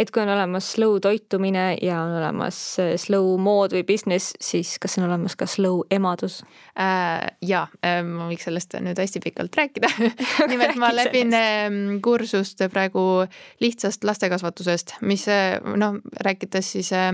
et 0.00 0.10
kui 0.12 0.22
on 0.22 0.30
olemas 0.32 0.72
slow 0.74 0.98
toitumine 1.02 1.64
ja 1.82 2.00
on 2.04 2.14
olemas 2.20 2.56
äh, 2.80 2.94
slow 3.00 3.34
mood 3.40 3.74
või 3.74 3.84
business, 3.86 4.34
siis 4.40 4.76
kas 4.82 4.98
on 5.00 5.06
olemas 5.08 5.36
ka 5.38 5.48
slow 5.50 5.82
emadus 5.92 6.40
äh,? 6.78 7.26
jaa 7.44 7.66
äh,, 7.84 8.00
ma 8.06 8.30
võiks 8.30 8.46
sellest 8.48 8.78
nüüd 8.80 9.00
hästi 9.00 9.22
pikalt 9.24 9.56
rääkida 9.58 9.90
nimelt 10.52 10.78
ma 10.80 10.92
läbin 10.94 11.34
ähm, 11.36 11.78
kursust 12.04 12.62
praegu 12.72 13.26
lihtsast 13.60 14.04
lastekasvatusest, 14.06 14.98
mis 15.06 15.26
äh, 15.30 15.58
noh, 15.76 16.00
rääkides 16.24 16.74
siis 16.76 16.92
äh, 16.96 17.12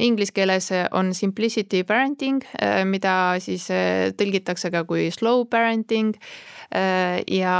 inglise 0.00 0.32
keeles 0.32 0.70
on 0.96 1.10
simplicity 1.12 1.82
parenting, 1.84 2.40
mida 2.88 3.34
siis 3.44 3.66
tõlgitakse 4.16 4.70
ka 4.72 4.80
kui 4.88 5.10
slow 5.12 5.42
parenting. 5.44 6.14
ja 7.28 7.58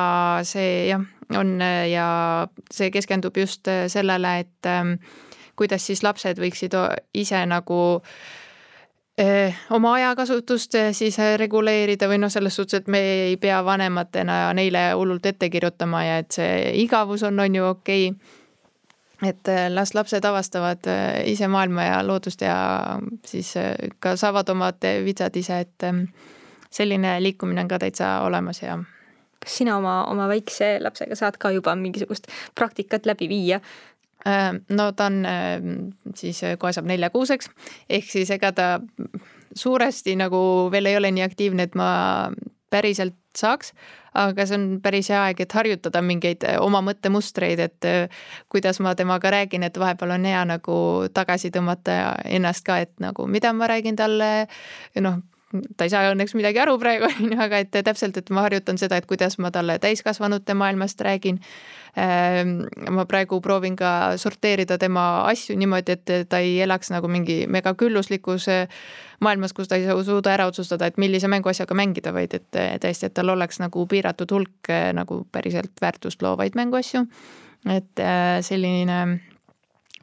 see 0.48 0.70
jah 0.88 1.04
on 1.36 1.60
ja 1.90 2.06
see 2.72 2.90
keskendub 2.90 3.36
just 3.36 3.68
sellele, 3.88 4.38
et 4.40 4.66
ähm, 4.66 4.96
kuidas 5.60 5.86
siis 5.86 6.02
lapsed 6.06 6.40
võiksid 6.40 6.74
ise 7.20 7.40
nagu 7.48 7.78
äh, 9.20 9.58
oma 9.76 9.94
ajakasutust 9.98 10.76
äh, 10.80 10.90
siis 10.96 11.18
äh, 11.20 11.34
reguleerida 11.40 12.08
või 12.08 12.20
noh, 12.22 12.32
selles 12.32 12.56
suhtes, 12.56 12.80
et 12.80 12.88
me 12.88 13.00
ei 13.28 13.36
pea 13.40 13.60
vanematena 13.64 14.42
neile 14.56 14.90
hullult 14.96 15.26
ette 15.28 15.50
kirjutama 15.52 16.04
ja 16.06 16.20
et 16.22 16.38
see 16.38 16.54
igavus 16.84 17.26
on, 17.28 17.40
on 17.44 17.60
ju 17.60 17.72
okei. 17.74 18.12
Okay 18.14 18.36
et 19.20 19.48
las 19.68 19.90
lapsed 19.92 20.24
avastavad 20.24 20.86
ise 21.28 21.44
maailma 21.52 21.82
ja 21.84 21.96
loodust 22.00 22.40
ja 22.40 22.54
siis 23.28 23.50
ka 24.00 24.14
saavad 24.16 24.48
omad 24.48 24.86
vitsad 25.04 25.36
ise, 25.36 25.58
et 25.60 25.84
ähm, 25.84 26.06
selline 26.72 27.18
liikumine 27.20 27.60
on 27.60 27.68
ka 27.68 27.78
täitsa 27.82 28.14
olemas 28.24 28.62
ja 28.62 28.78
kas 29.40 29.60
sina 29.60 29.76
oma, 29.80 30.04
oma 30.10 30.28
väikse 30.30 30.76
lapsega 30.84 31.16
saad 31.18 31.38
ka 31.40 31.52
juba 31.54 31.74
mingisugust 31.78 32.28
praktikat 32.58 33.08
läbi 33.08 33.28
viia? 33.30 33.60
Äh, 34.26 34.52
no 34.68 34.92
ta 34.92 35.06
on 35.06 35.24
äh, 35.24 35.62
siis 36.14 36.42
äh, 36.44 36.58
kohe 36.60 36.74
saab 36.76 36.90
neljakuuseks 36.90 37.48
ehk 37.88 38.10
siis 38.12 38.30
ega 38.34 38.50
ta 38.52 38.66
suuresti 39.56 40.12
nagu 40.20 40.68
veel 40.72 40.90
ei 40.90 40.98
ole 40.98 41.08
nii 41.16 41.24
aktiivne, 41.24 41.64
et 41.64 41.78
ma 41.78 41.88
päriselt 42.70 43.16
saaks, 43.38 43.72
aga 44.14 44.44
see 44.46 44.58
on 44.58 44.66
päris 44.84 45.08
hea 45.10 45.22
aeg, 45.24 45.40
et 45.40 45.56
harjutada 45.56 46.02
mingeid 46.04 46.44
oma 46.60 46.82
mõttemustreid, 46.84 47.62
et 47.64 47.88
kuidas 48.52 48.78
ma 48.84 48.92
temaga 48.98 49.32
räägin, 49.32 49.64
et 49.66 49.80
vahepeal 49.80 50.14
on 50.18 50.28
hea 50.28 50.44
nagu 50.52 50.76
tagasi 51.14 51.50
tõmmata 51.54 51.96
ennast 52.28 52.66
ka, 52.66 52.78
et 52.84 52.92
nagu 53.02 53.26
mida 53.26 53.54
ma 53.56 53.70
räägin 53.72 53.98
talle, 53.98 54.30
noh, 55.02 55.18
ta 55.50 55.86
ei 55.86 55.90
saa 55.92 56.10
õnneks 56.12 56.34
midagi 56.38 56.60
aru 56.62 56.76
praegu, 56.80 57.08
on 57.10 57.32
ju, 57.32 57.38
aga 57.40 57.60
et 57.64 57.74
täpselt, 57.74 58.16
et 58.20 58.30
ma 58.34 58.44
harjutan 58.46 58.78
seda, 58.80 59.00
et 59.00 59.06
kuidas 59.10 59.38
ma 59.42 59.50
talle 59.54 59.78
täiskasvanute 59.82 60.54
maailmast 60.54 61.00
räägin. 61.06 61.40
Ehm, 61.98 62.68
ma 62.94 63.04
praegu 63.10 63.40
proovin 63.42 63.74
ka 63.76 64.16
sorteerida 64.20 64.78
tema 64.78 65.24
asju 65.30 65.56
niimoodi, 65.58 65.96
et 65.96 66.28
ta 66.30 66.38
ei 66.38 66.60
elaks 66.62 66.92
nagu 66.94 67.10
mingi 67.10 67.42
megakülluslikus 67.50 68.46
eh, 68.52 68.68
maailmas, 69.20 69.54
kus 69.56 69.68
ta 69.68 69.78
ei 69.80 69.88
suuda 70.06 70.36
ära 70.36 70.46
otsustada, 70.50 70.86
et 70.86 71.00
millise 71.02 71.28
mänguasjaga 71.28 71.74
mängida, 71.74 72.14
vaid 72.14 72.38
et 72.38 72.46
tõesti, 72.54 73.10
et 73.10 73.16
tal 73.16 73.34
oleks 73.34 73.58
nagu 73.62 73.86
piiratud 73.90 74.36
hulk 74.36 74.70
eh, 74.70 74.92
nagu 74.96 75.24
päriselt 75.32 75.74
väärtust 75.82 76.22
loovaid 76.22 76.58
mänguasju. 76.58 77.06
et 77.68 77.98
eh, 78.00 78.38
selline 78.40 79.00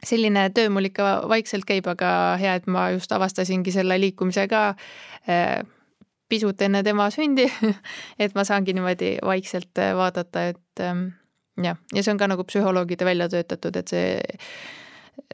selline 0.04 0.50
töö 0.54 0.70
mul 0.70 0.90
ikka 0.90 1.08
vaikselt 1.28 1.66
käib, 1.68 1.88
aga 1.90 2.10
hea, 2.40 2.54
et 2.60 2.68
ma 2.70 2.88
just 2.94 3.12
avastasingi 3.12 3.74
selle 3.74 3.98
liikumise 4.00 4.46
ka 4.50 4.62
äh, 5.28 5.64
pisut 6.28 6.62
enne 6.62 6.82
tema 6.86 7.08
sündi 7.14 7.48
et 8.22 8.36
ma 8.36 8.44
saangi 8.46 8.76
niimoodi 8.76 9.16
vaikselt 9.24 9.82
äh, 9.82 9.94
vaadata, 9.96 10.48
et 10.52 10.84
ähm, 10.84 11.08
jah, 11.62 11.80
ja 11.94 12.04
see 12.04 12.14
on 12.14 12.20
ka 12.20 12.30
nagu 12.30 12.46
psühholoogide 12.46 13.08
välja 13.08 13.28
töötatud, 13.32 13.76
et 13.80 13.90
see, 13.90 14.16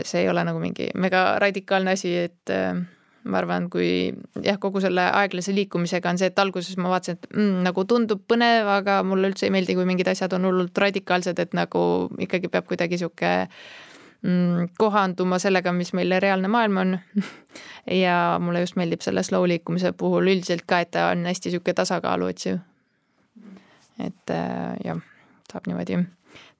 see 0.00 0.24
ei 0.24 0.32
ole 0.32 0.46
nagu 0.46 0.62
mingi 0.62 0.90
mega 0.94 1.34
radikaalne 1.42 1.96
asi, 1.98 2.14
et 2.24 2.54
äh, 2.54 2.78
ma 3.24 3.40
arvan, 3.40 3.68
kui 3.72 4.12
jah, 4.44 4.58
kogu 4.60 4.80
selle 4.84 5.06
aeglase 5.20 5.52
liikumisega 5.56 6.12
on 6.12 6.20
see, 6.20 6.32
et 6.32 6.40
alguses 6.40 6.76
ma 6.80 6.92
vaatasin, 6.92 7.20
et 7.20 7.30
mm, 7.36 7.64
nagu 7.68 7.84
tundub 7.88 8.24
põnev, 8.28 8.68
aga 8.78 9.02
mulle 9.06 9.32
üldse 9.32 9.48
ei 9.48 9.54
meeldi, 9.54 9.76
kui 9.76 9.88
mingid 9.88 10.08
asjad 10.12 10.32
on 10.36 10.48
hullult 10.48 10.84
radikaalsed, 10.86 11.40
et 11.40 11.56
nagu 11.56 11.84
ikkagi 12.20 12.52
peab 12.52 12.68
kuidagi 12.68 13.00
sihuke 13.00 13.34
mm, 13.44 13.93
kohanduma 14.78 15.38
sellega, 15.38 15.72
mis 15.76 15.92
meil 15.92 16.14
reaalne 16.22 16.48
maailm 16.48 16.76
on 16.80 16.98
ja 18.04 18.38
mulle 18.40 18.64
just 18.64 18.78
meeldib 18.80 19.04
selle 19.04 19.22
slow 19.22 19.44
liikumise 19.48 19.92
puhul 19.92 20.30
üldiselt 20.32 20.64
ka, 20.66 20.80
et 20.80 20.94
ta 20.96 21.10
on 21.12 21.26
hästi 21.28 21.52
sihuke 21.52 21.74
tasakaalu 21.76 22.30
otsiv. 22.32 22.58
et 24.00 24.30
äh, 24.30 24.74
jah, 24.84 25.00
saab 25.52 25.68
niimoodi 25.68 26.00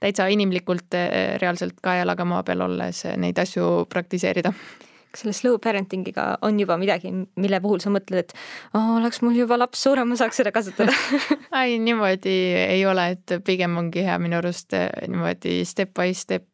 täitsa 0.00 0.26
inimlikult 0.30 0.94
äh, 0.94 1.38
reaalselt 1.40 1.80
kaelaga 1.82 2.24
maa 2.28 2.42
peal 2.42 2.66
olles 2.68 3.04
neid 3.16 3.38
asju 3.40 3.86
praktiseerida 3.88 4.52
kas 5.14 5.22
selle 5.22 5.34
slow 5.36 5.58
parenting 5.62 6.06
iga 6.10 6.32
on 6.42 6.56
juba 6.58 6.74
midagi, 6.76 7.12
mille 7.38 7.60
puhul 7.62 7.78
sa 7.82 7.92
mõtled, 7.94 8.24
et 8.26 8.32
oh, 8.74 8.96
oleks 8.98 9.20
mul 9.22 9.36
juba 9.38 9.56
laps 9.60 9.84
suurem, 9.86 10.10
ma 10.10 10.18
saaks 10.18 10.42
seda 10.42 10.50
kasutada 10.54 10.92
ei, 11.62 11.78
niimoodi 11.78 12.34
ei 12.64 12.82
ole, 12.90 13.12
et 13.14 13.38
pigem 13.46 13.78
ongi 13.78 14.02
hea 14.04 14.18
minu 14.18 14.40
arust 14.42 14.74
äh, 14.74 14.90
niimoodi 15.08 15.62
step 15.68 15.94
by 15.94 16.12
step 16.18 16.50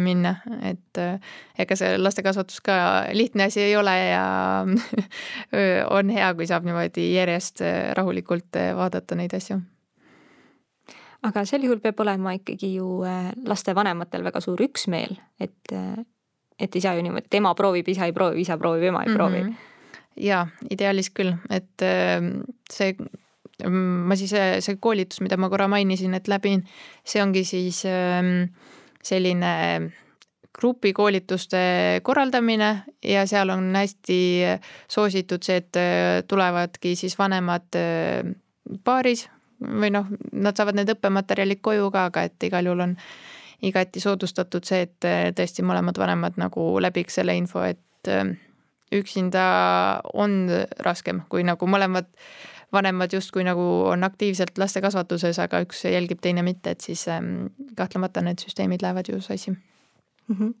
minna, 0.00 0.34
et 0.66 1.00
äh, 1.00 1.18
ega 1.58 1.76
see 1.78 1.96
lastekasvatus 1.98 2.60
ka 2.64 2.76
lihtne 3.16 3.48
asi 3.48 3.62
ei 3.64 3.76
ole 3.76 3.94
ja 4.10 4.24
on 5.98 6.12
hea, 6.14 6.30
kui 6.38 6.48
saab 6.50 6.66
niimoodi 6.68 7.08
järjest 7.14 7.62
äh, 7.66 7.90
rahulikult 7.98 8.58
vaadata 8.76 9.18
neid 9.18 9.34
asju. 9.36 9.60
aga 11.28 11.44
sel 11.48 11.64
juhul 11.66 11.82
peab 11.84 12.00
olema 12.04 12.36
ikkagi 12.38 12.74
ju 12.76 13.02
lastevanematel 13.46 14.24
väga 14.24 14.40
suur 14.40 14.60
üksmeel, 14.62 15.18
et, 15.40 15.74
et 16.58 16.76
ei 16.76 16.82
saa 16.84 16.94
ju 16.94 17.06
niimoodi, 17.06 17.26
et 17.26 17.40
ema 17.40 17.54
proovib, 17.58 17.88
isa 17.90 18.06
ei 18.06 18.14
proovi, 18.16 18.44
isa 18.46 18.58
proovib, 18.58 18.90
ema 18.92 19.02
ei 19.06 19.14
proovi 19.14 19.42
mm. 19.42 19.48
-hmm. 19.48 20.20
ja 20.26 20.46
ideaalis 20.70 21.10
küll, 21.10 21.34
et 21.50 21.88
see 22.70 22.94
ma 23.66 24.16
siis, 24.18 24.32
see 24.62 24.76
koolitus, 24.80 25.20
mida 25.24 25.36
ma 25.36 25.48
korra 25.50 25.66
mainisin, 25.68 26.14
et 26.14 26.28
läbin, 26.30 26.62
see 27.06 27.22
ongi 27.22 27.44
siis 27.44 27.82
äh, 27.86 28.22
selline 29.08 29.52
grupikoolituste 30.58 31.60
korraldamine 32.02 32.70
ja 33.04 33.24
seal 33.30 33.52
on 33.54 33.70
hästi 33.76 34.20
soositud 34.90 35.44
see, 35.46 35.62
et 35.62 35.78
äh, 35.78 36.20
tulevadki 36.28 36.96
siis 36.98 37.18
vanemad 37.18 37.78
paaris 38.84 39.28
või 39.58 39.90
noh, 39.94 40.06
nad 40.32 40.58
saavad 40.58 40.78
need 40.78 40.90
õppematerjalid 40.94 41.62
koju 41.64 41.90
ka, 41.94 42.08
aga 42.10 42.26
et 42.28 42.46
igal 42.46 42.68
juhul 42.68 42.84
on 42.84 42.98
igati 43.66 44.00
soodustatud 44.02 44.66
see, 44.66 44.84
et 44.86 45.06
tõesti 45.34 45.64
mõlemad 45.66 45.98
vanemad 45.98 46.36
nagu 46.38 46.68
läbiks 46.78 47.18
selle 47.18 47.34
info, 47.34 47.64
et 47.66 48.10
üksinda 48.94 49.46
on 50.14 50.46
raskem, 50.84 51.24
kui 51.28 51.42
nagu 51.46 51.66
mõlemad 51.66 52.06
vanemad 52.72 53.12
justkui 53.12 53.44
nagu 53.46 53.64
on 53.88 54.04
aktiivselt 54.04 54.58
laste 54.60 54.82
kasvatuses, 54.84 55.38
aga 55.40 55.62
üks 55.64 55.84
jälgib, 55.88 56.20
teine 56.24 56.44
mitte, 56.46 56.76
et 56.76 56.84
siis 56.84 57.06
ähm, 57.12 57.48
kahtlemata 57.76 58.22
need 58.24 58.42
süsteemid 58.44 58.84
lähevad 58.84 59.08
ju 59.08 59.20
sassi 59.24 59.50
mm. 59.50 60.34
-hmm 60.36 60.54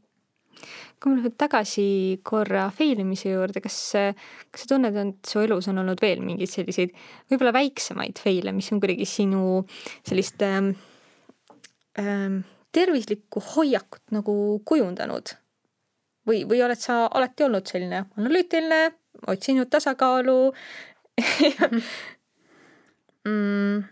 kui 0.98 1.12
me 1.14 1.22
nüüd 1.22 1.36
tagasi 1.38 2.18
korra 2.26 2.64
fail 2.74 2.98
imise 2.98 3.30
juurde, 3.30 3.60
kas, 3.62 3.76
kas 4.50 4.64
sa 4.64 4.70
tunned, 4.72 4.96
et 4.96 5.30
su 5.30 5.38
elus 5.38 5.68
on 5.70 5.78
olnud 5.78 6.00
veel 6.02 6.18
mingeid 6.26 6.50
selliseid 6.50 6.90
võib-olla 7.30 7.52
väiksemaid 7.54 8.18
fail'e, 8.18 8.52
mis 8.52 8.72
on 8.74 8.80
kuidagi 8.82 9.06
sinu 9.06 9.42
sellist 10.02 10.42
ähm, 10.42 10.72
ähm, 12.02 12.40
tervislikku 12.74 13.44
hoiakut 13.54 14.02
nagu 14.10 14.34
kujundanud? 14.64 15.36
või, 16.28 16.42
või 16.48 16.60
oled 16.64 16.80
sa 16.80 17.06
alati 17.06 17.46
olnud 17.46 17.70
selline 17.70 18.04
analüütiline, 18.18 18.82
otsinud 19.32 19.70
tasakaalu 19.72 20.38
mm, 23.28 23.82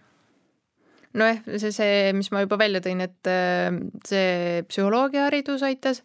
nojah, 1.18 1.42
see, 1.58 1.72
see, 1.74 2.12
mis 2.16 2.30
ma 2.32 2.44
juba 2.44 2.58
välja 2.60 2.82
tõin, 2.84 3.02
et 3.04 3.30
äh, 3.30 3.68
see 4.06 4.62
psühholoogiaharidus 4.70 5.64
aitas. 5.66 6.02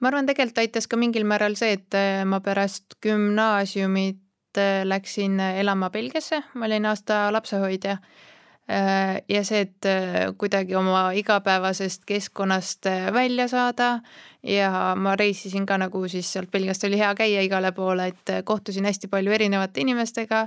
ma 0.00 0.10
arvan, 0.10 0.28
tegelikult 0.28 0.62
aitas 0.64 0.88
ka 0.90 0.98
mingil 1.00 1.26
määral 1.28 1.56
see, 1.58 1.78
et 1.78 1.98
äh, 1.98 2.24
ma 2.28 2.42
pärast 2.44 2.98
gümnaasiumit 3.04 4.60
äh, 4.60 4.82
läksin 4.84 5.40
elama 5.40 5.90
Belgiasse, 5.94 6.42
ma 6.54 6.70
olin 6.70 6.90
aasta 6.90 7.26
lapsehoidja. 7.32 7.98
Ja 8.68 9.42
see, 9.44 9.58
et 9.60 9.86
kuidagi 10.40 10.72
oma 10.78 11.10
igapäevasest 11.12 12.06
keskkonnast 12.08 12.88
välja 13.12 13.44
saada 13.48 13.98
ja 14.42 14.94
ma 14.96 15.16
reisisin 15.16 15.66
ka 15.66 15.76
nagu 15.80 16.00
siis 16.08 16.32
sealt 16.32 16.50
Belgiast 16.52 16.84
oli 16.84 16.98
hea 16.98 17.10
käia 17.14 17.42
igale 17.44 17.72
poole, 17.72 18.06
et 18.12 18.32
kohtusin 18.44 18.84
hästi 18.84 19.08
palju 19.12 19.32
erinevate 19.32 19.80
inimestega. 19.84 20.46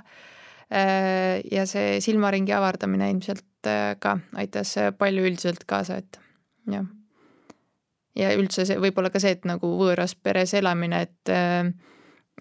Äh, 0.67 1.39
ja 1.51 1.63
see 1.65 2.01
silmaringi 2.03 2.51
avardamine 2.51 3.07
ilmselt 3.13 3.67
äh, 3.69 3.93
ka 3.99 4.17
aitas 4.35 4.73
palju 4.99 5.23
üldiselt 5.23 5.63
kaasa, 5.63 6.01
et 6.01 6.19
jah. 6.67 6.83
ja 8.19 8.33
üldse 8.35 8.65
see 8.67 8.75
võib-olla 8.81 9.07
ka 9.13 9.21
see, 9.23 9.37
et 9.37 9.47
nagu 9.47 9.69
võõras 9.79 10.17
peres 10.19 10.51
elamine, 10.59 11.05
et 11.07 11.31
äh, 11.31 11.69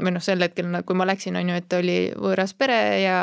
või 0.03 0.17
noh, 0.17 0.25
sel 0.25 0.43
hetkel, 0.43 0.75
kui 0.83 0.99
ma 0.99 1.07
läksin, 1.07 1.39
on 1.39 1.53
ju, 1.53 1.61
et 1.61 1.79
oli 1.79 1.99
võõras 2.19 2.57
pere 2.59 2.81
ja 3.05 3.21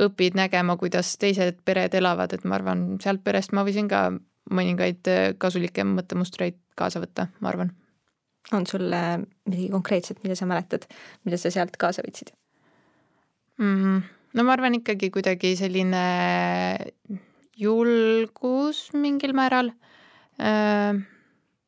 õpid 0.00 0.36
nägema, 0.38 0.76
kuidas 0.80 1.12
teised 1.20 1.60
pered 1.64 1.94
elavad, 1.98 2.32
et 2.34 2.44
ma 2.48 2.58
arvan, 2.58 2.84
sealt 3.02 3.24
perest 3.24 3.54
ma 3.56 3.64
võisin 3.66 3.88
ka 3.90 4.08
mõningaid 4.50 5.08
kasulikke 5.38 5.84
mõttemustreid 5.86 6.58
kaasa 6.78 7.02
võtta, 7.02 7.28
ma 7.40 7.52
arvan. 7.52 7.74
on 8.52 8.66
sul 8.66 8.86
midagi 8.88 9.68
konkreetset, 9.70 10.22
mida 10.24 10.34
sa 10.34 10.46
mäletad, 10.48 10.86
mida 11.24 11.36
sa 11.38 11.50
sealt 11.50 11.76
kaasa 11.76 12.02
võtsid 12.06 12.32
mm,? 13.60 14.00
no 14.34 14.44
ma 14.46 14.56
arvan 14.56 14.78
ikkagi 14.80 15.10
kuidagi 15.12 15.54
selline 15.58 16.04
julgus 17.60 18.88
mingil 18.96 19.34
määral. 19.36 19.72
Äh, 20.40 20.96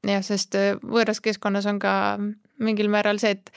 jah, 0.09 0.24
sest 0.24 0.57
võõras 0.80 1.20
keskkonnas 1.20 1.68
on 1.68 1.80
ka 1.83 1.95
mingil 2.62 2.89
määral 2.93 3.20
see, 3.22 3.37
et 3.37 3.53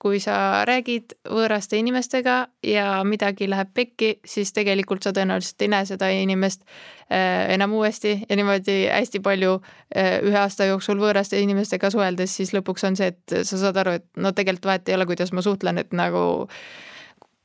kui 0.00 0.16
sa 0.22 0.62
räägid 0.64 1.12
võõraste 1.28 1.76
inimestega 1.76 2.36
ja 2.64 2.86
midagi 3.04 3.48
läheb 3.50 3.68
pekki, 3.76 4.14
siis 4.24 4.54
tegelikult 4.56 5.04
sa 5.04 5.12
tõenäoliselt 5.16 5.60
ei 5.60 5.70
näe 5.74 5.88
seda 5.88 6.08
inimest 6.16 6.64
äh, 6.64 7.52
enam 7.52 7.76
uuesti. 7.76 8.14
Ja 8.28 8.38
niimoodi 8.40 8.78
hästi 8.88 9.20
palju 9.24 9.58
äh, 9.58 10.18
ühe 10.24 10.40
aasta 10.40 10.70
jooksul 10.70 11.00
võõraste 11.02 11.40
inimestega 11.44 11.92
suheldes, 11.92 12.32
siis 12.40 12.54
lõpuks 12.56 12.88
on 12.88 12.96
see, 12.96 13.12
et 13.12 13.36
sa 13.44 13.60
saad 13.60 13.76
aru, 13.84 13.98
et 14.00 14.08
no 14.16 14.32
tegelikult 14.32 14.72
vahet 14.72 14.88
ei 14.88 14.96
ole, 14.96 15.08
kuidas 15.10 15.36
ma 15.36 15.44
suhtlen, 15.44 15.84
et 15.84 15.92
nagu 15.92 16.24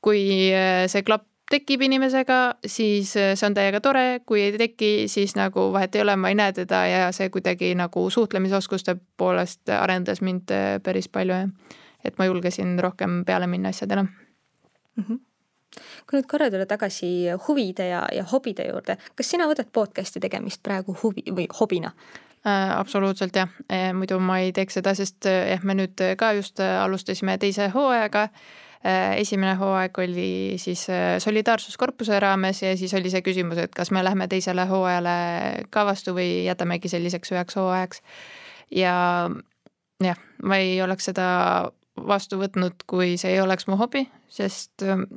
kui 0.06 0.26
äh, 0.56 0.86
see 0.92 1.04
klapp 1.04 1.28
tekib 1.52 1.84
inimesega, 1.86 2.56
siis 2.66 3.12
see 3.14 3.46
on 3.46 3.54
täiega 3.54 3.84
tore, 3.84 4.22
kui 4.26 4.48
ei 4.48 4.56
teki, 4.58 4.94
siis 5.12 5.36
nagu 5.38 5.68
vahet 5.76 5.94
ei 5.94 6.08
ole, 6.08 6.16
ma 6.18 6.32
ei 6.32 6.40
näe 6.40 6.56
teda 6.56 6.86
ja 6.90 7.08
see 7.14 7.28
kuidagi 7.30 7.76
nagu 7.78 8.08
suhtlemisoskuste 8.10 8.96
poolest 9.20 9.70
arendas 9.70 10.24
mind 10.26 10.56
päris 10.88 11.12
palju, 11.12 11.44
jah 11.44 11.82
et 12.06 12.18
ma 12.18 12.30
julgesin 12.30 12.78
rohkem 12.80 13.24
peale 13.26 13.48
minna 13.48 13.74
asjadele 13.76 14.04
mm. 14.04 15.04
-hmm 15.04 15.24
kui 16.08 16.20
nüüd 16.20 16.28
korra 16.30 16.50
tulla 16.52 16.66
tagasi 16.70 17.08
huvide 17.48 17.90
ja, 17.90 18.04
ja 18.14 18.26
hobide 18.32 18.68
juurde, 18.70 18.98
kas 19.16 19.32
sina 19.32 19.48
võtad 19.50 19.72
podcast'i 19.74 20.22
tegemist 20.24 20.64
praegu 20.64 20.96
huvi 21.04 21.26
või 21.32 21.48
hobina 21.60 21.92
äh,? 22.46 22.70
absoluutselt 22.78 23.36
jah 23.36 23.50
e,, 23.70 23.94
muidu 23.98 24.20
ma 24.24 24.40
ei 24.44 24.54
teeks 24.56 24.80
seda, 24.80 24.96
sest 24.98 25.28
äh, 25.30 25.50
jah, 25.54 25.66
me 25.66 25.78
nüüd 25.78 26.06
ka 26.20 26.34
just 26.38 26.62
äh, 26.64 26.78
alustasime 26.84 27.38
teise 27.42 27.70
hooajaga 27.74 28.28
äh,. 28.30 29.18
esimene 29.22 29.56
hooaeg 29.60 30.00
oli 30.06 30.30
siis 30.62 30.88
äh, 30.94 31.18
solidaarsuskorpuse 31.24 32.20
raames 32.24 32.62
ja 32.64 32.76
siis 32.78 32.94
oli 32.98 33.12
see 33.14 33.26
küsimus, 33.26 33.62
et 33.66 33.76
kas 33.76 33.92
me 33.92 34.04
lähme 34.06 34.30
teisele 34.32 34.68
hooajale 34.70 35.18
ka 35.70 35.86
vastu 35.90 36.16
või 36.18 36.46
jätamegi 36.46 36.92
selliseks 36.92 37.36
üheks 37.36 37.60
hooajaks. 37.60 38.02
ja 38.72 38.96
jah, 40.04 40.22
ma 40.44 40.62
ei 40.62 40.80
oleks 40.82 41.12
seda 41.12 41.28
vastu 41.96 42.40
võtnud, 42.40 42.86
kui 42.88 43.16
see 43.18 43.36
ei 43.36 43.42
oleks 43.42 43.68
mu 43.68 43.78
hobi, 43.80 44.06
sest 44.32 44.84
ähm, 44.84 45.08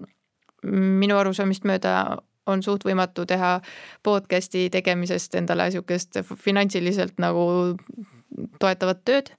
minu 0.64 1.18
arusaamist 1.18 1.66
mööda 1.68 2.18
on 2.48 2.62
suht 2.64 2.86
võimatu 2.86 3.26
teha 3.28 3.58
podcast'i 4.06 4.68
tegemisest 4.72 5.34
endale 5.38 5.68
niisugust 5.68 6.20
finantsiliselt 6.40 7.18
nagu 7.20 7.76
toetavat 8.60 9.04
tööd. 9.04 9.32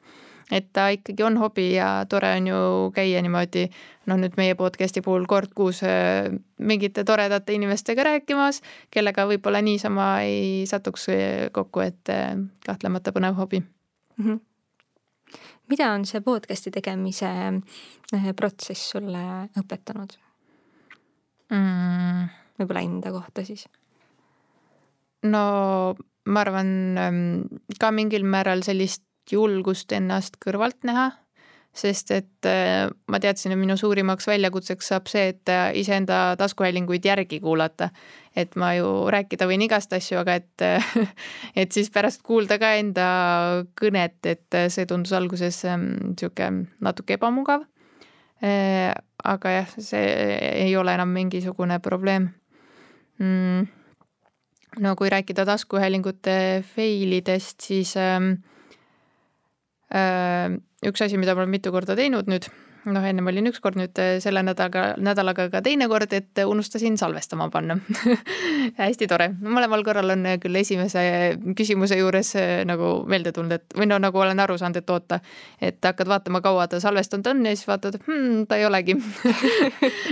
et 0.51 0.65
ta 0.73 0.87
ikkagi 0.89 1.21
on 1.23 1.35
hobi 1.37 1.75
ja 1.75 2.05
tore 2.09 2.31
on 2.33 2.47
ju 2.47 2.59
käia 2.95 3.21
niimoodi, 3.21 3.67
noh 4.09 4.17
nüüd 4.17 4.33
meie 4.37 4.55
podcast'i 4.57 5.03
puhul 5.05 5.27
kord 5.29 5.53
kuus 5.53 5.83
äh, 5.85 6.31
mingite 6.57 7.03
toredate 7.05 7.53
inimestega 7.53 8.03
rääkimas, 8.03 8.61
kellega 8.91 9.27
võib-olla 9.29 9.61
niisama 9.61 10.09
ei 10.25 10.65
satuks 10.65 11.07
kokku, 11.53 11.85
et 11.85 12.09
äh, 12.09 12.33
kahtlemata 12.65 13.13
põnev 13.13 13.37
hobi 13.37 13.61
mm. 13.61 14.25
-hmm 14.25 14.48
mida 15.69 15.91
on 15.93 16.05
see 16.09 16.21
podcast'i 16.25 16.73
tegemise 16.73 17.29
eh, 17.29 18.29
protsess 18.37 18.91
sulle 18.93 19.23
õpetanud 19.59 20.15
mm.? 21.53 22.29
võib-olla 22.59 22.85
enda 22.85 23.13
kohta 23.15 23.45
siis? 23.47 23.67
no 25.29 25.43
ma 26.29 26.43
arvan 26.45 26.71
ähm, 26.99 27.23
ka 27.79 27.91
mingil 27.95 28.25
määral 28.27 28.63
sellist 28.65 29.05
julgust 29.29 29.91
ennast 29.93 30.39
kõrvalt 30.41 30.81
näha 30.87 31.11
sest 31.75 32.11
et 32.11 32.47
äh, 32.49 32.89
ma 33.07 33.19
teadsin, 33.21 33.53
et 33.53 33.59
minu 33.59 33.75
suurimaks 33.77 34.27
väljakutseks 34.27 34.89
saab 34.91 35.09
see, 35.11 35.29
et 35.33 35.51
äh, 35.53 35.69
iseenda 35.77 36.35
taskuhäälinguid 36.39 37.05
järgi 37.05 37.39
kuulata. 37.39 37.89
et 38.35 38.55
ma 38.55 38.71
ju 38.77 38.87
rääkida 39.11 39.47
võin 39.49 39.63
igast 39.65 39.93
asju, 39.93 40.19
aga 40.21 40.37
et, 40.39 40.61
äh, 40.65 40.91
et 41.61 41.71
siis 41.71 41.89
pärast 41.93 42.23
kuulda 42.23 42.59
ka 42.61 42.73
enda 42.79 43.07
kõnet, 43.79 44.19
et 44.25 44.59
see 44.69 44.85
tundus 44.89 45.13
alguses 45.13 45.63
niisugune 45.65 46.47
ähm, 46.47 46.61
natuke 46.81 47.17
ebamugav. 47.19 47.65
aga 48.39 49.51
jah, 49.51 49.73
see 49.83 50.03
ei 50.65 50.75
ole 50.79 50.93
enam 50.95 51.09
mingisugune 51.11 51.75
probleem 51.83 52.29
mm.. 53.19 53.65
no 54.79 54.93
kui 54.95 55.09
rääkida 55.11 55.43
taskuhäälingute 55.45 56.63
fail 56.63 57.17
idest, 57.17 57.59
siis 57.59 57.97
ähm, 57.99 58.31
äh, 58.31 58.58
üks 59.89 61.01
asi, 61.01 61.17
mida 61.17 61.35
ma 61.35 61.43
olen 61.43 61.55
mitu 61.57 61.71
korda 61.73 61.95
teinud 61.97 62.29
nüüd, 62.29 62.45
noh, 62.87 63.03
ennem 63.03 63.27
olin 63.27 63.49
üks 63.49 63.59
kord, 63.63 63.77
nüüd 63.79 63.97
äh, 63.99 64.17
selle 64.23 64.41
nädalaga, 64.45 64.93
nädalaga 65.01 65.47
ka 65.51 65.61
teine 65.65 65.89
kord, 65.91 66.13
et 66.15 66.39
unustasin 66.45 66.95
salvestama 66.99 67.49
panna. 67.51 67.75
Hästi 68.79 69.09
tore, 69.11 69.29
mõlemal 69.43 69.83
korral 69.87 70.13
on 70.15 70.25
küll 70.41 70.59
esimese 70.61 71.03
küsimuse 71.57 71.99
juures 71.99 72.31
äh, 72.39 72.53
nagu 72.69 72.93
meelde 73.09 73.33
tulnud, 73.35 73.57
et 73.59 73.77
või 73.77 73.89
no 73.91 73.99
nagu 74.01 74.21
olen 74.23 74.39
aru 74.45 74.57
saanud, 74.61 74.79
et 74.79 74.93
oota, 74.95 75.19
et 75.61 75.89
hakkad 75.89 76.11
vaatama, 76.11 76.43
kaua 76.45 76.69
ta 76.71 76.79
salvestanud 76.83 77.27
on 77.33 77.43
ja 77.49 77.55
siis 77.55 77.67
vaatad 77.69 77.99
hmm,, 78.05 78.45
ta 78.49 78.59
ei 78.59 78.67
olegi. 78.69 78.95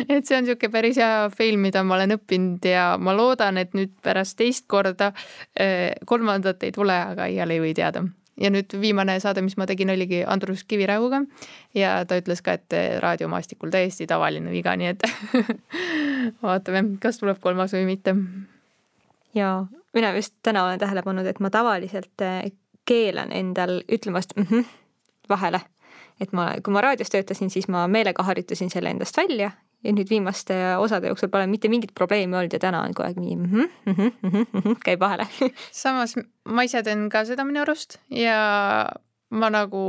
Et 0.07 0.25
see 0.25 0.38
on 0.38 0.45
niisugune 0.45 0.71
päris 0.71 0.99
hea 0.99 1.28
fail, 1.34 1.57
mida 1.61 1.84
ma 1.88 1.97
olen 1.97 2.15
õppinud 2.17 2.65
ja 2.67 2.89
ma 3.01 3.13
loodan, 3.15 3.59
et 3.61 3.73
nüüd 3.78 3.93
pärast 4.03 4.38
teist 4.39 4.67
korda 4.71 5.11
äh, 5.59 5.95
kolmandat 6.05 6.63
ei 6.67 6.73
tule, 6.75 6.95
aga 7.13 7.28
iial 7.32 7.53
ei 7.55 7.63
või 7.63 7.73
teada 7.78 8.05
ja 8.38 8.51
nüüd 8.53 8.73
viimane 8.81 9.17
saade, 9.19 9.41
mis 9.45 9.57
ma 9.57 9.65
tegin, 9.69 9.89
oligi 9.93 10.23
Andrus 10.27 10.63
Kiviräuga 10.63 11.23
ja 11.75 11.99
ta 12.07 12.19
ütles 12.19 12.43
ka, 12.45 12.57
et 12.57 12.75
raadiomaastikul 13.03 13.71
täiesti 13.73 14.07
tavaline 14.09 14.51
viga, 14.53 14.75
nii 14.77 14.91
et 14.93 15.07
vaatame, 16.45 16.83
kas 17.03 17.21
tuleb 17.21 17.41
kolmas 17.43 17.73
või 17.75 17.85
mitte. 17.89 18.15
ja 19.35 19.65
mina 19.93 20.13
just 20.15 20.35
täna 20.43 20.65
olen 20.65 20.79
tähele 20.79 21.03
pannud, 21.03 21.25
et 21.25 21.39
ma 21.39 21.49
tavaliselt 21.53 22.25
eh, 22.25 22.51
keelan 22.88 23.31
endal 23.31 23.81
ütlemast 23.91 24.38
mm 24.38 24.43
-hmm, 24.49 24.65
vahele. 25.29 25.61
et 26.21 26.33
ma, 26.33 26.53
kui 26.63 26.73
ma 26.73 26.81
raadios 26.81 27.09
töötasin, 27.09 27.49
siis 27.49 27.67
ma 27.67 27.88
meelega 27.88 28.23
harjutasin 28.23 28.69
selle 28.69 28.89
endast 28.89 29.17
välja 29.17 29.51
ja 29.88 29.95
nüüd 29.95 30.09
viimaste 30.11 30.55
osade 30.81 31.11
jooksul 31.11 31.31
pole 31.31 31.47
mitte 31.47 31.71
mingit 31.71 31.93
probleemi 31.95 32.35
olnud 32.35 32.53
ja 32.53 32.59
täna 32.59 32.83
on 32.83 32.95
kogu 32.97 33.07
aeg 33.07 33.19
nii 33.21 33.35
mm 33.35 33.51
-hmm, 33.51 33.67
mm 33.85 34.47
-hmm, 34.53 34.79
käib 34.83 34.99
vahele. 34.99 35.27
Samas 35.81 36.17
ma 36.45 36.63
ise 36.67 36.83
teen 36.83 37.09
ka 37.09 37.25
seda 37.25 37.45
minu 37.47 37.61
arust 37.63 37.99
ja 38.09 38.39
ma 39.29 39.49
nagu 39.49 39.85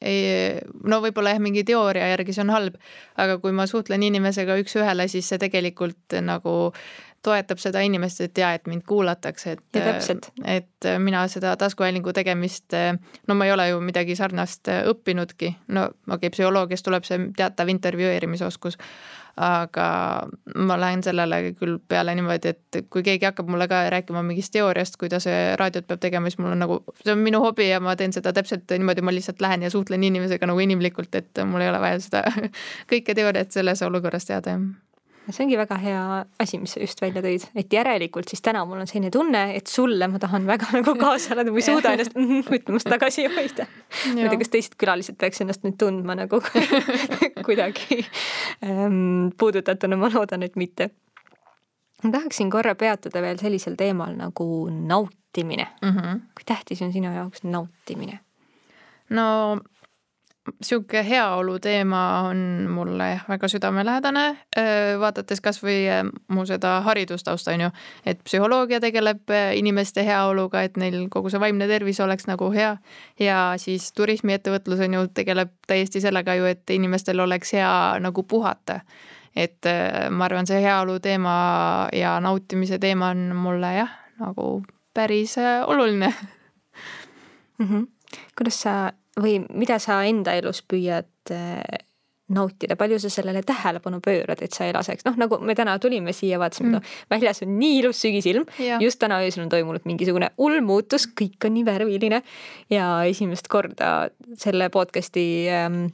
ei, 0.00 0.60
no 0.84 1.00
võib-olla 1.04 1.34
jah, 1.34 1.42
mingi 1.42 1.64
teooria 1.64 2.08
järgi 2.14 2.32
see 2.32 2.44
on 2.46 2.54
halb, 2.54 2.76
aga 3.20 3.38
kui 3.42 3.52
ma 3.52 3.66
suhtlen 3.66 4.02
inimesega 4.02 4.56
üks-ühele, 4.62 5.08
siis 5.12 5.28
see 5.28 5.38
tegelikult 5.38 6.16
nagu 6.24 6.72
toetab 7.22 7.60
seda 7.60 7.82
inimest, 7.84 8.22
et 8.24 8.38
jaa, 8.38 8.54
et 8.56 8.66
mind 8.70 8.84
kuulatakse, 8.88 9.56
et, 9.56 9.80
et 10.48 10.90
mina 10.98 11.26
seda 11.28 11.52
taskuhäälingu 11.60 12.14
tegemist, 12.16 12.76
no 13.28 13.36
ma 13.36 13.48
ei 13.48 13.52
ole 13.52 13.68
ju 13.68 13.80
midagi 13.84 14.16
sarnast 14.16 14.70
õppinudki, 14.72 15.54
no 15.76 15.88
okei 15.90 16.16
okay,, 16.16 16.34
psühholoogias 16.36 16.84
tuleb 16.86 17.04
see 17.08 17.30
teatav 17.36 17.68
intervjueerimisoskus, 17.72 18.78
aga 19.40 19.86
ma 20.56 20.80
lähen 20.80 21.04
sellele 21.04 21.42
küll 21.58 21.78
peale 21.88 22.16
niimoodi, 22.16 22.54
et 22.54 22.80
kui 22.90 23.04
keegi 23.06 23.28
hakkab 23.28 23.52
mulle 23.52 23.68
ka 23.70 23.84
rääkima 23.92 24.24
mingist 24.26 24.52
teooriast, 24.56 24.96
kuidas 25.00 25.28
raadiot 25.60 25.88
peab 25.88 26.00
tegema, 26.02 26.32
siis 26.32 26.40
mul 26.40 26.54
on 26.56 26.64
nagu, 26.64 26.80
see 27.04 27.12
on 27.14 27.24
minu 27.24 27.44
hobi 27.44 27.68
ja 27.68 27.80
ma 27.84 27.96
teen 28.00 28.16
seda 28.16 28.32
täpselt 28.36 28.72
niimoodi, 28.72 29.04
ma 29.04 29.14
lihtsalt 29.14 29.44
lähen 29.44 29.68
ja 29.68 29.72
suhtlen 29.72 30.04
inimesega 30.08 30.48
nagu 30.48 30.64
inimlikult, 30.64 31.14
et 31.20 31.44
mul 31.44 31.64
ei 31.64 31.72
ole 31.72 31.82
vaja 31.84 32.00
seda 32.04 32.24
kõike 32.90 33.16
teooriat 33.16 33.52
selles 33.52 33.84
olukorras 33.86 34.28
teada, 34.28 34.56
jah 34.56 34.89
see 35.34 35.44
ongi 35.44 35.58
väga 35.58 35.76
hea 35.80 36.02
asi, 36.42 36.58
mis 36.62 36.74
sa 36.74 36.80
just 36.82 37.00
välja 37.02 37.22
tõid, 37.24 37.46
et 37.58 37.72
järelikult 37.72 38.30
siis 38.30 38.42
täna 38.44 38.62
mul 38.68 38.82
on 38.82 38.88
selline 38.90 39.10
tunne, 39.14 39.42
et 39.56 39.70
sulle 39.70 40.08
ma 40.10 40.20
tahan 40.22 40.46
väga 40.48 40.70
nagu 40.78 40.94
kaasa 41.00 41.34
elada, 41.34 41.52
ma 41.52 41.60
ei 41.62 41.66
suuda 41.66 41.94
ennast 41.96 42.16
ütlemast 42.58 42.90
tagasi 42.90 43.26
hoida. 43.30 43.66
ma 43.66 44.24
ei 44.24 44.28
tea, 44.28 44.40
kas 44.44 44.52
teised 44.54 44.78
külalised 44.80 45.18
peaks 45.20 45.44
ennast 45.44 45.66
nüüd 45.66 45.78
tundma 45.80 46.16
nagu 46.18 46.42
kuidagi 47.46 48.00
ähm, 48.66 49.30
puudutatuna, 49.38 49.98
ma 50.00 50.12
loodan, 50.12 50.46
et 50.46 50.56
mitte. 50.60 50.90
ma 52.02 52.14
tahaksin 52.16 52.50
korra 52.50 52.74
peatuda 52.74 53.22
veel 53.22 53.40
sellisel 53.42 53.76
teemal 53.80 54.16
nagu 54.16 54.46
nautimine 54.70 55.68
mm. 55.82 55.96
-hmm. 55.96 56.24
kui 56.34 56.46
tähtis 56.46 56.82
on 56.82 56.92
sinu 56.92 57.12
jaoks 57.14 57.44
nautimine? 57.44 58.20
no 59.10 59.60
sihuke 60.62 61.02
heaolu 61.08 61.58
teema 61.58 62.20
on 62.20 62.66
mulle 62.70 63.08
jah 63.10 63.24
väga 63.28 63.48
südamelähedane, 63.48 64.24
vaadates 65.00 65.40
kasvõi 65.44 65.76
mu 66.32 66.44
seda 66.48 66.78
haridustausta 66.86 67.52
on 67.52 67.66
ju, 67.66 67.70
et 68.06 68.22
psühholoogia 68.24 68.80
tegeleb 68.80 69.32
inimeste 69.54 70.04
heaoluga, 70.06 70.62
et 70.64 70.80
neil 70.80 71.06
kogu 71.12 71.30
see 71.30 71.40
vaimne 71.40 71.68
tervis 71.68 72.00
oleks 72.00 72.26
nagu 72.30 72.50
hea. 72.54 72.76
ja 73.20 73.38
siis 73.60 73.92
turismiettevõtlus 73.92 74.80
on 74.86 74.98
ju, 74.98 75.06
tegeleb 75.14 75.52
täiesti 75.68 76.00
sellega 76.00 76.34
ju, 76.34 76.48
et 76.48 76.70
inimestel 76.70 77.20
oleks 77.20 77.52
hea 77.52 77.72
nagu 78.00 78.22
puhata. 78.22 78.80
et 79.36 79.68
ma 80.10 80.24
arvan, 80.24 80.46
see 80.46 80.62
heaolu 80.62 81.00
teema 81.00 81.88
ja 81.92 82.18
nautimise 82.20 82.78
teema 82.78 83.12
on 83.12 83.36
mulle 83.36 83.74
jah, 83.76 83.92
nagu 84.18 84.62
päris 84.94 85.36
oluline 85.66 86.14
mm. 87.58 87.66
-hmm. 87.66 87.86
kuidas 88.36 88.62
sa 88.62 88.92
või 89.20 89.40
mida 89.50 89.78
sa 89.82 90.02
enda 90.06 90.34
elus 90.38 90.62
püüad 90.62 91.32
äh, 91.34 91.86
nautida, 92.30 92.76
palju 92.78 93.00
sa 93.02 93.10
sellele 93.10 93.42
tähelepanu 93.42 93.98
pöörad, 94.04 94.38
et 94.44 94.54
sa 94.54 94.68
ei 94.68 94.74
laseks, 94.74 95.02
noh, 95.08 95.16
nagu 95.18 95.40
me 95.42 95.56
täna 95.58 95.74
tulime 95.82 96.14
siia, 96.14 96.38
vaatasime 96.38 96.76
mm., 96.76 96.90
väljas 97.10 97.42
on 97.42 97.56
nii 97.58 97.80
ilus 97.80 98.02
sügisilm, 98.04 98.46
just 98.84 99.00
täna 99.02 99.18
öösel 99.24 99.42
on 99.44 99.50
toimunud 99.50 99.86
mingisugune 99.88 100.30
hull 100.38 100.60
muutus, 100.62 101.08
kõik 101.10 101.48
on 101.48 101.56
nii 101.56 101.66
värviline. 101.66 102.22
Ja 102.70 102.90
esimest 103.10 103.50
korda 103.50 104.10
selle 104.38 104.70
podcast'i 104.70 105.24
ähm, 105.50 105.88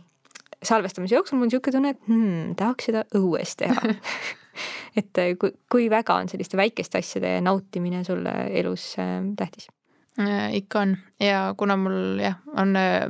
salvestamise 0.60 1.16
jooksul 1.16 1.38
mul 1.38 1.48
on 1.48 1.54
niisugune 1.54 1.78
tunne, 1.78 1.94
et 1.96 2.10
hmm, 2.10 2.56
tahaks 2.60 2.90
seda 2.90 3.06
õues 3.16 3.56
teha. 3.56 3.96
Et 4.96 5.18
äh, 5.20 5.34
kui, 5.40 5.52
kui 5.70 5.88
väga 5.92 6.16
on 6.20 6.30
selliste 6.30 6.58
väikeste 6.58 7.00
asjade 7.02 7.36
nautimine 7.44 8.02
sulle 8.06 8.34
elus 8.60 8.94
äh, 9.02 9.18
tähtis? 9.38 9.68
Äh, 10.18 10.54
ikka 10.56 10.80
on. 10.80 10.96
Ja 11.20 11.54
kuna 11.56 11.76
mul 11.76 12.18
jah, 12.20 12.36
on 12.56 12.76
äh, 12.76 13.04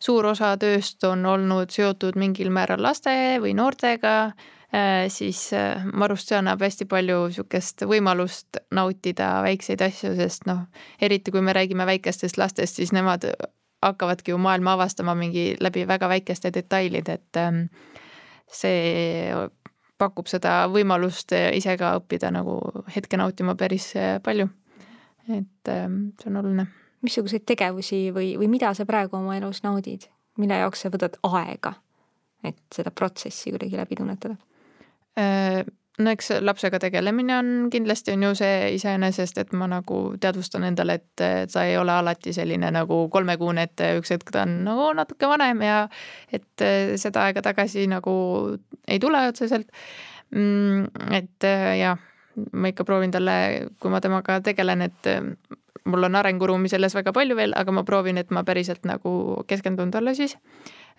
suur 0.00 0.26
osa 0.26 0.56
tööst 0.60 1.04
on 1.08 1.24
olnud 1.26 1.72
seotud 1.72 2.18
mingil 2.20 2.50
määral 2.52 2.82
laste 2.84 3.14
või 3.40 3.54
noortega, 3.56 4.12
äh, 4.74 5.06
siis 5.08 5.48
mu 5.92 6.04
arust 6.04 6.28
see 6.28 6.36
annab 6.36 6.60
hästi 6.60 6.84
palju 6.90 7.30
sihukest 7.38 7.86
võimalust 7.88 8.60
nautida 8.76 9.30
väikseid 9.46 9.84
asju, 9.88 10.12
sest 10.18 10.44
noh, 10.50 10.66
eriti 11.00 11.32
kui 11.32 11.40
me 11.40 11.56
räägime 11.56 11.88
väikestest 11.88 12.36
lastest, 12.36 12.76
siis 12.76 12.92
nemad 12.92 13.24
hakkavadki 13.84 14.34
ju 14.34 14.40
maailma 14.40 14.76
avastama 14.76 15.14
mingi 15.16 15.54
läbi 15.60 15.86
väga 15.88 16.08
väikeste 16.12 16.52
detailide, 16.52 17.16
et 17.16 17.40
ähm, 17.40 17.64
see 18.52 19.32
pakub 19.96 20.28
seda 20.28 20.66
võimalust 20.68 21.32
ise 21.32 21.78
ka 21.80 21.94
õppida 21.96 22.28
nagu 22.28 22.60
hetke 22.92 23.16
nautima 23.16 23.56
päris 23.56 23.94
palju 24.24 24.50
et 25.28 25.70
ähm, 25.72 26.10
see 26.20 26.30
on 26.30 26.42
oluline. 26.42 26.66
missuguseid 27.04 27.44
tegevusi 27.46 28.10
või, 28.14 28.34
või 28.40 28.48
mida 28.50 28.72
sa 28.74 28.86
praegu 28.88 29.18
oma 29.18 29.36
elus 29.36 29.60
naudid, 29.62 30.08
mille 30.40 30.56
jaoks 30.58 30.80
sa 30.82 30.90
võtad 30.90 31.18
aega, 31.28 31.74
et 32.44 32.58
seda 32.74 32.90
protsessi 32.90 33.52
kuidagi 33.52 33.76
läbi 33.78 33.98
tunnetada? 33.98 34.36
Äh, 35.18 35.60
no 35.98 36.12
eks 36.12 36.30
lapsega 36.40 36.80
tegelemine 36.82 37.36
on 37.36 37.52
kindlasti 37.72 38.12
on 38.16 38.26
ju 38.26 38.32
see 38.38 38.72
iseenesest, 38.76 39.38
et 39.38 39.52
ma 39.56 39.68
nagu 39.70 40.00
teadvustan 40.20 40.66
endale, 40.68 40.98
et 41.00 41.24
ta 41.52 41.64
ei 41.64 41.76
ole 41.80 41.92
alati 41.92 42.34
selline 42.36 42.70
nagu 42.74 43.06
kolmekuune, 43.12 43.68
et 43.68 43.84
üks 44.00 44.12
hetk 44.16 44.32
ta 44.34 44.44
on 44.46 44.58
nagu 44.66 44.90
natuke 44.96 45.30
vanem 45.30 45.62
ja 45.66 45.78
et 46.32 46.64
äh, 46.64 46.96
seda 47.00 47.28
aega 47.28 47.44
tagasi 47.44 47.86
nagu 47.92 48.16
ei 48.88 49.00
tule 49.02 49.28
otseselt. 49.30 49.70
Mm, 50.34 50.88
et 51.14 51.44
äh, 51.46 51.72
jah 51.78 52.00
ma 52.52 52.72
ikka 52.72 52.84
proovin 52.84 53.14
talle, 53.14 53.36
kui 53.80 53.92
ma 53.92 54.00
temaga 54.04 54.40
tegelen, 54.44 54.84
et 54.86 55.10
eh, 55.10 55.20
mul 55.86 56.08
on 56.08 56.18
arenguruumi 56.18 56.70
selles 56.72 56.96
väga 56.96 57.14
palju 57.16 57.36
veel, 57.38 57.54
aga 57.56 57.72
ma 57.72 57.84
proovin, 57.86 58.18
et 58.20 58.32
ma 58.34 58.44
päriselt 58.44 58.86
nagu 58.88 59.42
keskendun 59.48 59.92
talle 59.94 60.16
siis. 60.18 60.36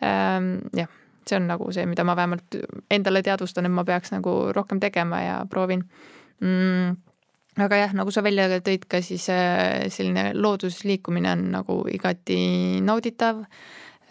Ehm, 0.01 0.53
jah, 0.77 0.89
see 1.27 1.39
on 1.39 1.49
nagu 1.49 1.71
see, 1.75 1.85
mida 1.89 2.05
ma 2.07 2.15
vähemalt 2.15 2.61
endale 2.91 3.23
teadvustan, 3.25 3.67
et 3.67 3.73
ma 3.73 3.85
peaks 3.87 4.13
nagu 4.15 4.37
rohkem 4.55 4.79
tegema 4.83 5.21
ja 5.25 5.41
proovin 5.49 5.83
mm 6.39 6.95
aga 7.63 7.79
jah, 7.81 7.93
nagu 7.97 8.13
sa 8.13 8.21
välja 8.25 8.59
tõid 8.61 8.85
ka, 8.89 9.01
siis 9.05 9.27
äh, 9.33 9.87
selline 9.93 10.29
loodusliikumine 10.37 11.31
on 11.33 11.47
nagu 11.55 11.79
igati 11.89 12.37
nauditav. 12.85 13.43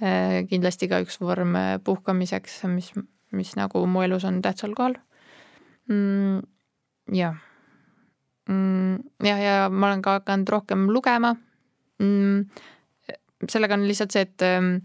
Äh, 0.03 0.43
kindlasti 0.51 0.91
ka 0.91 1.01
üks 1.05 1.21
vorm 1.23 1.55
äh, 1.57 1.77
puhkamiseks, 1.85 2.59
mis, 2.73 2.91
mis 3.33 3.55
nagu 3.57 3.85
mu 3.89 4.03
elus 4.05 4.27
on 4.29 4.43
tähtsal 4.45 4.75
kohal 4.77 4.99
mm,. 5.89 6.43
Jah 7.13 7.37
mm,. 8.49 8.97
jah, 9.25 9.43
ja 9.43 9.69
ma 9.71 9.91
olen 9.91 10.03
ka 10.03 10.19
hakanud 10.21 10.49
rohkem 10.49 10.89
lugema 10.91 11.37
mm,. 11.99 12.47
sellega 13.49 13.77
on 13.77 13.87
lihtsalt 13.89 14.15
see, 14.15 14.27
et 14.27 14.43
ähm, 14.47 14.81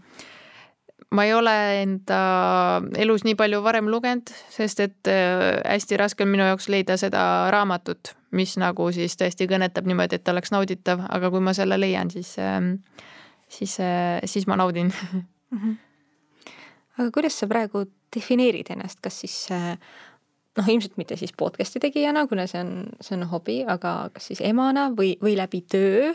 ma 1.12 1.26
ei 1.28 1.34
ole 1.36 1.54
enda 1.82 2.18
elus 3.00 3.24
nii 3.26 3.36
palju 3.38 3.60
varem 3.64 3.88
lugenud, 3.92 4.32
sest 4.52 4.80
et 4.84 5.10
äh, 5.10 5.60
hästi 5.60 6.00
raske 6.00 6.24
on 6.24 6.32
minu 6.32 6.46
jaoks 6.48 6.68
leida 6.72 6.96
seda 7.00 7.22
raamatut, 7.52 8.14
mis 8.36 8.56
nagu 8.60 8.88
siis 8.94 9.16
tõesti 9.20 9.48
kõnetab 9.50 9.88
niimoodi, 9.88 10.20
et 10.20 10.32
oleks 10.32 10.54
nauditav, 10.54 11.04
aga 11.12 11.30
kui 11.32 11.44
ma 11.44 11.54
selle 11.56 11.78
leian, 11.80 12.10
siis, 12.12 12.34
ähm, 12.40 12.74
siis, 13.48 13.78
äh, 13.80 14.20
siis 14.24 14.48
ma 14.48 14.56
naudin. 14.60 14.92
-hmm. 14.92 15.76
aga 16.98 17.10
kuidas 17.10 17.38
sa 17.38 17.46
praegu 17.46 17.84
defineerid 18.16 18.70
ennast, 18.70 19.00
kas 19.00 19.20
siis 19.20 19.48
äh, 19.50 19.76
noh, 20.58 20.68
ilmselt 20.68 20.96
mitte 21.00 21.16
siis 21.16 21.32
podcast'i 21.38 21.80
tegijana, 21.82 22.26
kuna 22.28 22.46
see 22.50 22.60
on, 22.60 22.72
see 23.00 23.16
on 23.18 23.26
hobi, 23.30 23.62
aga 23.68 24.10
kas 24.14 24.30
siis 24.32 24.42
emana 24.44 24.88
või, 24.96 25.14
või 25.22 25.36
läbi 25.38 25.62
töö? 25.72 26.12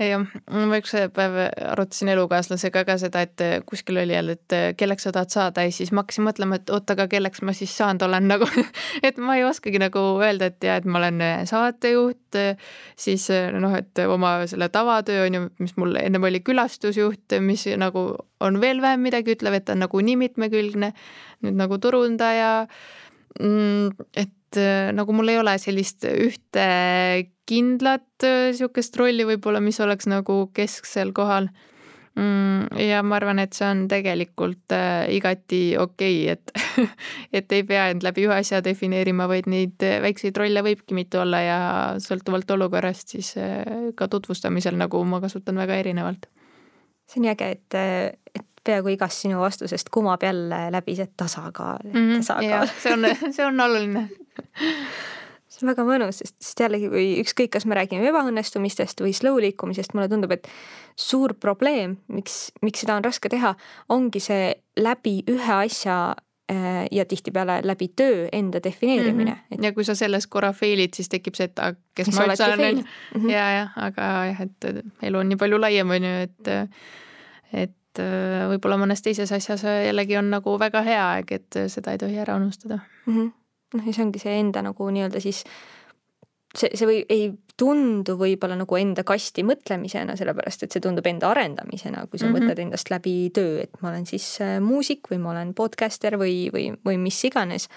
Jah, 0.00 0.24
ma 0.48 0.78
üks 0.80 0.94
päev 1.14 1.36
arutasin 1.72 2.10
elukaaslasega 2.14 2.82
ka 2.88 2.96
seda, 3.00 3.22
et 3.26 3.42
kuskil 3.68 4.00
oli 4.00 4.14
jälle, 4.14 4.36
et 4.38 4.76
kelleks 4.80 5.06
sa 5.06 5.12
tahad 5.14 5.32
saada 5.34 5.64
ja 5.66 5.72
siis 5.74 5.92
ma 5.92 6.02
hakkasin 6.02 6.24
mõtlema, 6.26 6.58
et 6.58 6.72
oot, 6.72 6.88
aga 6.94 7.06
kelleks 7.12 7.42
ma 7.44 7.54
siis 7.56 7.74
saanud 7.76 8.06
olen 8.06 8.28
nagu 8.32 8.48
et 9.04 9.20
ma 9.20 9.36
ei 9.38 9.44
oskagi 9.44 9.80
nagu 9.82 10.02
öelda, 10.22 10.48
et 10.48 10.64
ja 10.64 10.78
et 10.80 10.88
ma 10.88 11.02
olen 11.02 11.20
saatejuht, 11.48 12.40
siis 12.96 13.28
noh, 13.58 13.76
et 13.78 14.04
oma 14.06 14.34
selle 14.50 14.70
tavatöö 14.72 15.26
on 15.26 15.38
ju, 15.38 15.46
mis 15.62 15.76
mul 15.80 15.96
ennem 16.00 16.28
oli 16.28 16.42
külastusjuht, 16.44 17.38
mis 17.44 17.68
nagu 17.80 18.08
on 18.42 18.60
veel 18.60 18.82
vähem 18.82 19.04
midagi 19.04 19.36
ütlev, 19.36 19.58
et 19.58 19.68
ta 19.68 19.76
on 19.76 19.84
nagu 19.84 20.00
nii 20.02 20.18
mitmekülgne, 20.26 20.92
nüüd 21.44 21.58
nagu 21.58 21.78
turundaja. 21.82 22.54
Mm, 23.40 23.92
et 24.18 24.32
nagu 24.92 25.14
mul 25.16 25.32
ei 25.32 25.38
ole 25.40 25.56
sellist 25.58 26.04
ühte 26.08 26.66
kindlat 27.48 28.24
niisugust 28.24 28.96
rolli 29.00 29.26
võib-olla, 29.26 29.60
mis 29.60 29.80
oleks 29.82 30.08
nagu 30.10 30.46
kesksel 30.54 31.12
kohal 31.16 31.48
mm,. 32.14 32.78
ja 32.88 33.00
ma 33.06 33.16
arvan, 33.18 33.40
et 33.42 33.56
see 33.56 33.66
on 33.68 33.84
tegelikult 33.90 34.74
äh, 34.76 35.06
igati 35.16 35.62
okei 35.80 36.20
okay,, 36.30 36.36
et 36.36 36.90
et 37.42 37.56
ei 37.56 37.64
pea 37.68 37.88
end 37.92 38.06
läbi 38.06 38.26
ühe 38.26 38.36
asja 38.36 38.62
defineerima, 38.64 39.28
vaid 39.30 39.48
neid 39.50 39.82
väikseid 40.04 40.38
rolle 40.40 40.64
võibki 40.64 40.96
mitu 40.96 41.22
olla 41.22 41.42
ja 41.44 41.58
sõltuvalt 42.02 42.50
olukorrast 42.56 43.16
siis 43.16 43.34
äh, 43.40 43.90
ka 43.98 44.08
tutvustamisel 44.12 44.78
nagu 44.78 45.02
ma 45.08 45.22
kasutan 45.24 45.60
väga 45.60 45.80
erinevalt. 45.82 46.28
see 47.08 47.20
on 47.22 47.30
äge, 47.32 47.50
et, 47.58 47.80
et 48.34 48.48
peaaegu 48.64 48.92
igast 48.94 49.24
sinu 49.24 49.40
vastusest 49.42 49.90
kumab 49.92 50.22
jälle 50.22 50.68
läbi 50.70 50.94
see 50.96 51.08
tasakaal 51.16 51.82
mm, 51.84 51.94
-hmm, 51.94 52.20
tasakaal. 52.20 52.68
see 52.82 52.92
on, 52.92 53.32
see 53.32 53.46
on 53.46 53.60
oluline 53.60 54.08
see 55.52 55.66
on 55.66 55.72
väga 55.72 55.84
mõnus, 55.86 56.20
sest, 56.22 56.36
sest 56.42 56.64
jällegi, 56.64 56.88
kui 56.92 57.06
ükskõik, 57.22 57.52
kas 57.54 57.66
me 57.68 57.76
räägime 57.78 58.08
ebaõnnestumistest 58.10 59.02
või 59.04 59.14
slow 59.16 59.38
liikumisest, 59.42 59.94
mulle 59.94 60.08
tundub, 60.10 60.32
et 60.34 60.48
suur 60.98 61.34
probleem, 61.40 61.98
miks, 62.12 62.50
miks 62.64 62.84
seda 62.84 62.96
on 62.98 63.06
raske 63.06 63.30
teha, 63.32 63.54
ongi 63.92 64.22
see 64.22 64.52
läbi 64.80 65.20
ühe 65.30 65.58
asja 65.58 65.98
äh, 66.52 66.86
ja 66.92 67.04
tihtipeale 67.08 67.60
läbi 67.68 67.90
töö 67.96 68.26
enda 68.32 68.62
defineerimine 68.64 69.34
mm. 69.34 69.44
-hmm. 69.50 69.64
ja 69.64 69.72
kui 69.72 69.84
sa 69.84 69.94
selles 69.94 70.26
korra 70.26 70.52
fail'id, 70.52 70.96
siis 70.96 71.12
tekib 71.12 71.36
see, 71.38 71.50
et 71.50 71.58
aga 71.58 71.78
kes 71.94 72.14
ma 72.16 72.26
üldse 72.26 72.48
olen, 72.54 72.82
ju. 73.14 73.28
ja, 73.28 73.46
jah, 73.58 73.76
aga 73.76 74.10
jah, 74.32 74.42
et 74.48 74.72
elu 75.02 75.18
on 75.18 75.28
nii 75.28 75.36
palju 75.38 75.60
laiem, 75.60 75.90
on 75.90 76.08
ju, 76.08 76.16
et, 76.28 76.52
et 77.52 78.00
äh, 78.00 78.48
võib-olla 78.54 78.80
mõnes 78.80 79.04
teises 79.04 79.32
asjas 79.32 79.64
jällegi 79.68 80.16
on 80.16 80.32
nagu 80.32 80.58
väga 80.58 80.82
hea 80.82 81.04
aeg, 81.12 81.32
et 81.32 81.62
seda 81.68 81.92
ei 81.92 81.98
tohi 82.00 82.18
ära 82.18 82.36
unustada 82.40 82.80
mm. 83.06 83.14
-hmm 83.14 83.30
noh, 83.72 83.86
ja 83.86 83.92
see 83.92 84.04
ongi 84.04 84.22
see 84.22 84.34
enda 84.40 84.62
nagu 84.62 84.90
nii-öelda 84.90 85.20
siis 85.22 85.44
see, 86.56 86.70
see 86.74 86.88
või 86.88 87.00
ei 87.12 87.30
tundu 87.58 88.16
võib-olla 88.20 88.56
nagu 88.58 88.78
enda 88.78 89.04
kasti 89.06 89.44
mõtlemisena, 89.46 90.16
sellepärast 90.18 90.66
et 90.66 90.74
see 90.74 90.82
tundub 90.84 91.06
enda 91.08 91.30
arendamisena, 91.32 92.06
kui 92.08 92.18
sa 92.18 92.26
mm 92.26 92.32
-hmm. 92.32 92.38
mõtled 92.40 92.64
endast 92.64 92.90
läbi 92.90 93.30
töö, 93.34 93.60
et 93.62 93.82
ma 93.82 93.90
olen 93.90 94.06
siis 94.06 94.40
äh, 94.40 94.58
muusik 94.60 95.10
või 95.10 95.20
ma 95.22 95.30
olen 95.30 95.54
podcaster 95.54 96.18
või, 96.18 96.50
või, 96.52 96.72
või 96.84 96.98
mis 96.98 97.24
iganes. 97.24 97.68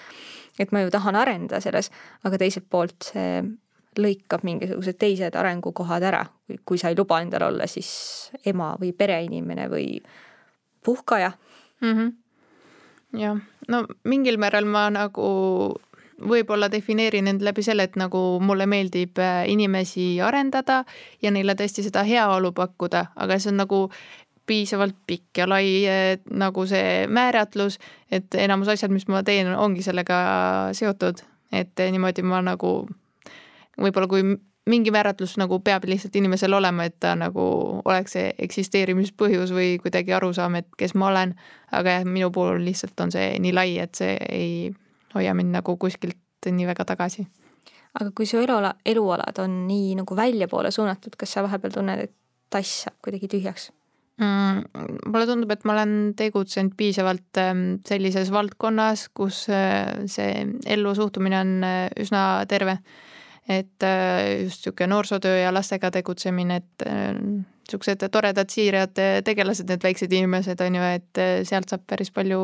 et 0.58 0.72
ma 0.72 0.80
ju 0.80 0.90
tahan 0.90 1.16
arendada 1.16 1.60
selles, 1.60 1.90
aga 2.24 2.38
teiselt 2.38 2.64
poolt 2.70 3.12
see 3.12 3.42
lõikab 3.96 4.44
mingisugused 4.44 4.96
teised 4.98 5.36
arengukohad 5.36 6.02
ära, 6.02 6.26
kui 6.64 6.78
sa 6.78 6.88
ei 6.88 6.96
luba 6.96 7.20
endal 7.20 7.42
olla 7.42 7.66
siis 7.66 8.30
ema 8.44 8.74
või 8.80 8.92
pereinimene 8.92 9.68
või 9.68 10.00
puhkaja 10.84 11.32
mm. 11.80 11.92
-hmm. 11.92 12.12
jah, 13.20 13.40
no 13.68 13.84
mingil 14.04 14.38
määral 14.38 14.64
ma 14.64 14.90
nagu 14.90 15.28
võib-olla 16.22 16.70
defineerin 16.72 17.28
end 17.28 17.44
läbi 17.44 17.62
selle, 17.62 17.86
et 17.86 17.96
nagu 18.00 18.20
mulle 18.40 18.66
meeldib 18.66 19.18
äh, 19.20 19.44
inimesi 19.52 20.16
arendada 20.24 20.82
ja 21.22 21.32
neile 21.34 21.56
tõesti 21.58 21.84
seda 21.84 22.04
heaolu 22.06 22.52
pakkuda, 22.56 23.06
aga 23.16 23.38
see 23.38 23.52
on 23.52 23.60
nagu 23.64 23.80
piisavalt 24.46 24.96
pikk 25.06 25.42
ja 25.42 25.48
lai 25.50 25.68
äh, 25.90 26.16
nagu 26.30 26.66
see 26.66 27.06
määratlus, 27.08 27.78
et 28.10 28.34
enamus 28.34 28.72
asjad, 28.72 28.94
mis 28.94 29.08
ma 29.12 29.22
teen, 29.26 29.52
ongi 29.54 29.84
sellega 29.84 30.18
seotud, 30.76 31.22
et 31.52 31.86
niimoodi 31.92 32.24
ma 32.26 32.42
nagu 32.44 32.78
võib-olla 33.76 34.08
kui 34.08 34.36
mingi 34.66 34.90
määratlus 34.90 35.36
nagu 35.38 35.60
peab 35.62 35.84
lihtsalt 35.86 36.16
inimesel 36.18 36.54
olema, 36.56 36.88
et 36.88 36.96
ta 37.00 37.14
nagu 37.18 37.44
oleks 37.84 38.16
see 38.16 38.32
eksisteerimispõhjus 38.48 39.52
või 39.54 39.76
kuidagi 39.82 40.16
arusaam, 40.16 40.58
et 40.58 40.66
kes 40.78 40.96
ma 40.98 41.12
olen. 41.12 41.36
aga 41.72 41.98
jah, 41.98 42.04
minu 42.08 42.30
puhul 42.30 42.64
lihtsalt 42.64 43.00
on 43.00 43.12
see 43.12 43.38
nii 43.42 43.52
lai, 43.54 43.78
et 43.78 43.94
see 43.94 44.16
ei 44.30 44.74
hoia 45.16 45.34
mind 45.34 45.56
nagu 45.56 45.76
kuskilt 45.80 46.20
nii 46.46 46.68
väga 46.68 46.84
tagasi. 46.86 47.26
aga 47.96 48.12
kui 48.14 48.26
su 48.28 48.38
eluala, 48.38 48.74
elualad 48.84 49.38
on 49.42 49.64
nii 49.66 49.96
nagu 50.02 50.16
väljapoole 50.16 50.70
suunatud, 50.70 51.16
kas 51.18 51.32
sa 51.32 51.42
vahepeal 51.46 51.72
tunned, 51.74 52.04
et 52.04 52.14
tass 52.52 52.84
saab 52.84 53.00
kuidagi 53.04 53.30
tühjaks 53.32 53.70
mm,? 54.20 54.62
mulle 55.10 55.26
tundub, 55.28 55.52
et 55.52 55.64
ma 55.64 55.74
olen 55.76 55.96
tegutsenud 56.18 56.76
piisavalt 56.78 57.40
ähm, 57.40 57.64
sellises 57.88 58.30
valdkonnas, 58.34 59.08
kus 59.16 59.46
äh, 59.52 60.06
see 60.10 60.46
ellu 60.76 60.94
suhtumine 60.96 61.40
on 61.40 61.52
äh, 61.66 61.82
üsna 62.00 62.22
terve. 62.48 62.80
et 63.46 63.78
just 64.42 64.64
niisugune 64.64 64.88
noorsootöö 64.90 65.36
ja 65.38 65.52
lastega 65.54 65.92
tegutsemine, 65.94 66.56
et 66.56 66.82
niisugused 66.82 68.00
toredad, 68.10 68.50
siirad 68.50 68.98
tegelased, 69.22 69.68
need 69.70 69.84
väiksed 69.86 70.10
inimesed 70.18 70.64
on 70.66 70.74
ju, 70.74 70.88
et 70.96 71.20
sealt 71.46 71.70
saab 71.70 71.84
päris 71.86 72.10
palju 72.10 72.40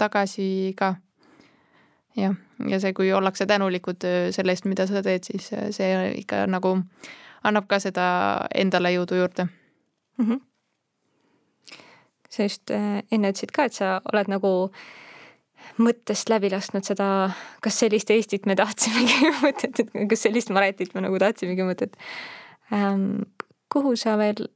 tagasi 0.00 0.72
ka 0.78 0.94
jah, 2.16 2.34
ja 2.70 2.80
see, 2.80 2.92
kui 2.96 3.12
ollakse 3.12 3.46
tänulikud 3.46 4.04
äh, 4.08 4.18
selle 4.34 4.54
eest, 4.54 4.68
mida 4.70 4.86
sa 4.88 5.02
teed, 5.04 5.26
siis 5.28 5.50
äh, 5.54 5.70
see 5.74 5.92
ikka 6.22 6.44
nagu 6.50 6.76
annab 7.46 7.68
ka 7.70 7.80
seda 7.82 8.06
endale 8.54 8.92
jõudu 8.96 9.20
juurde 9.20 9.46
mm. 9.46 10.24
-hmm. 10.24 10.40
sa 12.30 12.42
just 12.42 12.70
äh, 12.70 13.02
enne 13.12 13.32
ütlesid 13.32 13.52
ka, 13.52 13.68
et 13.68 13.76
sa 13.76 14.00
oled 14.12 14.32
nagu 14.32 14.52
mõttest 15.82 16.30
läbi 16.30 16.50
lasknud 16.50 16.84
seda, 16.84 17.30
kas 17.60 17.78
sellist 17.78 18.10
Eestit 18.10 18.46
me 18.46 18.56
tahtsimegi 18.62 19.32
mõtet, 19.42 19.80
et 19.80 20.08
kas 20.10 20.26
sellist 20.28 20.50
Maretit 20.50 20.94
me 20.94 21.04
nagu 21.04 21.18
tahtsimegi 21.18 21.62
mõtet 21.62 21.96
ähm,. 22.72 23.26
kuhu 23.72 23.96
sa 23.96 24.16
veel 24.18 24.46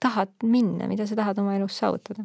tahad 0.00 0.30
minna, 0.42 0.86
mida 0.88 1.06
sa 1.06 1.16
tahad 1.16 1.38
oma 1.38 1.56
elus 1.56 1.78
saavutada? 1.78 2.24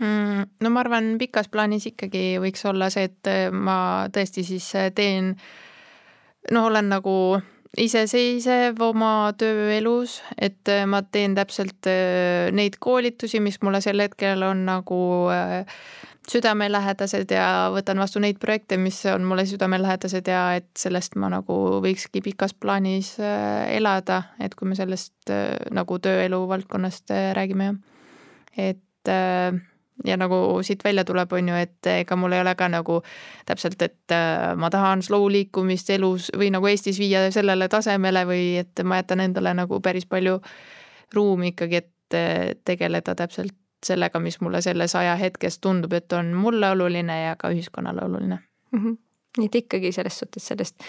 Mm,? 0.00 0.48
no 0.60 0.72
ma 0.72 0.84
arvan, 0.84 1.14
pikas 1.20 1.50
plaanis 1.52 1.86
ikkagi 1.90 2.34
võiks 2.42 2.64
olla 2.68 2.90
see, 2.92 3.08
et 3.10 3.30
äh, 3.30 3.46
ma 3.52 4.08
tõesti 4.12 4.44
siis 4.46 4.68
äh, 4.78 4.90
teen, 4.96 5.34
no 6.50 6.66
olen 6.70 6.90
nagu 6.92 7.14
iseseisev 7.80 8.80
oma 8.82 9.30
tööelus, 9.38 10.20
et 10.36 10.68
äh, 10.72 10.86
ma 10.90 11.04
teen 11.06 11.36
täpselt 11.38 11.90
neid 12.56 12.80
koolitusi, 12.82 13.42
mis 13.44 13.60
mulle 13.62 13.82
sel 13.84 14.02
hetkel 14.02 14.42
on 14.42 14.64
nagu 14.66 15.02
südamelähedased 16.30 17.32
ja 17.34 17.70
võtan 17.74 17.98
vastu 17.98 18.20
neid 18.22 18.38
projekte, 18.42 18.76
mis 18.78 19.00
on 19.10 19.24
mulle 19.26 19.46
südamelähedased 19.50 20.28
ja 20.30 20.42
et 20.60 20.68
sellest 20.78 21.16
ma 21.18 21.30
nagu 21.32 21.56
võikski 21.82 22.22
pikas 22.22 22.54
plaanis 22.54 23.16
elada, 23.18 24.20
et 24.38 24.54
kui 24.54 24.70
me 24.70 24.78
sellest 24.78 25.32
nagu 25.74 25.98
tööelu 26.02 26.44
valdkonnast 26.52 27.10
räägime, 27.38 27.72
et 28.54 29.10
ja 30.04 30.16
nagu 30.16 30.62
siit 30.62 30.84
välja 30.84 31.04
tuleb, 31.04 31.32
on 31.32 31.48
ju, 31.48 31.54
et 31.54 31.86
ega 31.86 32.16
mul 32.16 32.32
ei 32.32 32.40
ole 32.40 32.54
ka 32.54 32.68
nagu 32.68 33.00
täpselt, 33.46 33.82
et 33.82 34.14
äh, 34.14 34.56
ma 34.56 34.70
tahan 34.70 35.02
slow 35.02 35.28
liikumist 35.32 35.90
elus 35.90 36.30
või 36.36 36.50
nagu 36.54 36.66
Eestis 36.70 36.98
viia 36.98 37.26
sellele 37.34 37.68
tasemele 37.68 38.24
või 38.28 38.44
et 38.62 38.84
ma 38.84 39.00
jätan 39.00 39.20
endale 39.20 39.54
nagu 39.54 39.80
päris 39.80 40.06
palju 40.06 40.40
ruumi 41.14 41.54
ikkagi, 41.54 41.82
et 41.82 42.16
äh, 42.16 42.50
tegeleda 42.64 43.14
täpselt 43.14 43.56
sellega, 43.86 44.20
mis 44.20 44.40
mulle 44.40 44.60
selles 44.62 44.94
ajahetkes 44.96 45.58
tundub, 45.58 45.92
et 45.96 46.12
on 46.12 46.34
mulle 46.36 46.70
oluline 46.70 47.22
ja 47.22 47.36
ka 47.40 47.48
ühiskonnale 47.52 48.04
oluline 48.04 48.38
mm. 48.72 48.78
-hmm. 48.78 48.98
nii 49.38 49.46
et 49.46 49.54
ikkagi 49.54 49.92
selles 49.92 50.18
suhtes 50.18 50.46
sellest 50.46 50.84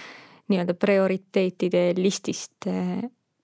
nii-öelda 0.51 0.73
prioriteetide 0.73 1.93
listist 1.97 2.67
äh, 2.67 2.99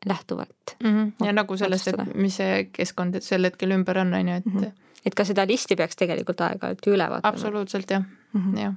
lähtuvalt 0.05 0.75
mm. 0.83 0.89
-hmm. 0.89 1.25
ja 1.25 1.33
nagu 1.33 1.57
sellest, 1.57 1.87
et 1.87 2.15
mis 2.15 2.37
see 2.37 2.69
keskkond 2.71 3.21
sel 3.21 3.43
hetkel 3.43 3.71
ümber 3.71 3.97
on, 3.97 4.13
on 4.13 4.27
ju, 4.27 4.35
et 4.35 4.45
mm. 4.45 4.59
-hmm. 4.59 4.86
Et 5.07 5.15
ka 5.15 5.25
seda 5.27 5.47
listi 5.47 5.77
peaks 5.79 5.99
tegelikult 5.99 6.41
aeg-ajalt 6.43 6.85
ju 6.85 6.95
üle 6.97 7.07
vaatama. 7.09 7.33
absoluutselt 7.33 7.91
jah 7.91 8.03
mm, 8.03 8.41
-hmm. 8.41 8.59
jah. 8.61 8.75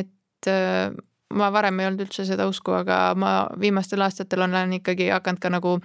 et 0.00 0.50
äh, 0.52 0.90
ma 1.34 1.52
varem 1.52 1.80
ei 1.80 1.86
olnud 1.90 2.06
üldse 2.06 2.24
seda 2.24 2.46
usku, 2.48 2.72
aga 2.72 3.14
ma 3.14 3.38
viimastel 3.60 4.02
aastatel 4.02 4.46
olen 4.46 4.72
ikkagi 4.80 5.08
hakanud 5.10 5.42
ka 5.42 5.50
nagu 5.50 5.78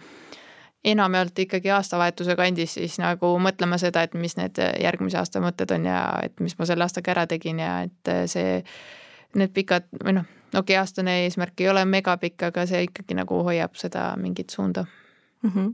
enamjaolt 0.84 1.40
ikkagi 1.40 1.70
aastavahetuse 1.70 2.36
kandis 2.36 2.74
siis 2.74 2.98
nagu 3.00 3.36
mõtlema 3.40 3.78
seda, 3.78 4.02
et 4.02 4.14
mis 4.14 4.38
need 4.38 4.58
järgmise 4.82 5.18
aasta 5.18 5.42
mõtted 5.44 5.74
on 5.76 5.86
ja 5.86 6.02
et 6.24 6.40
mis 6.40 6.58
ma 6.58 6.66
selle 6.66 6.84
aastaga 6.84 7.12
ära 7.12 7.28
tegin 7.30 7.60
ja 7.62 7.82
et 7.86 8.14
see, 8.26 8.64
need 9.36 9.54
pikad 9.54 9.86
või 10.04 10.18
noh 10.20 10.30
okei 10.52 10.60
okay,, 10.60 10.80
aastane 10.82 11.20
eesmärk 11.26 11.62
ei 11.62 11.70
ole 11.70 11.86
megapikk, 11.86 12.50
aga 12.50 12.66
see 12.68 12.84
ikkagi 12.88 13.16
nagu 13.16 13.44
hoiab 13.46 13.78
seda 13.80 14.12
mingit 14.18 14.50
suunda 14.50 14.86
mm. 15.44 15.52
-hmm. 15.52 15.74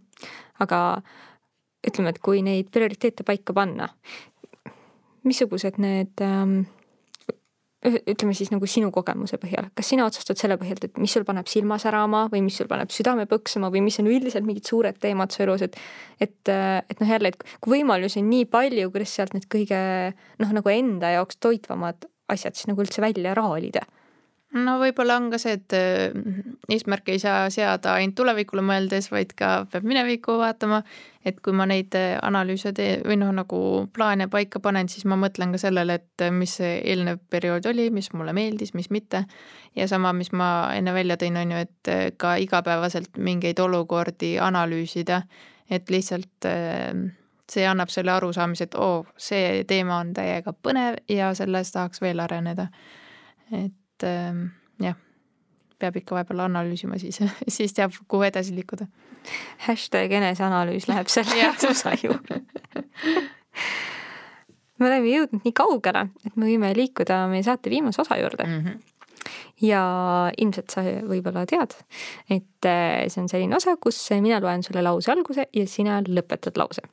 aga 0.59 1.01
ütleme, 1.85 2.13
et 2.13 2.21
kui 2.23 2.41
neid 2.45 2.71
prioriteete 2.73 3.25
paika 3.27 3.53
panna, 3.55 3.89
missugused 5.27 5.77
need 5.83 6.23
ähm, 6.23 6.61
ütleme 7.85 8.33
siis 8.35 8.49
nagu 8.51 8.67
sinu 8.69 8.89
kogemuse 8.93 9.37
põhjal, 9.41 9.69
kas 9.77 9.91
sina 9.91 10.07
otsustad 10.07 10.39
selle 10.39 10.57
põhjalt, 10.59 10.87
et 10.87 10.97
mis 11.01 11.13
sul 11.13 11.25
paneb 11.27 11.47
silma 11.51 11.77
särama 11.81 12.25
või 12.31 12.41
mis 12.47 12.57
sul 12.57 12.69
paneb 12.69 12.91
südame 12.93 13.27
põksuma 13.29 13.69
või 13.73 13.83
mis 13.85 13.99
on 14.01 14.09
üldiselt 14.09 14.47
mingid 14.47 14.67
suured 14.67 14.97
teemad 15.01 15.33
su 15.33 15.43
elus, 15.45 15.63
et 15.67 15.77
et, 16.23 16.49
et 16.49 16.97
noh, 16.99 17.11
jälle, 17.11 17.33
et 17.33 17.59
kui 17.61 17.77
võimalusi 17.77 18.21
on 18.23 18.31
nii 18.31 18.47
palju, 18.49 18.89
kuidas 18.93 19.13
sealt 19.19 19.35
need 19.37 19.45
kõige 19.51 19.79
noh, 20.41 20.55
nagu 20.57 20.73
enda 20.73 21.13
jaoks 21.19 21.37
toitvamad 21.43 22.09
asjad 22.33 22.57
siis 22.57 22.67
nagu 22.71 22.81
üldse 22.83 23.03
välja 23.03 23.35
raalida 23.37 23.85
no 24.65 24.77
võib-olla 24.81 25.17
on 25.19 25.29
ka 25.33 25.39
see, 25.41 25.57
et 25.57 25.73
äh, 25.75 26.15
eesmärke 26.71 27.13
ei 27.15 27.19
saa 27.21 27.47
seada 27.53 27.95
ainult 27.97 28.15
tulevikule 28.19 28.63
mõeldes, 28.65 29.09
vaid 29.11 29.33
ka 29.37 29.65
peab 29.71 29.87
minevikku 29.87 30.37
vaatama. 30.39 30.83
et 31.27 31.41
kui 31.43 31.51
ma 31.51 31.65
neid 31.67 31.95
äh, 31.99 32.15
analüüse 32.23 32.71
teen 32.73 33.01
või 33.03 33.17
noh, 33.19 33.33
nagu 33.35 33.59
plaane 33.93 34.29
paika 34.31 34.61
panen, 34.63 34.87
siis 34.87 35.03
ma 35.05 35.17
mõtlen 35.19 35.51
ka 35.51 35.59
sellele, 35.59 35.99
et 35.99 36.23
äh, 36.23 36.31
mis 36.31 36.55
see 36.61 36.77
eelnev 36.79 37.19
periood 37.29 37.67
oli, 37.67 37.89
mis 37.91 38.11
mulle 38.13 38.33
meeldis, 38.33 38.73
mis 38.73 38.89
mitte. 38.89 39.25
ja 39.75 39.87
sama, 39.87 40.13
mis 40.13 40.31
ma 40.31 40.71
enne 40.75 40.93
välja 40.93 41.17
tõin, 41.17 41.37
on 41.41 41.51
ju, 41.51 41.63
et 41.67 42.17
ka 42.17 42.35
igapäevaselt 42.41 43.17
mingeid 43.17 43.59
olukordi 43.59 44.37
analüüsida, 44.39 45.21
et 45.69 45.89
lihtsalt 45.89 46.47
see 47.51 47.65
annab 47.67 47.91
selle 47.91 48.11
arusaamise, 48.11 48.67
et 48.67 48.75
oo, 48.75 49.05
see 49.17 49.63
teema 49.67 50.01
on 50.01 50.13
täiega 50.15 50.53
põnev 50.53 50.99
ja 51.11 51.31
selles 51.37 51.71
tahaks 51.71 52.01
veel 52.03 52.19
areneda. 52.19 52.67
et 53.51 53.73
et 53.97 54.07
ähm, 54.07 54.49
jah, 54.81 54.97
peab 55.81 55.97
ikka 55.97 56.15
vahepeal 56.17 56.45
analüüsima, 56.45 56.99
siis, 57.01 57.19
siis 57.57 57.73
teab, 57.73 57.95
kuhu 58.07 58.27
edasi 58.29 58.55
liikuda. 58.55 58.87
hashtag 59.65 60.11
eneseanalüüs 60.21 60.87
läheb 60.87 61.09
selle 61.11 61.49
osa 61.67 61.91
ju 61.99 62.13
me 64.77 64.85
oleme 64.87 65.09
jõudnud 65.09 65.41
nii 65.43 65.55
kaugele, 65.57 66.05
et 66.25 66.37
me 66.37 66.45
võime 66.47 66.69
liikuda 66.77 67.25
meie 67.31 67.43
saate 67.43 67.73
viimase 67.73 68.01
osa 68.05 68.19
juurde 68.21 68.47
mm. 68.47 68.61
-hmm 68.61 68.85
ja 69.61 69.81
ilmselt 70.37 70.69
sa 70.69 70.83
võib-olla 70.85 71.41
tead, 71.49 71.73
et 72.29 72.65
äh, 72.69 73.07
see 73.09 73.23
on 73.23 73.27
selline 73.27 73.55
osa, 73.57 73.73
kus 73.81 73.97
mina 74.21 74.37
loen 74.39 74.61
sulle 74.63 74.83
lause 74.85 75.11
alguse 75.11 75.47
ja 75.53 75.65
sina 75.67 75.97
lõpetad 76.05 76.59
lause 76.61 76.85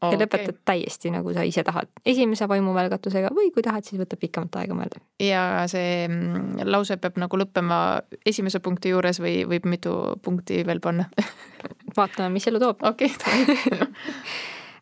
okay. 0.00 0.16
ja 0.16 0.20
lõpetad 0.24 0.60
täiesti 0.64 1.12
nagu 1.12 1.32
sa 1.36 1.44
ise 1.46 1.64
tahad, 1.66 1.90
esimese 2.06 2.48
vaimuvälgatusega 2.48 3.32
või 3.36 3.50
kui 3.54 3.64
tahad, 3.64 3.84
siis 3.86 4.00
võtab 4.00 4.20
pikemat 4.22 4.60
aega 4.62 4.76
mõelda. 4.76 5.02
ja 5.22 5.66
see 5.70 6.06
mm, 6.08 6.64
lause 6.70 6.96
peab 7.00 7.20
nagu 7.20 7.40
lõppema 7.40 8.00
esimese 8.26 8.62
punkti 8.64 8.94
juures 8.94 9.20
või 9.22 9.44
võib 9.48 9.68
mitu 9.70 9.96
punkti 10.24 10.62
veel 10.66 10.80
panna 10.84 11.08
vaatame, 11.98 12.30
mis 12.36 12.48
elu 12.50 12.62
toob. 12.62 12.82
okei 12.82 13.12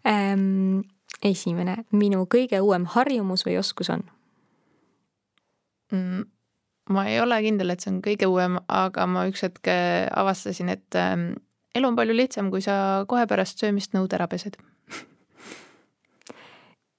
ähm, 0.06 0.80
esimene, 1.32 1.82
minu 1.90 2.24
kõige 2.30 2.62
uuem 2.62 2.86
harjumus 2.94 3.46
või 3.46 3.58
oskus 3.60 3.90
on 3.94 4.06
mm,? 5.92 6.24
ma 6.94 7.04
ei 7.10 7.20
ole 7.20 7.42
kindel, 7.44 7.74
et 7.74 7.84
see 7.84 7.92
on 7.92 8.00
kõige 8.04 8.30
uuem, 8.30 8.56
aga 8.72 9.04
ma 9.10 9.26
üks 9.28 9.44
hetk 9.44 9.68
avastasin, 9.68 10.70
et 10.72 10.96
ähm, 10.96 11.34
elu 11.76 11.90
on 11.90 11.98
palju 11.98 12.14
lihtsam, 12.16 12.48
kui 12.54 12.62
sa 12.64 13.04
kohe 13.10 13.26
pärast 13.28 13.60
söömist 13.60 13.92
nõud 13.92 14.14
ära 14.16 14.24
pesed 14.30 14.56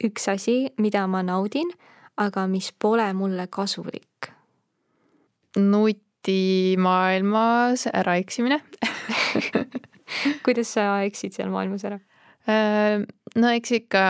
üks 0.03 0.27
asi, 0.31 0.69
mida 0.77 1.07
ma 1.07 1.21
naudin, 1.25 1.71
aga 2.17 2.47
mis 2.47 2.71
pole 2.71 3.13
mulle 3.13 3.47
kasulik? 3.47 4.05
nutimaailmas 5.59 7.87
äraeksimine 7.89 8.61
kuidas 10.45 10.69
sa 10.75 10.83
eksid 11.07 11.33
seal 11.35 11.49
maailmas 11.53 11.83
ära? 11.89 11.99
Äh, 12.49 12.95
no 13.35 13.47
eks 13.53 13.71
ikka 13.79 14.03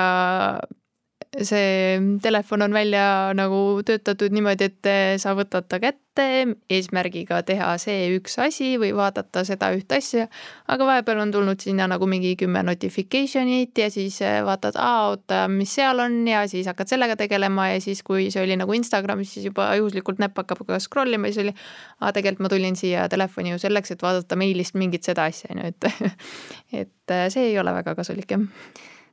see 1.38 2.00
telefon 2.22 2.62
on 2.62 2.74
välja 2.74 3.34
nagu 3.38 3.82
töötatud 3.86 4.34
niimoodi, 4.34 4.70
et 4.72 4.90
sa 5.22 5.36
võtad 5.38 5.68
ta 5.70 5.78
kätte 5.80 6.26
eesmärgiga 6.74 7.44
teha 7.46 7.68
see 7.80 8.08
üks 8.16 8.40
asi 8.42 8.72
või 8.82 8.90
vaadata 8.98 9.44
seda 9.46 9.70
ühte 9.76 10.00
asja. 10.02 10.26
aga 10.68 10.88
vahepeal 10.90 11.22
on 11.22 11.32
tulnud 11.32 11.62
sinna 11.62 11.86
nagu 11.88 12.10
mingi 12.10 12.34
kümme 12.40 12.64
notification'it 12.66 13.78
ja 13.78 13.92
siis 13.94 14.18
vaatad, 14.46 14.80
aa 14.82 15.08
oota, 15.12 15.46
mis 15.54 15.76
seal 15.78 16.02
on 16.02 16.20
ja 16.28 16.48
siis 16.50 16.68
hakkad 16.68 16.90
sellega 16.90 17.16
tegelema 17.16 17.70
ja 17.76 17.80
siis, 17.82 18.02
kui 18.04 18.32
see 18.34 18.44
oli 18.44 18.58
nagu 18.58 18.74
Instagramis, 18.74 19.38
siis 19.38 19.52
juba 19.52 19.70
juhuslikult 19.78 20.20
näpp 20.20 20.38
hakkab 20.42 20.66
ka 20.66 20.82
scroll 20.82 21.14
ima 21.14 21.30
ja 21.30 21.38
siis 21.38 21.46
oli, 21.46 21.58
aa 22.02 22.14
tegelikult 22.16 22.48
ma 22.48 22.56
tulin 22.58 22.76
siia 22.80 23.06
telefoni 23.10 23.54
ju 23.54 23.62
selleks, 23.62 23.94
et 23.94 24.02
vaadata 24.02 24.36
meilist 24.40 24.74
mingit 24.74 25.06
seda 25.06 25.30
asja 25.30 25.54
on 25.54 25.62
ju, 25.62 25.74
et 25.74 25.92
et 26.86 27.20
see 27.30 27.52
ei 27.52 27.60
ole 27.62 27.74
väga 27.84 27.94
kasulik 28.02 28.34
jah 28.34 28.50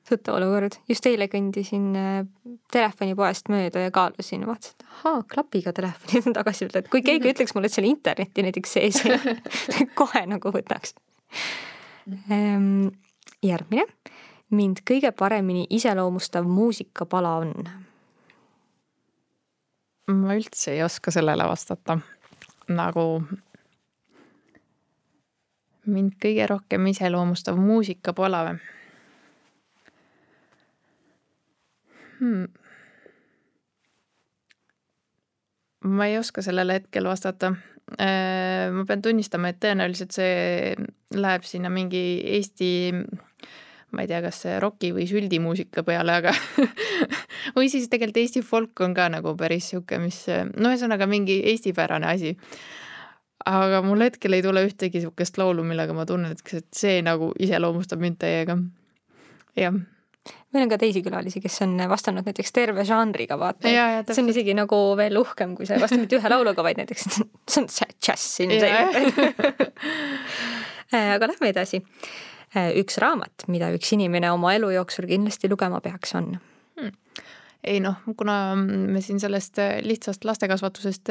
tuttav 0.09 0.37
olukord, 0.39 0.77
just 0.89 1.07
eile 1.09 1.27
kõndisin 1.31 1.89
äh, 1.99 2.19
telefonipoest 2.73 3.51
mööda 3.53 3.87
ja 3.87 3.93
kaalusin, 3.95 4.47
vaatasin, 4.47 4.77
et 4.79 4.87
ahaa, 4.91 5.23
klapiga 5.31 5.73
telefonid 5.77 6.29
on 6.31 6.37
tagasi 6.41 6.65
tulnud, 6.67 6.79
et 6.85 6.91
kui 6.93 7.03
keegi 7.07 7.33
ütleks 7.33 7.57
mulle, 7.57 7.71
et 7.71 7.77
seal 7.77 7.89
internetti 7.89 8.45
näiteks 8.47 8.77
sees 8.79 9.01
ei 9.05 9.15
ole, 9.17 9.37
kohe 9.99 10.23
nagu 10.31 10.53
võtaks. 10.55 10.95
Ehm, 12.31 12.87
järgmine, 13.45 13.87
mind 14.55 14.85
kõige 14.87 15.11
paremini 15.17 15.67
iseloomustav 15.79 16.47
muusikapala 16.49 17.35
on? 17.43 17.57
ma 20.07 20.37
üldse 20.39 20.71
ei 20.71 20.85
oska 20.87 21.11
sellele 21.11 21.49
vastata, 21.51 21.97
nagu 22.71 23.07
mind 25.91 26.15
kõige 26.23 26.47
rohkem 26.51 26.87
iseloomustav 26.93 27.59
muusikapala 27.59 28.45
või? 28.47 28.61
Hmm.? 32.21 32.47
ma 35.87 36.07
ei 36.07 36.19
oska 36.19 36.43
sellele 36.43 36.81
hetkel 36.81 37.07
vastata. 37.09 37.53
Äh, 38.01 38.73
ma 38.75 38.83
pean 38.89 39.03
tunnistama, 39.03 39.53
et 39.53 39.61
tõenäoliselt 39.63 40.15
see 40.17 40.75
läheb 41.15 41.47
sinna 41.47 41.71
mingi 41.71 42.01
Eesti, 42.35 42.71
ma 43.95 44.03
ei 44.03 44.11
tea, 44.11 44.19
kas 44.25 44.43
roki 44.63 44.91
või 44.97 45.07
süldimuusika 45.07 45.85
peale, 45.87 46.17
aga 46.19 46.33
või 47.57 47.71
siis 47.71 47.87
tegelikult 47.93 48.25
Eesti 48.25 48.43
folk 48.43 48.83
on 48.83 48.97
ka 48.97 49.07
nagu 49.15 49.37
päris 49.39 49.71
sihuke, 49.71 50.01
mis 50.03 50.25
no 50.57 50.73
ühesõnaga 50.73 51.07
mingi 51.11 51.39
eestipärane 51.53 52.11
asi. 52.11 52.35
aga 53.47 53.85
mul 53.87 54.03
hetkel 54.03 54.35
ei 54.35 54.43
tule 54.43 54.67
ühtegi 54.67 55.05
sihukest 55.05 55.39
laulu, 55.39 55.63
millega 55.63 55.95
ma 55.95 56.09
tunnen, 56.11 56.35
et 56.35 56.67
see 56.75 56.99
nagu 57.07 57.31
iseloomustab 57.39 58.03
mind 58.03 58.19
täiega. 58.19 58.59
jah 59.55 59.79
meil 60.55 60.65
on 60.67 60.73
ka 60.73 60.79
teisi 60.81 61.03
külalisi, 61.05 61.41
kes 61.45 61.59
on 61.67 61.77
vastanud 61.91 62.27
näiteks 62.27 62.55
terve 62.55 62.85
žanriga, 62.89 63.39
vaata. 63.41 63.71
see 64.11 64.23
on 64.23 64.33
isegi 64.33 64.55
nagu 64.57 64.79
veel 64.99 65.19
uhkem, 65.21 65.55
kui 65.59 65.69
sa 65.69 65.77
ei 65.77 65.85
vasta 65.85 65.99
mitte 66.01 66.19
ühe 66.19 66.33
lauluga, 66.33 66.65
vaid 66.67 66.81
näiteks 66.81 67.09
see 67.53 67.63
on 67.63 67.69
džäss 67.71 68.41
ilmselgelt. 68.45 69.21
aga 71.17 71.31
lähme 71.33 71.53
edasi. 71.53 71.83
üks 72.81 73.01
raamat, 73.03 73.49
mida 73.53 73.73
üks 73.75 73.91
inimene 73.97 74.31
oma 74.33 74.55
elu 74.57 74.71
jooksul 74.79 75.09
kindlasti 75.11 75.51
lugema 75.53 75.83
peaks, 75.85 76.15
on 76.17 76.37
hmm.? 76.79 76.95
ei 77.67 77.81
noh, 77.83 77.99
kuna 78.17 78.55
me 78.57 79.01
siin 79.03 79.19
sellest 79.21 79.59
lihtsast 79.83 80.25
lastekasvatusest 80.25 81.11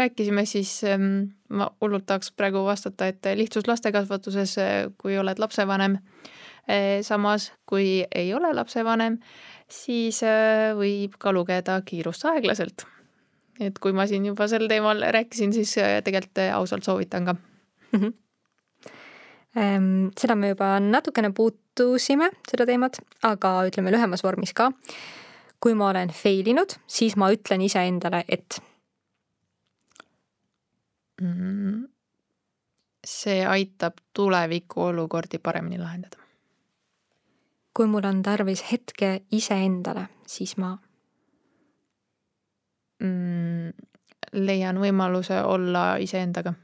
rääkisime, 0.00 0.42
siis 0.50 0.80
ehm, 0.88 1.28
ma 1.54 1.68
hullult 1.80 2.08
tahaks 2.08 2.32
praegu 2.34 2.64
vastata, 2.66 3.06
et 3.12 3.30
lihtsus 3.38 3.68
lastekasvatuses, 3.70 4.56
kui 4.98 5.14
oled 5.20 5.38
lapsevanem 5.38 6.00
samas, 7.02 7.52
kui 7.66 8.04
ei 8.14 8.34
ole 8.34 8.54
lapsevanem, 8.56 9.18
siis 9.70 10.22
eh, 10.24 10.72
võib 10.76 11.16
ka 11.20 11.32
lugeda 11.32 11.80
Kiirust 11.84 12.24
aeglaselt. 12.28 12.86
et 13.60 13.78
kui 13.78 13.92
ma 13.94 14.06
siin 14.10 14.24
juba 14.26 14.48
sel 14.50 14.66
teemal 14.68 15.02
rääkisin, 15.14 15.52
siis 15.54 15.76
eh, 15.78 16.02
tegelikult 16.02 16.38
ausalt 16.54 16.84
soovitan 16.84 17.24
ka 17.24 17.34
mm. 17.34 18.00
-hmm. 18.00 18.12
seda 20.20 20.34
me 20.34 20.48
juba 20.48 20.80
natukene 20.80 21.30
puutusime, 21.30 22.30
seda 22.50 22.66
teemat, 22.66 22.98
aga 23.22 23.48
ütleme 23.68 23.90
lühemas 23.90 24.24
vormis 24.24 24.52
ka. 24.52 24.72
kui 25.60 25.74
ma 25.74 25.88
olen 25.88 26.08
fail 26.08 26.46
inud, 26.46 26.74
siis 26.86 27.16
ma 27.16 27.30
ütlen 27.32 27.60
iseendale, 27.60 28.24
et 28.28 28.60
mm,? 31.20 31.84
see 33.06 33.46
aitab 33.46 33.92
tuleviku 34.12 34.82
olukordi 34.82 35.38
paremini 35.38 35.78
lahendada. 35.78 36.23
Kui 37.74 37.86
mul 37.90 38.04
on 38.06 38.22
tarvis 38.22 38.64
hetke 38.72 39.22
iseendale, 39.32 40.06
siis 40.26 40.56
ma 40.56 40.76
mm,? 43.02 43.72
leian 44.34 44.78
võimaluse 44.82 45.42
olla 45.46 45.96
iseendaga. 46.02 46.54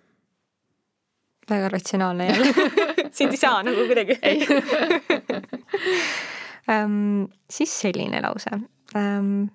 väga 1.50 1.68
ratsionaalne 1.68 2.26
jälle 2.26 2.54
sind 3.16 3.30
ei 3.30 3.36
saa 3.36 3.62
nagu 3.62 3.86
kuidagi 3.86 4.18
um, 6.70 7.28
siis 7.56 7.80
selline 7.80 8.22
lause 8.22 8.50
um,. 8.94 9.48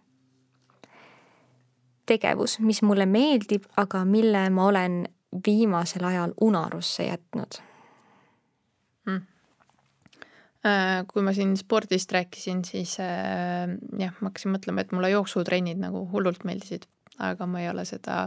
tegevus, 2.06 2.60
mis 2.60 2.82
mulle 2.86 3.06
meeldib, 3.06 3.64
aga 3.78 4.06
mille 4.06 4.50
ma 4.50 4.68
olen 4.68 5.06
viimasel 5.48 6.04
ajal 6.06 6.34
unarusse 6.42 7.04
jätnud 7.04 7.62
mm.? 9.06 9.35
Kui 11.12 11.22
ma 11.22 11.34
siin 11.36 11.54
spordist 11.60 12.12
rääkisin, 12.12 12.64
siis 12.66 12.96
äh, 13.00 13.70
jah, 14.00 14.14
ma 14.20 14.32
hakkasin 14.32 14.54
mõtlema, 14.56 14.82
et 14.82 14.94
mulle 14.96 15.12
jooksutrennid 15.14 15.78
nagu 15.82 16.06
hullult 16.12 16.46
meeldisid, 16.48 16.88
aga 17.22 17.46
ma 17.50 17.62
ei 17.62 17.70
ole 17.70 17.86
seda 17.86 18.24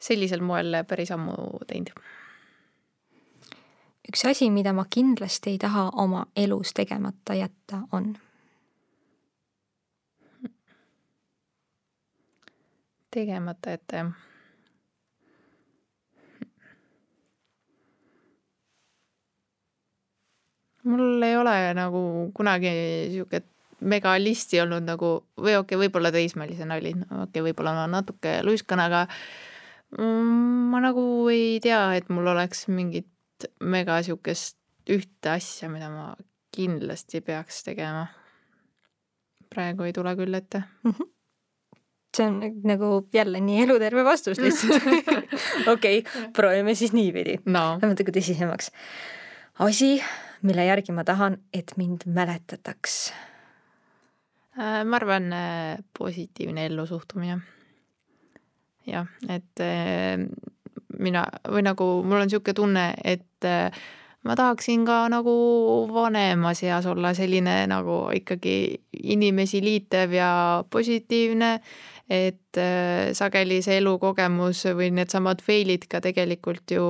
sellisel 0.00 0.42
moel 0.42 0.80
päris 0.88 1.12
ammu 1.14 1.36
teinud. 1.70 1.92
üks 4.10 4.24
asi, 4.26 4.48
mida 4.50 4.72
ma 4.74 4.86
kindlasti 4.90 5.54
ei 5.54 5.60
taha 5.62 5.90
oma 6.02 6.24
elus 6.36 6.74
tegemata 6.74 7.38
jätta, 7.38 7.84
on? 7.92 8.16
tegemata 13.10 13.76
jätta, 13.76 13.96
jah 13.96 14.29
mul 20.88 21.22
ei 21.22 21.36
ole 21.36 21.56
nagu 21.76 22.02
kunagi 22.34 22.72
sihuke 23.12 23.42
megalisti 23.80 24.60
olnud 24.60 24.84
nagu 24.84 25.12
või 25.40 25.56
okei 25.56 25.76
okay,, 25.76 25.80
võib-olla 25.84 26.12
teismelisena 26.12 26.76
olin, 26.80 27.04
okei 27.04 27.22
okay,, 27.24 27.44
võib-olla 27.48 27.74
ma 27.76 27.86
natuke 27.90 28.40
luiskan, 28.44 28.82
aga 28.84 29.06
ma 29.98 30.80
nagu 30.84 31.04
ei 31.32 31.58
tea, 31.64 31.82
et 31.98 32.10
mul 32.12 32.28
oleks 32.30 32.66
mingit 32.70 33.48
mega 33.60 33.98
sihukest 34.04 34.58
ühte 34.90 35.32
asja, 35.32 35.70
mida 35.72 35.88
ma 35.92 36.12
kindlasti 36.54 37.22
peaks 37.24 37.62
tegema. 37.64 38.08
praegu 39.50 39.86
ei 39.86 39.92
tule 39.92 40.12
küll 40.18 40.34
ette 40.34 40.62
mm. 40.84 40.92
-hmm 40.92 41.10
see 42.16 42.26
on 42.26 42.40
nagu 42.66 43.08
jälle 43.14 43.40
nii 43.40 43.62
eluterve 43.62 44.04
vastus 44.04 44.38
lihtsalt 44.38 44.82
okei 45.72 45.98
okay,, 45.98 46.30
proovime 46.32 46.74
siis 46.74 46.92
niipidi 46.92 47.38
no.. 47.44 47.78
Lähme 47.78 47.92
natuke 47.94 48.12
tõsisemaks. 48.12 48.70
asi, 49.58 50.02
mille 50.42 50.64
järgi 50.64 50.92
ma 50.92 51.04
tahan, 51.04 51.38
et 51.52 51.72
mind 51.76 52.06
mäletataks? 52.06 53.12
Äh, 54.58 54.84
ma 54.84 54.96
arvan, 54.96 55.32
äh, 55.32 55.78
positiivne 55.98 56.66
ellusuhtumine. 56.66 57.40
jah, 58.86 59.06
et 59.28 59.60
äh, 59.60 60.18
mina 60.98 61.24
või 61.46 61.62
nagu 61.62 61.86
mul 62.02 62.22
on 62.22 62.26
niisugune 62.26 62.54
tunne, 62.56 62.84
et 63.04 63.46
ma 64.26 64.34
tahaksin 64.36 64.82
ka 64.88 65.04
nagu 65.12 65.32
vanemas 65.92 66.62
eas 66.66 66.88
olla 66.90 67.12
selline 67.14 67.66
nagu 67.70 68.10
ikkagi 68.16 68.80
inimesi 69.02 69.62
liitev 69.64 70.12
ja 70.16 70.30
positiivne, 70.70 71.60
et 72.10 72.58
sageli 73.14 73.60
see 73.62 73.76
elukogemus 73.78 74.64
või 74.74 74.90
needsamad 74.94 75.42
fail'id 75.46 75.86
ka 75.90 76.00
tegelikult 76.02 76.74
ju 76.74 76.86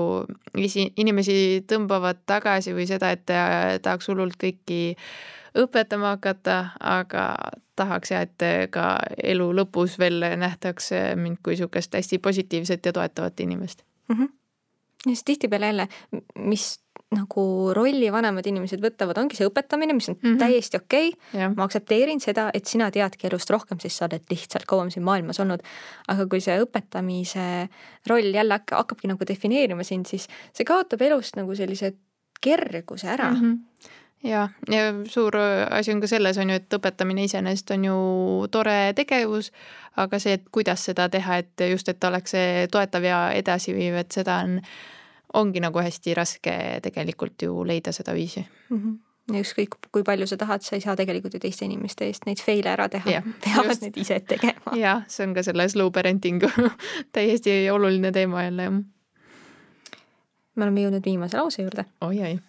isi-, 0.57 0.91
inimesi 0.97 1.35
tõmbavad 1.69 2.23
tagasi 2.27 2.73
või 2.77 2.87
seda, 2.89 3.13
et 3.13 3.27
tahaks 3.29 4.09
hullult 4.09 4.39
kõiki 4.41 4.97
õpetama 5.61 6.15
hakata, 6.15 6.57
aga 6.81 7.35
tahaks 7.81 8.13
ja 8.13 8.25
et 8.27 8.45
ka 8.75 8.87
elu 9.23 9.49
lõpus 9.57 9.97
veel 10.01 10.23
nähtakse 10.41 11.01
mind 11.21 11.41
kui 11.45 11.57
niisugust 11.57 11.95
hästi 11.97 12.21
positiivset 12.23 12.87
ja 12.87 12.93
toetavat 12.93 13.41
inimest 13.41 13.83
mm. 14.09 14.17
-hmm. 14.17 14.29
siis 15.05 15.25
tihtipeale 15.25 15.67
jälle, 15.67 15.89
mis 16.37 16.81
nagu 17.11 17.45
rolli 17.75 18.07
vanemad 18.13 18.47
inimesed 18.47 18.83
võtavad, 18.83 19.19
ongi 19.19 19.39
see 19.39 19.49
õpetamine, 19.49 19.95
mis 19.97 20.09
on 20.13 20.17
mm 20.17 20.27
-hmm. 20.29 20.39
täiesti 20.39 20.79
okei 20.79 21.09
okay.. 21.11 21.49
ma 21.57 21.67
aktsepteerin 21.67 22.21
seda, 22.23 22.51
et 22.55 22.67
sina 22.71 22.91
teadki 22.91 23.27
elust 23.27 23.51
rohkem, 23.51 23.81
sest 23.83 23.99
sa 23.99 24.07
oled 24.07 24.31
lihtsalt 24.31 24.67
kauem 24.67 24.91
siin 24.91 25.05
maailmas 25.05 25.41
olnud. 25.41 25.63
aga 26.09 26.27
kui 26.27 26.41
see 26.41 26.61
õpetamise 26.63 27.69
roll 28.07 28.35
jälle 28.35 28.61
hakkabki 28.61 29.09
nagu 29.09 29.27
defineerima 29.27 29.83
sind, 29.83 30.07
siis 30.07 30.29
see 30.53 30.65
kaotab 30.65 31.03
elust 31.03 31.37
nagu 31.37 31.55
sellise 31.55 31.95
kerguse 32.41 33.09
ära 33.09 33.31
mm. 33.31 33.41
-hmm 33.41 33.59
ja, 34.25 34.49
ja 34.71 34.93
suur 35.09 35.37
asi 35.71 35.93
on 35.93 36.01
ka 36.01 36.07
selles, 36.07 36.39
on 36.39 36.51
ju, 36.51 36.61
et 36.61 36.75
õpetamine 36.77 37.25
iseenesest 37.25 37.71
on 37.71 37.85
ju 37.85 37.99
tore 38.53 38.93
tegevus, 38.97 39.51
aga 39.97 40.19
see, 40.19 40.37
et 40.39 40.49
kuidas 40.53 40.85
seda 40.85 41.09
teha, 41.09 41.41
et 41.43 41.67
just, 41.71 41.89
et 41.89 42.05
oleks 42.05 42.37
see 42.37 42.67
toetav 42.73 43.05
ja 43.05 43.21
edasiviiv, 43.37 43.97
et 44.03 44.13
seda 44.13 44.41
on, 44.45 44.61
ongi 45.35 45.61
nagu 45.63 45.79
hästi 45.79 46.15
raske 46.15 46.57
tegelikult 46.83 47.43
ju 47.43 47.65
leida 47.65 47.93
seda 47.93 48.15
viisi 48.15 48.41
mm. 48.41 48.83
-hmm 48.83 48.99
ja 49.31 49.41
ükskõik, 49.45 49.77
kui 49.95 50.03
palju 50.03 50.27
sa 50.27 50.37
tahad, 50.37 50.63
sa 50.63 50.75
ei 50.75 50.81
saa 50.83 50.97
tegelikult 50.97 51.35
ju 51.35 51.41
teiste 51.41 51.65
inimeste 51.65 52.07
eest 52.07 52.25
neid 52.27 52.41
fail'e 52.43 52.73
ära 52.73 52.89
teha, 52.89 53.23
peavad 53.45 53.83
need 53.85 53.97
ise 53.97 54.21
tegema. 54.21 54.75
jah, 54.75 55.05
see 55.07 55.27
on 55.27 55.35
ka 55.35 55.43
selle 55.47 55.69
slow 55.69 55.93
parenting'u 55.95 56.51
täiesti 57.15 57.71
oluline 57.71 58.13
teema 58.13 58.43
jälle, 58.43 58.63
jah. 58.63 58.73
me 60.55 60.65
oleme 60.65 60.81
jõudnud 60.81 61.05
viimase 61.05 61.39
lause 61.39 61.63
juurde 61.63 61.85
oi,. 62.01 62.17
oi-oi 62.19 62.41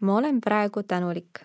ma 0.00 0.16
olen 0.16 0.40
praegu 0.40 0.82
tänulik? 0.82 1.40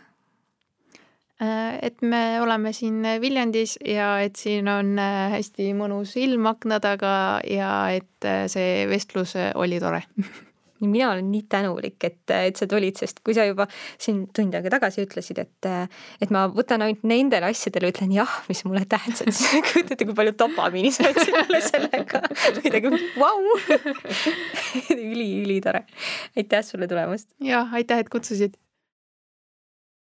Äh, 1.42 1.80
et 1.82 2.02
me 2.02 2.40
oleme 2.42 2.74
siin 2.78 3.02
Viljandis 3.22 3.80
ja 3.82 4.20
et 4.22 4.38
siin 4.38 4.70
on 4.70 4.94
äh, 5.02 5.32
hästi 5.34 5.72
mõnus 5.74 6.14
ilm 6.22 6.46
akna 6.52 6.78
taga 6.84 7.42
ja 7.50 7.74
et 7.90 8.28
äh, 8.28 8.46
see 8.52 8.84
vestlus 8.86 9.34
oli 9.58 9.80
tore 9.82 10.04
mina 10.84 11.10
olen 11.10 11.32
nii 11.32 11.46
tänulik, 11.50 11.98
et, 12.04 12.22
et 12.36 12.60
sa 12.60 12.68
tulid, 12.70 12.98
sest 13.00 13.22
kui 13.26 13.34
sa 13.34 13.46
juba 13.48 13.66
siin 13.72 14.26
tund 14.36 14.54
aega 14.58 14.76
tagasi 14.76 15.06
ütlesid, 15.06 15.40
et, 15.40 15.68
et 16.22 16.34
ma 16.34 16.44
võtan 16.52 16.84
ainult 16.84 17.06
nendele 17.08 17.48
asjadele, 17.50 17.94
ütlen 17.94 18.12
jah, 18.14 18.34
mis 18.50 18.64
mulle 18.68 18.84
tähtsad, 18.92 19.32
siis 19.38 19.64
kujutate, 19.72 20.04
kui 20.04 20.18
palju 20.18 20.36
dopamiini 20.38 20.92
sa 20.94 21.08
andsid 21.08 21.38
mulle 21.38 21.62
sellega. 21.64 22.24
midagi, 22.66 22.92
vau. 23.16 23.40
üli, 24.98 25.30
ülitore. 25.46 25.86
aitäh 26.36 26.68
sulle 26.68 26.92
tulemast. 26.92 27.32
ja 27.44 27.64
aitäh, 27.72 28.04
et 28.04 28.12
kutsusid 28.12 28.60